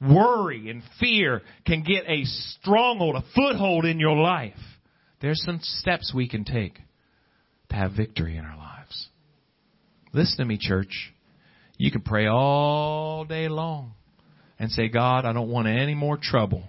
worry 0.00 0.70
and 0.70 0.82
fear 1.00 1.42
can 1.66 1.82
get 1.82 2.04
a 2.08 2.24
stronghold, 2.24 3.16
a 3.16 3.24
foothold 3.34 3.84
in 3.84 3.98
your 3.98 4.16
life, 4.16 4.54
there's 5.20 5.42
some 5.44 5.58
steps 5.60 6.12
we 6.14 6.28
can 6.28 6.44
take 6.44 6.78
to 7.70 7.74
have 7.74 7.92
victory 7.96 8.36
in 8.36 8.44
our 8.44 8.56
lives. 8.56 9.08
Listen 10.12 10.38
to 10.38 10.44
me, 10.44 10.58
church. 10.60 11.12
You 11.76 11.90
can 11.90 12.02
pray 12.02 12.26
all 12.28 13.24
day 13.24 13.48
long 13.48 13.94
and 14.60 14.70
say, 14.70 14.88
God, 14.88 15.24
I 15.24 15.32
don't 15.32 15.48
want 15.48 15.66
any 15.66 15.94
more 15.94 16.16
trouble. 16.20 16.62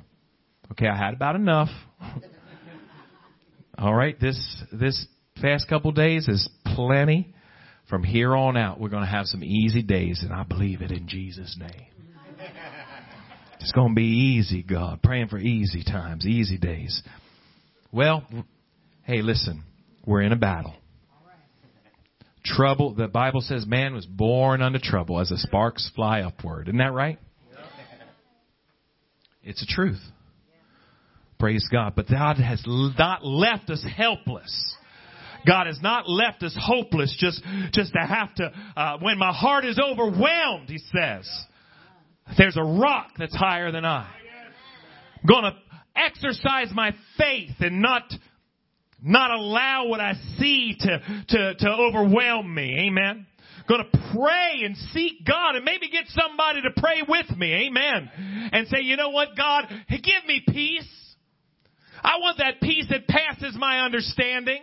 Okay, 0.71 0.87
I 0.87 0.97
had 0.97 1.13
about 1.13 1.35
enough. 1.35 1.69
all 3.77 3.93
right, 3.93 4.19
this 4.19 4.63
this 4.71 5.05
past 5.35 5.67
couple 5.67 5.91
days 5.91 6.27
is 6.27 6.49
plenty. 6.65 7.33
From 7.89 8.03
here 8.03 8.35
on 8.35 8.57
out, 8.57 8.79
we're 8.79 8.89
going 8.89 9.03
to 9.03 9.09
have 9.09 9.27
some 9.27 9.43
easy 9.43 9.83
days, 9.83 10.23
and 10.23 10.33
I 10.33 10.41
believe 10.43 10.81
it 10.81 10.89
in 10.89 11.07
Jesus' 11.07 11.55
name. 11.59 11.85
It's 13.59 13.71
going 13.71 13.89
to 13.89 13.95
be 13.95 14.37
easy, 14.37 14.63
God. 14.63 15.01
Praying 15.03 15.27
for 15.27 15.37
easy 15.37 15.83
times, 15.83 16.25
easy 16.25 16.57
days. 16.57 17.01
Well, 17.91 18.23
hey, 19.03 19.21
listen, 19.21 19.63
we're 20.05 20.21
in 20.21 20.31
a 20.31 20.35
battle. 20.35 20.73
Trouble, 22.43 22.93
the 22.93 23.07
Bible 23.07 23.41
says 23.41 23.65
man 23.65 23.93
was 23.93 24.05
born 24.05 24.61
unto 24.61 24.79
trouble 24.79 25.19
as 25.19 25.29
the 25.29 25.37
sparks 25.37 25.89
fly 25.95 26.21
upward. 26.21 26.67
Isn't 26.67 26.77
that 26.77 26.93
right? 26.93 27.17
It's 29.43 29.61
a 29.61 29.65
truth. 29.67 30.01
Praise 31.45 31.67
God. 31.71 31.93
But 31.95 32.09
God 32.09 32.37
has 32.37 32.63
not 32.65 33.23
left 33.23 33.69
us 33.69 33.85
helpless. 33.95 34.75
God 35.45 35.67
has 35.67 35.79
not 35.79 36.09
left 36.09 36.41
us 36.41 36.57
hopeless 36.59 37.15
just, 37.19 37.39
just 37.71 37.93
to 37.93 37.99
have 37.99 38.33
to, 38.33 38.51
uh, 38.75 38.97
when 38.99 39.19
my 39.19 39.31
heart 39.31 39.63
is 39.63 39.77
overwhelmed, 39.77 40.69
He 40.69 40.79
says, 40.79 41.29
there's 42.35 42.57
a 42.57 42.63
rock 42.63 43.09
that's 43.19 43.35
higher 43.35 43.71
than 43.71 43.85
I. 43.85 44.09
I'm 45.21 45.27
gonna 45.29 45.55
exercise 45.95 46.69
my 46.73 46.95
faith 47.15 47.51
and 47.59 47.79
not 47.79 48.11
not 49.03 49.29
allow 49.29 49.85
what 49.85 49.99
I 49.99 50.13
see 50.39 50.75
to, 50.79 50.99
to, 51.27 51.53
to 51.59 51.69
overwhelm 51.69 52.51
me. 52.55 52.87
Amen. 52.87 53.27
Going 53.67 53.83
to 53.83 53.99
pray 54.15 54.61
and 54.63 54.75
seek 54.93 55.23
God 55.27 55.55
and 55.55 55.63
maybe 55.63 55.89
get 55.89 56.05
somebody 56.07 56.63
to 56.63 56.69
pray 56.75 57.03
with 57.07 57.37
me. 57.37 57.67
Amen. 57.67 58.49
And 58.51 58.67
say, 58.67 58.81
you 58.81 58.97
know 58.97 59.09
what, 59.09 59.37
God, 59.37 59.65
give 59.89 60.25
me 60.25 60.41
peace. 60.47 61.04
I 62.05 62.19
want 62.19 62.37
that 62.37 62.61
peace 62.61 62.85
that 62.91 63.07
passes 63.07 63.55
my 63.57 63.81
understanding. 63.81 64.61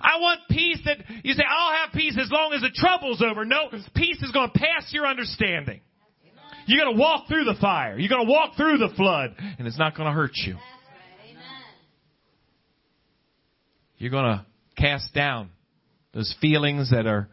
I 0.00 0.18
want 0.18 0.40
peace 0.50 0.80
that 0.84 0.98
you 1.22 1.34
say, 1.34 1.44
I'll 1.48 1.84
have 1.84 1.92
peace 1.92 2.16
as 2.20 2.30
long 2.30 2.52
as 2.54 2.62
the 2.62 2.70
trouble's 2.74 3.22
over. 3.22 3.44
No, 3.44 3.68
peace 3.94 4.20
is 4.22 4.32
going 4.32 4.50
to 4.50 4.58
pass 4.58 4.90
your 4.92 5.06
understanding. 5.06 5.80
You're 6.66 6.84
going 6.84 6.96
to 6.96 7.00
walk 7.00 7.28
through 7.28 7.44
the 7.44 7.56
fire. 7.60 7.98
You're 7.98 8.08
going 8.08 8.26
to 8.26 8.30
walk 8.30 8.56
through 8.56 8.78
the 8.78 8.90
flood 8.96 9.34
and 9.38 9.66
it's 9.66 9.78
not 9.78 9.96
going 9.96 10.06
to 10.08 10.12
hurt 10.12 10.32
you. 10.34 10.56
You're 13.98 14.10
going 14.10 14.24
to 14.24 14.46
cast 14.76 15.14
down 15.14 15.50
those 16.14 16.34
feelings 16.40 16.90
that 16.90 17.06
are 17.06 17.28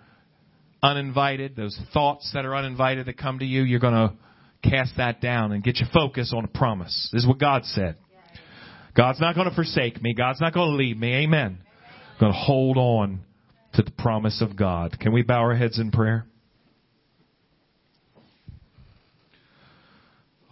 uninvited, 0.84 1.56
those 1.56 1.80
thoughts 1.94 2.30
that 2.34 2.46
are 2.46 2.56
uninvited 2.56 3.08
that 3.08 3.18
come 3.18 3.40
to 3.40 3.46
you. 3.46 3.64
You're 3.64 3.80
going 3.80 3.94
to 3.94 4.70
cast 4.70 4.98
that 4.98 5.22
down 5.22 5.54
and 5.54 5.64
get 5.64 5.78
your 5.78 5.90
focus 5.94 6.34
on 6.36 6.44
a 6.44 6.48
promise. 6.50 7.10
This 7.14 7.24
is 7.24 7.28
what 7.28 7.40
God 7.40 7.64
said. 7.66 7.96
God's 8.98 9.22
not 9.22 9.36
going 9.36 9.48
to 9.48 9.54
forsake 9.54 10.02
me. 10.02 10.16
God's 10.16 10.42
not 10.42 10.54
going 10.54 10.72
to 10.72 10.76
leave 10.76 10.98
me. 10.98 11.14
Amen. 11.24 11.60
I'm 11.62 12.20
going 12.20 12.34
to 12.34 12.38
hold 12.38 12.78
on 12.78 13.20
to 13.74 13.84
the 13.84 13.92
promise 13.92 14.42
of 14.42 14.58
God. 14.58 15.00
Can 15.00 15.14
we 15.14 15.22
bow 15.22 15.40
our 15.42 15.56
heads 15.56 15.78
in 15.78 15.92
prayer? 15.92 16.26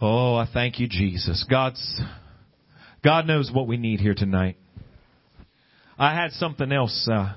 Oh, 0.00 0.36
I 0.36 0.46
thank 0.52 0.78
you, 0.78 0.86
Jesus. 0.88 1.44
God's, 1.50 2.00
God 3.02 3.26
knows 3.26 3.50
what 3.52 3.66
we 3.66 3.78
need 3.78 3.98
here 3.98 4.14
tonight. 4.14 4.56
I 5.98 6.14
had 6.14 6.30
something 6.32 6.70
else. 6.70 7.08
Uh, 7.10 7.34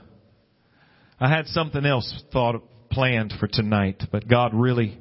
I 1.20 1.30
had 1.30 1.48
something 1.48 1.86
else 1.86 2.24
thought 2.32 2.62
planned 2.92 3.34
for 3.40 3.48
tonight, 3.48 4.04
but 4.12 4.28
God 4.28 4.54
really 4.54 5.00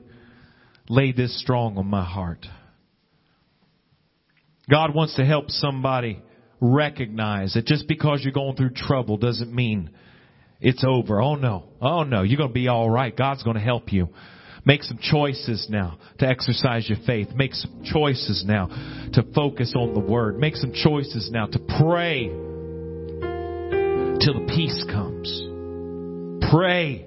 laid 0.89 1.17
this 1.17 1.39
strong 1.39 1.77
on 1.77 1.87
my 1.87 2.05
heart. 2.05 2.47
God 4.71 4.95
wants 4.95 5.17
to 5.17 5.25
help 5.25 5.51
somebody 5.51 6.23
recognize 6.61 7.55
that 7.55 7.65
just 7.65 7.89
because 7.89 8.21
you're 8.23 8.33
going 8.33 8.57
through 8.57 8.71
trouble 8.71 9.17
doesn't 9.17 9.55
mean 9.55 9.91
it's 10.61 10.85
over. 10.87 11.21
Oh 11.21 11.37
no. 11.37 11.65
Oh 11.81 12.03
no. 12.03 12.23
You're 12.23 12.37
going 12.37 12.51
to 12.51 12.55
be 12.55 12.69
all 12.69 12.91
right. 12.91 13.17
God's 13.17 13.43
going 13.43 13.57
to 13.57 13.63
help 13.63 13.93
you. 13.93 14.09
Make 14.65 14.83
some 14.83 14.99
choices 15.01 15.69
now 15.71 15.99
to 16.19 16.27
exercise 16.29 16.89
your 16.89 16.99
faith. 17.07 17.29
Make 17.35 17.55
some 17.55 17.83
choices 17.85 18.45
now 18.47 18.67
to 19.15 19.23
focus 19.35 19.75
on 19.77 19.95
the 19.95 20.01
Word. 20.01 20.39
Make 20.39 20.57
some 20.57 20.73
choices 20.73 21.31
now 21.33 21.47
to 21.47 21.59
pray 21.59 22.29
till 24.21 24.35
the 24.35 24.53
peace 24.55 24.85
comes. 24.91 25.43
Pray 26.51 27.07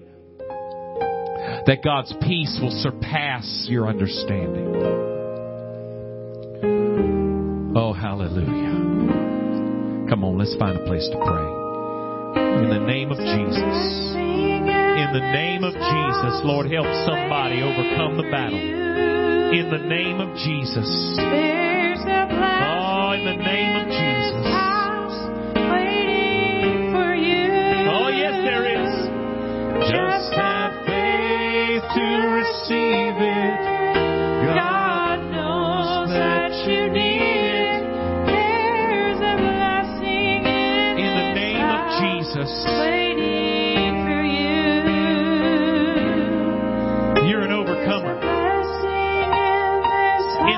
that 1.68 1.84
God's 1.84 2.14
peace 2.22 2.58
will 2.62 2.72
surpass 2.72 3.68
your 3.70 3.88
understanding. 3.88 5.11
Oh, 7.74 7.94
hallelujah. 7.94 10.10
Come 10.10 10.26
on, 10.26 10.38
let's 10.38 10.54
find 10.60 10.76
a 10.76 10.84
place 10.84 11.08
to 11.08 11.18
pray. 11.24 11.48
In 12.60 12.70
the 12.70 12.84
name 12.84 13.12
of 13.12 13.18
Jesus. 13.18 14.12
In 14.12 15.08
the 15.16 15.24
name 15.32 15.64
of 15.64 15.72
Jesus, 15.72 16.42
Lord, 16.44 16.70
help 16.70 16.86
somebody 17.08 17.64
overcome 17.64 18.18
the 18.18 18.28
battle. 18.28 18.60
In 18.60 19.70
the 19.72 19.88
name 19.88 20.20
of 20.20 20.36
Jesus. 20.36 21.16
Oh, 21.16 23.16
in 23.16 23.24
the 23.24 23.40
name 23.40 23.71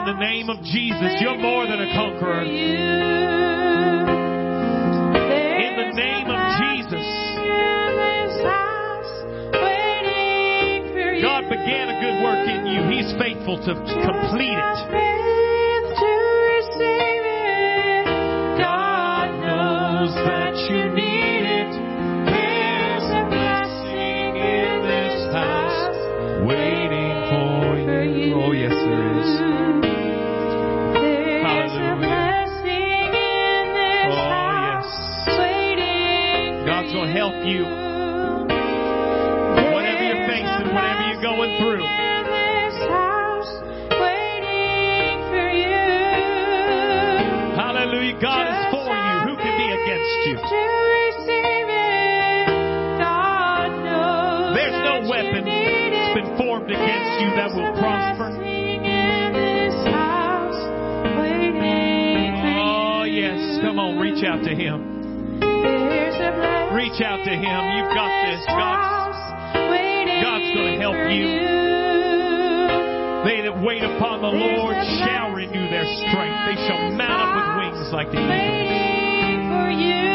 In 0.03 0.19
the 0.19 0.19
name 0.19 0.49
of 0.49 0.59
Jesus, 0.63 1.15
you're 1.21 1.37
more 1.37 1.65
than 1.65 1.79
a 1.79 1.95
conqueror. 1.95 2.43
In 2.43 2.51
the 5.79 5.91
name 5.95 6.27
of 6.27 6.59
Jesus. 6.59 7.07
God 11.21 11.47
began 11.47 11.87
a 11.87 12.01
good 12.01 12.21
work 12.21 12.45
in 12.49 12.67
you. 12.67 12.83
He's 12.91 13.13
faithful 13.17 13.55
to 13.63 13.75
complete 14.03 14.57
it. 14.59 15.32
Through. 41.59 41.85
Hallelujah. 47.55 48.17
God 48.21 48.47
is 48.47 48.61
for 48.71 48.91
you. 48.95 49.15
Who 49.29 49.35
can 49.37 49.53
be 49.57 49.67
against 49.73 50.17
you? 50.27 50.35
There's 54.53 54.79
no 54.83 54.95
weapon 55.09 55.43
that's 55.45 56.13
been 56.15 56.37
formed 56.37 56.69
against 56.71 57.21
you 57.21 57.29
that 57.35 57.49
will 57.53 57.73
prosper. 57.77 58.29
Oh, 62.65 63.03
yes. 63.03 63.61
Come 63.61 63.79
on, 63.79 63.97
reach 63.99 64.23
out 64.23 64.43
to 64.43 64.55
Him. 64.55 64.93
Reach 66.73 67.01
out 67.01 67.23
to 67.23 67.31
Him. 67.31 67.61
You've 67.77 67.93
got 67.93 68.09
this. 68.25 68.45
God, 68.47 69.02
help 70.83 70.99
you. 71.15 71.31
They 73.23 73.39
that 73.47 73.55
wait 73.63 73.79
upon 73.87 74.19
the 74.19 74.27
Lord 74.27 74.75
shall 74.99 75.31
renew 75.31 75.71
their 75.71 75.87
strength. 75.87 76.39
They 76.43 76.59
shall 76.67 76.91
mount 76.91 77.23
up 77.23 77.39
with 77.39 77.47
wings 77.63 77.87
like 77.95 78.11
the 78.11 78.19
eagles. 78.19 79.47
for 79.47 79.71
you. 79.71 80.11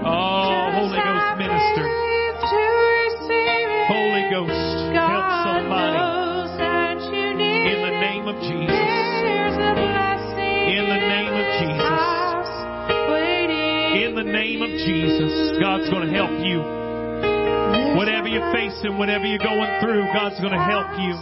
Oh, 0.00 0.72
Holy 0.80 0.96
Ghost 0.96 1.36
minister. 1.36 1.84
Holy 3.84 4.24
Ghost, 4.32 4.96
help 4.96 5.28
somebody. 5.44 6.00
In 7.68 7.84
the 7.84 7.92
name 8.00 8.24
of 8.32 8.40
Jesus. 8.40 8.80
In 10.72 10.88
the 10.88 11.04
name 11.04 11.36
of 11.36 11.46
Jesus. 11.60 12.48
In 14.00 14.16
the 14.16 14.24
name 14.24 14.62
of 14.64 14.70
Jesus. 14.88 15.60
God's 15.60 15.90
going 15.90 16.08
to 16.08 16.14
help 16.16 16.32
you. 16.40 16.79
Whatever 17.96 18.28
you're 18.28 18.52
facing, 18.52 18.96
whatever 18.98 19.26
you're 19.26 19.38
going 19.38 19.80
through, 19.80 20.06
God's 20.12 20.38
going 20.40 20.52
to 20.52 20.62
help 20.62 20.98
you. 20.98 21.14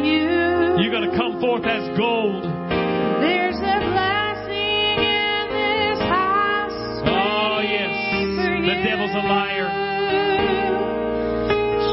You. 0.00 0.80
You're 0.80 0.90
going 0.90 1.10
to 1.10 1.16
come 1.16 1.40
forth 1.40 1.64
as 1.66 1.84
gold. 1.98 2.44
There's 3.20 3.58
a 3.58 3.78
blessing 3.84 4.96
in 4.96 5.44
this 5.52 6.00
house. 6.08 7.04
Oh, 7.04 7.60
yes. 7.60 7.92
The 8.64 8.80
devil's 8.82 9.12
a 9.12 9.20
liar. 9.28 9.68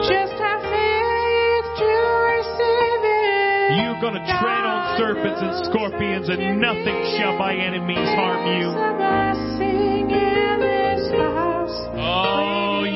Just 0.07 0.39
have 0.39 0.61
faith 0.61 1.67
to 1.84 1.91
receive 2.32 3.03
it. 3.03 3.84
You're 3.84 3.99
going 3.99 4.15
to 4.15 4.23
tread 4.39 4.63
on 4.63 4.97
serpents 4.97 5.41
and 5.41 5.65
scorpions, 5.67 6.30
and 6.30 6.61
nothing 6.61 7.17
shall 7.19 7.38
by 7.38 7.55
any 7.55 7.80
means 7.80 8.07
harm 8.15 8.47
you. 8.55 9.86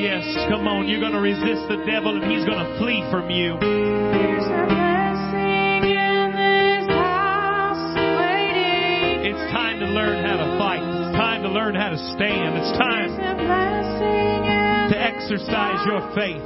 Yes. 0.02 0.26
Come 0.50 0.66
on. 0.66 0.88
You're 0.90 1.00
going 1.00 1.14
to 1.14 1.22
resist 1.22 1.70
the 1.70 1.78
devil, 1.86 2.18
and 2.18 2.26
he's 2.26 2.44
going 2.44 2.58
to 2.58 2.70
flee 2.82 3.06
from 3.10 3.30
you. 3.30 3.54
There's 3.62 4.42
a 4.42 4.66
blessing 4.66 5.86
in 5.94 6.26
this 6.34 6.90
house. 6.90 7.94
Waiting. 7.94 9.30
It's 9.30 9.44
time 9.54 9.78
to 9.78 9.86
learn 9.86 10.26
how 10.26 10.42
to 10.42 10.58
fight. 10.58 10.82
It's 10.82 11.14
time 11.14 11.46
to 11.46 11.48
learn 11.48 11.78
how 11.78 11.94
to 11.94 12.00
stand. 12.18 12.58
It's 12.58 12.74
time 12.74 13.14
There's 13.14 13.30
a 13.30 13.38
blessing 13.38 14.42
in 14.50 14.90
to 14.90 14.96
exercise 14.98 15.80
your 15.86 16.02
faith. 16.18 16.42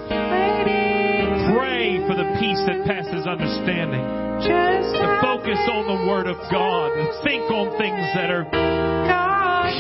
Pray 1.57 2.05
for 2.05 2.15
the 2.15 2.29
peace 2.37 2.61
that 2.69 2.85
passes 2.85 3.25
understanding. 3.25 4.05
To 4.37 5.19
focus 5.25 5.59
on 5.73 5.89
the 5.89 6.05
Word 6.07 6.29
of 6.29 6.37
God. 6.53 6.93
To 6.93 7.25
think 7.25 7.51
on 7.51 7.73
things 7.81 8.05
that 8.13 8.29
are 8.31 8.45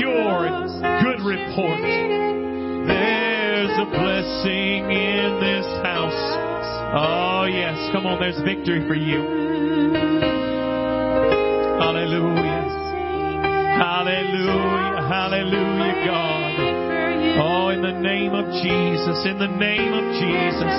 pure 0.00 0.48
and 0.48 1.04
good 1.04 1.20
report. 1.20 2.25
A 3.76 3.84
blessing 3.84 4.90
in 4.90 5.38
this 5.38 5.66
house. 5.84 6.36
Oh, 6.96 7.44
yes. 7.44 7.76
Come 7.92 8.06
on, 8.06 8.18
there's 8.18 8.40
victory 8.40 8.86
for 8.88 8.94
you. 8.94 9.20
Hallelujah. 11.76 12.64
Hallelujah. 13.76 15.08
Hallelujah, 15.12 16.06
God. 16.06 16.56
Oh, 17.38 17.68
in 17.68 17.82
the 17.82 17.92
name 17.92 18.32
of 18.32 18.46
Jesus. 18.64 19.26
In 19.26 19.38
the 19.38 19.46
name 19.46 19.92
of 19.92 20.04
Jesus. 20.24 20.72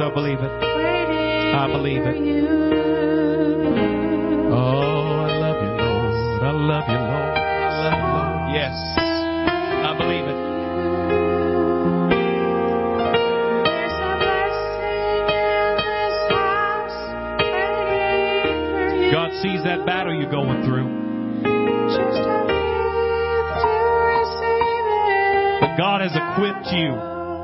I 0.00 0.10
believe 0.12 0.38
it. 0.40 0.50
I 0.50 1.66
believe 1.70 2.02
it. 2.02 2.16
Oh, 4.50 5.20
I 5.22 5.38
love 5.38 5.62
you, 5.62 5.70
Lord. 5.70 6.42
I 6.42 6.50
love 6.50 6.84
you, 6.88 6.98
Lord. 6.98 7.38
I 7.38 7.70
love 7.80 7.94
you, 7.94 8.04
Lord. 8.12 8.54
Yes, 8.54 8.74
I 8.98 9.94
believe 9.96 10.26
it. 10.26 10.38
There's 13.64 13.94
a 13.94 14.18
blessing 14.18 15.24
in 15.30 15.76
this 15.78 16.18
house. 16.34 16.98
Waiting 17.38 18.74
for 18.74 19.04
you. 19.04 19.12
God 19.12 19.30
sees 19.42 19.62
that 19.64 19.86
battle 19.86 20.12
you're 20.12 20.30
going 20.30 20.64
through. 20.64 20.90
Just 21.94 22.18
have 22.26 22.46
faith 22.50 23.56
to 23.62 23.70
receive 24.10 24.86
it. 24.90 25.60
But 25.60 25.76
God 25.78 26.00
has 26.02 26.12
equipped 26.12 26.66
you 26.74 26.92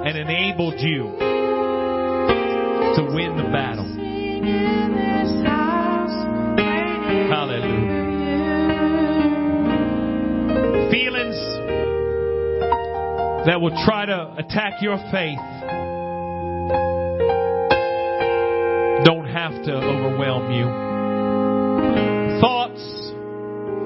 and 0.05 0.17
enabled 0.19 0.81
you 0.81 1.30
will 13.71 13.85
try 13.85 14.07
to 14.07 14.35
attack 14.39 14.83
your 14.83 14.97
faith 15.13 15.39
don't 19.05 19.27
have 19.27 19.53
to 19.65 19.73
overwhelm 19.73 20.53
you. 20.53 20.67
Thoughts 22.41 23.13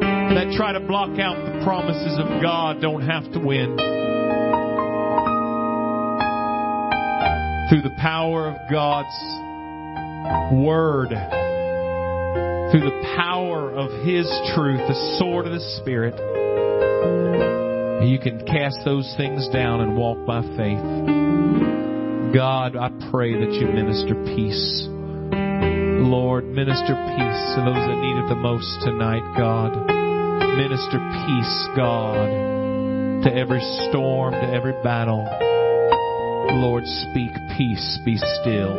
that 0.00 0.54
try 0.56 0.72
to 0.72 0.80
block 0.80 1.18
out 1.20 1.36
the 1.36 1.62
promises 1.64 2.18
of 2.18 2.42
God 2.42 2.80
don't 2.80 3.02
have 3.02 3.24
to 3.32 3.38
win. 3.38 3.76
Through 7.68 7.82
the 7.82 7.94
power 8.00 8.48
of 8.48 8.56
God's 8.70 9.14
Word, 10.52 11.10
through 12.70 12.80
the 12.80 13.14
power 13.16 13.70
of 13.72 13.90
His 14.04 14.26
truth, 14.54 14.80
the 14.88 15.16
sword 15.18 15.46
of 15.46 15.52
the 15.52 15.78
Spirit, 15.80 16.14
you 18.10 18.18
can 18.18 18.44
cast 18.46 18.84
those 18.84 19.12
things 19.16 19.48
down 19.48 19.80
and 19.80 19.96
walk 19.96 20.26
by 20.26 20.42
faith. 20.56 20.82
God, 22.34 22.74
I 22.76 22.90
pray 23.10 23.32
that 23.38 23.52
you 23.54 23.66
minister 23.68 24.14
peace. 24.34 24.88
Lord, 26.02 26.44
minister 26.44 26.94
peace 26.94 27.42
to 27.54 27.60
those 27.62 27.84
that 27.86 27.98
need 28.02 28.18
it 28.18 28.28
the 28.28 28.34
most 28.34 28.66
tonight, 28.82 29.22
God. 29.38 29.72
Minister 30.58 30.98
peace, 30.98 31.68
God, 31.76 33.24
to 33.24 33.30
every 33.32 33.62
storm, 33.88 34.34
to 34.34 34.48
every 34.52 34.74
battle. 34.82 35.22
Lord, 36.60 36.84
speak 36.86 37.30
peace, 37.56 37.98
be 38.04 38.16
still. 38.42 38.74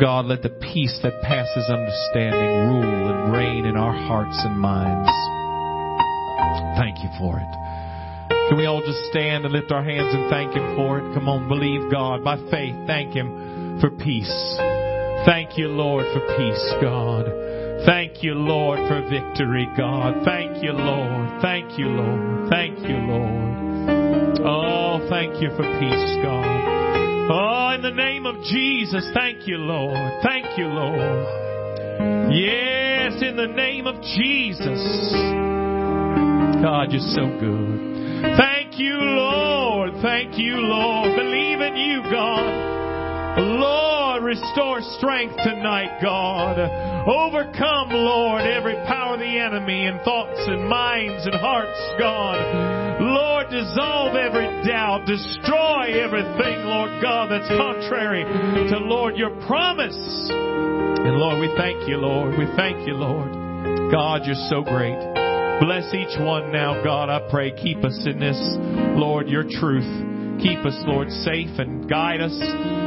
God, 0.00 0.26
let 0.26 0.42
the 0.42 0.50
peace 0.50 0.98
that 1.02 1.22
passes 1.22 1.68
understanding 1.68 2.72
rule 2.72 3.12
and 3.12 3.32
reign 3.32 3.64
in 3.64 3.76
our 3.76 3.92
hearts 3.92 4.40
and 4.42 4.58
minds. 4.58 5.12
Thank 6.76 6.98
you 7.04 7.10
for 7.18 7.38
it. 7.38 7.63
Can 8.54 8.60
we 8.60 8.66
all 8.66 8.86
just 8.86 9.10
stand 9.10 9.44
and 9.44 9.52
lift 9.52 9.72
our 9.72 9.82
hands 9.82 10.14
and 10.14 10.30
thank 10.30 10.54
Him 10.54 10.76
for 10.76 11.00
it? 11.00 11.12
Come 11.12 11.28
on, 11.28 11.48
believe 11.48 11.90
God. 11.90 12.22
By 12.22 12.36
faith, 12.52 12.76
thank 12.86 13.12
Him 13.12 13.80
for 13.80 13.90
peace. 13.90 14.30
Thank 15.26 15.58
you, 15.58 15.66
Lord, 15.66 16.06
for 16.14 16.22
peace, 16.38 16.74
God. 16.80 17.26
Thank 17.84 18.22
you, 18.22 18.34
Lord, 18.34 18.78
for 18.86 19.02
victory, 19.10 19.66
God. 19.76 20.22
Thank 20.24 20.62
you, 20.62 20.70
Lord. 20.70 21.42
Thank 21.42 21.76
you, 21.76 21.86
Lord. 21.98 22.48
Thank 22.48 22.78
you, 22.78 22.94
Lord. 22.94 24.38
Oh, 24.46 25.04
thank 25.10 25.42
you 25.42 25.50
for 25.58 25.66
peace, 25.82 26.14
God. 26.22 26.46
Oh, 27.34 27.74
in 27.74 27.82
the 27.82 27.90
name 27.90 28.24
of 28.24 28.36
Jesus, 28.44 29.10
thank 29.14 29.48
you, 29.48 29.58
Lord. 29.58 30.22
Thank 30.22 30.56
you, 30.56 30.66
Lord. 30.66 32.30
Yes, 32.30 33.20
in 33.20 33.34
the 33.34 33.50
name 33.50 33.88
of 33.88 34.00
Jesus. 34.14 34.78
God, 36.62 36.92
you're 36.92 37.02
so 37.18 37.26
good. 37.40 37.93
Thank 38.36 38.78
you, 38.78 38.94
Lord. 38.94 39.92
Thank 40.02 40.38
you, 40.38 40.56
Lord. 40.56 41.16
Believe 41.16 41.60
in 41.60 41.76
you, 41.76 42.02
God. 42.10 42.74
Lord, 43.38 44.22
restore 44.22 44.80
strength 44.98 45.36
tonight, 45.42 45.98
God. 46.00 46.58
Overcome, 47.08 47.90
Lord, 47.90 48.42
every 48.42 48.74
power 48.86 49.14
of 49.14 49.20
the 49.20 49.38
enemy 49.38 49.86
in 49.86 49.98
thoughts 50.04 50.38
and 50.46 50.68
minds 50.68 51.26
and 51.26 51.34
hearts, 51.34 51.78
God. 51.98 52.38
Lord, 53.00 53.50
dissolve 53.50 54.14
every 54.14 54.46
doubt. 54.64 55.06
Destroy 55.06 56.00
everything, 56.00 56.64
Lord 56.64 57.02
God, 57.02 57.30
that's 57.30 57.48
contrary 57.48 58.24
to, 58.24 58.78
Lord, 58.78 59.16
your 59.16 59.30
promise. 59.46 59.98
And 60.30 61.16
Lord, 61.16 61.40
we 61.40 61.52
thank 61.56 61.88
you, 61.88 61.98
Lord. 61.98 62.38
We 62.38 62.46
thank 62.56 62.86
you, 62.86 62.94
Lord. 62.94 63.30
God, 63.90 64.22
you're 64.24 64.36
so 64.48 64.62
great. 64.62 65.13
Bless 65.60 65.94
each 65.94 66.18
one 66.20 66.52
now, 66.52 66.82
God, 66.82 67.08
I 67.08 67.28
pray. 67.30 67.52
Keep 67.52 67.84
us 67.84 67.98
in 68.06 68.18
this, 68.18 68.38
Lord, 68.98 69.28
your 69.28 69.44
truth. 69.44 70.40
Keep 70.42 70.58
us, 70.66 70.74
Lord, 70.86 71.08
safe 71.10 71.58
and 71.58 71.88
guide 71.88 72.20
us. 72.20 72.36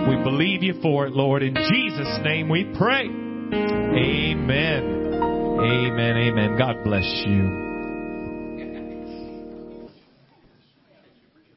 We 0.09 0.21
believe 0.23 0.63
you 0.63 0.79
for 0.81 1.07
it, 1.07 1.13
Lord. 1.13 1.43
In 1.43 1.55
Jesus' 1.55 2.19
name 2.23 2.49
we 2.49 2.65
pray. 2.77 3.05
Amen. 3.05 4.97
Amen. 5.59 6.17
Amen. 6.17 6.57
God 6.57 6.83
bless 6.83 7.23
you. 7.25 7.66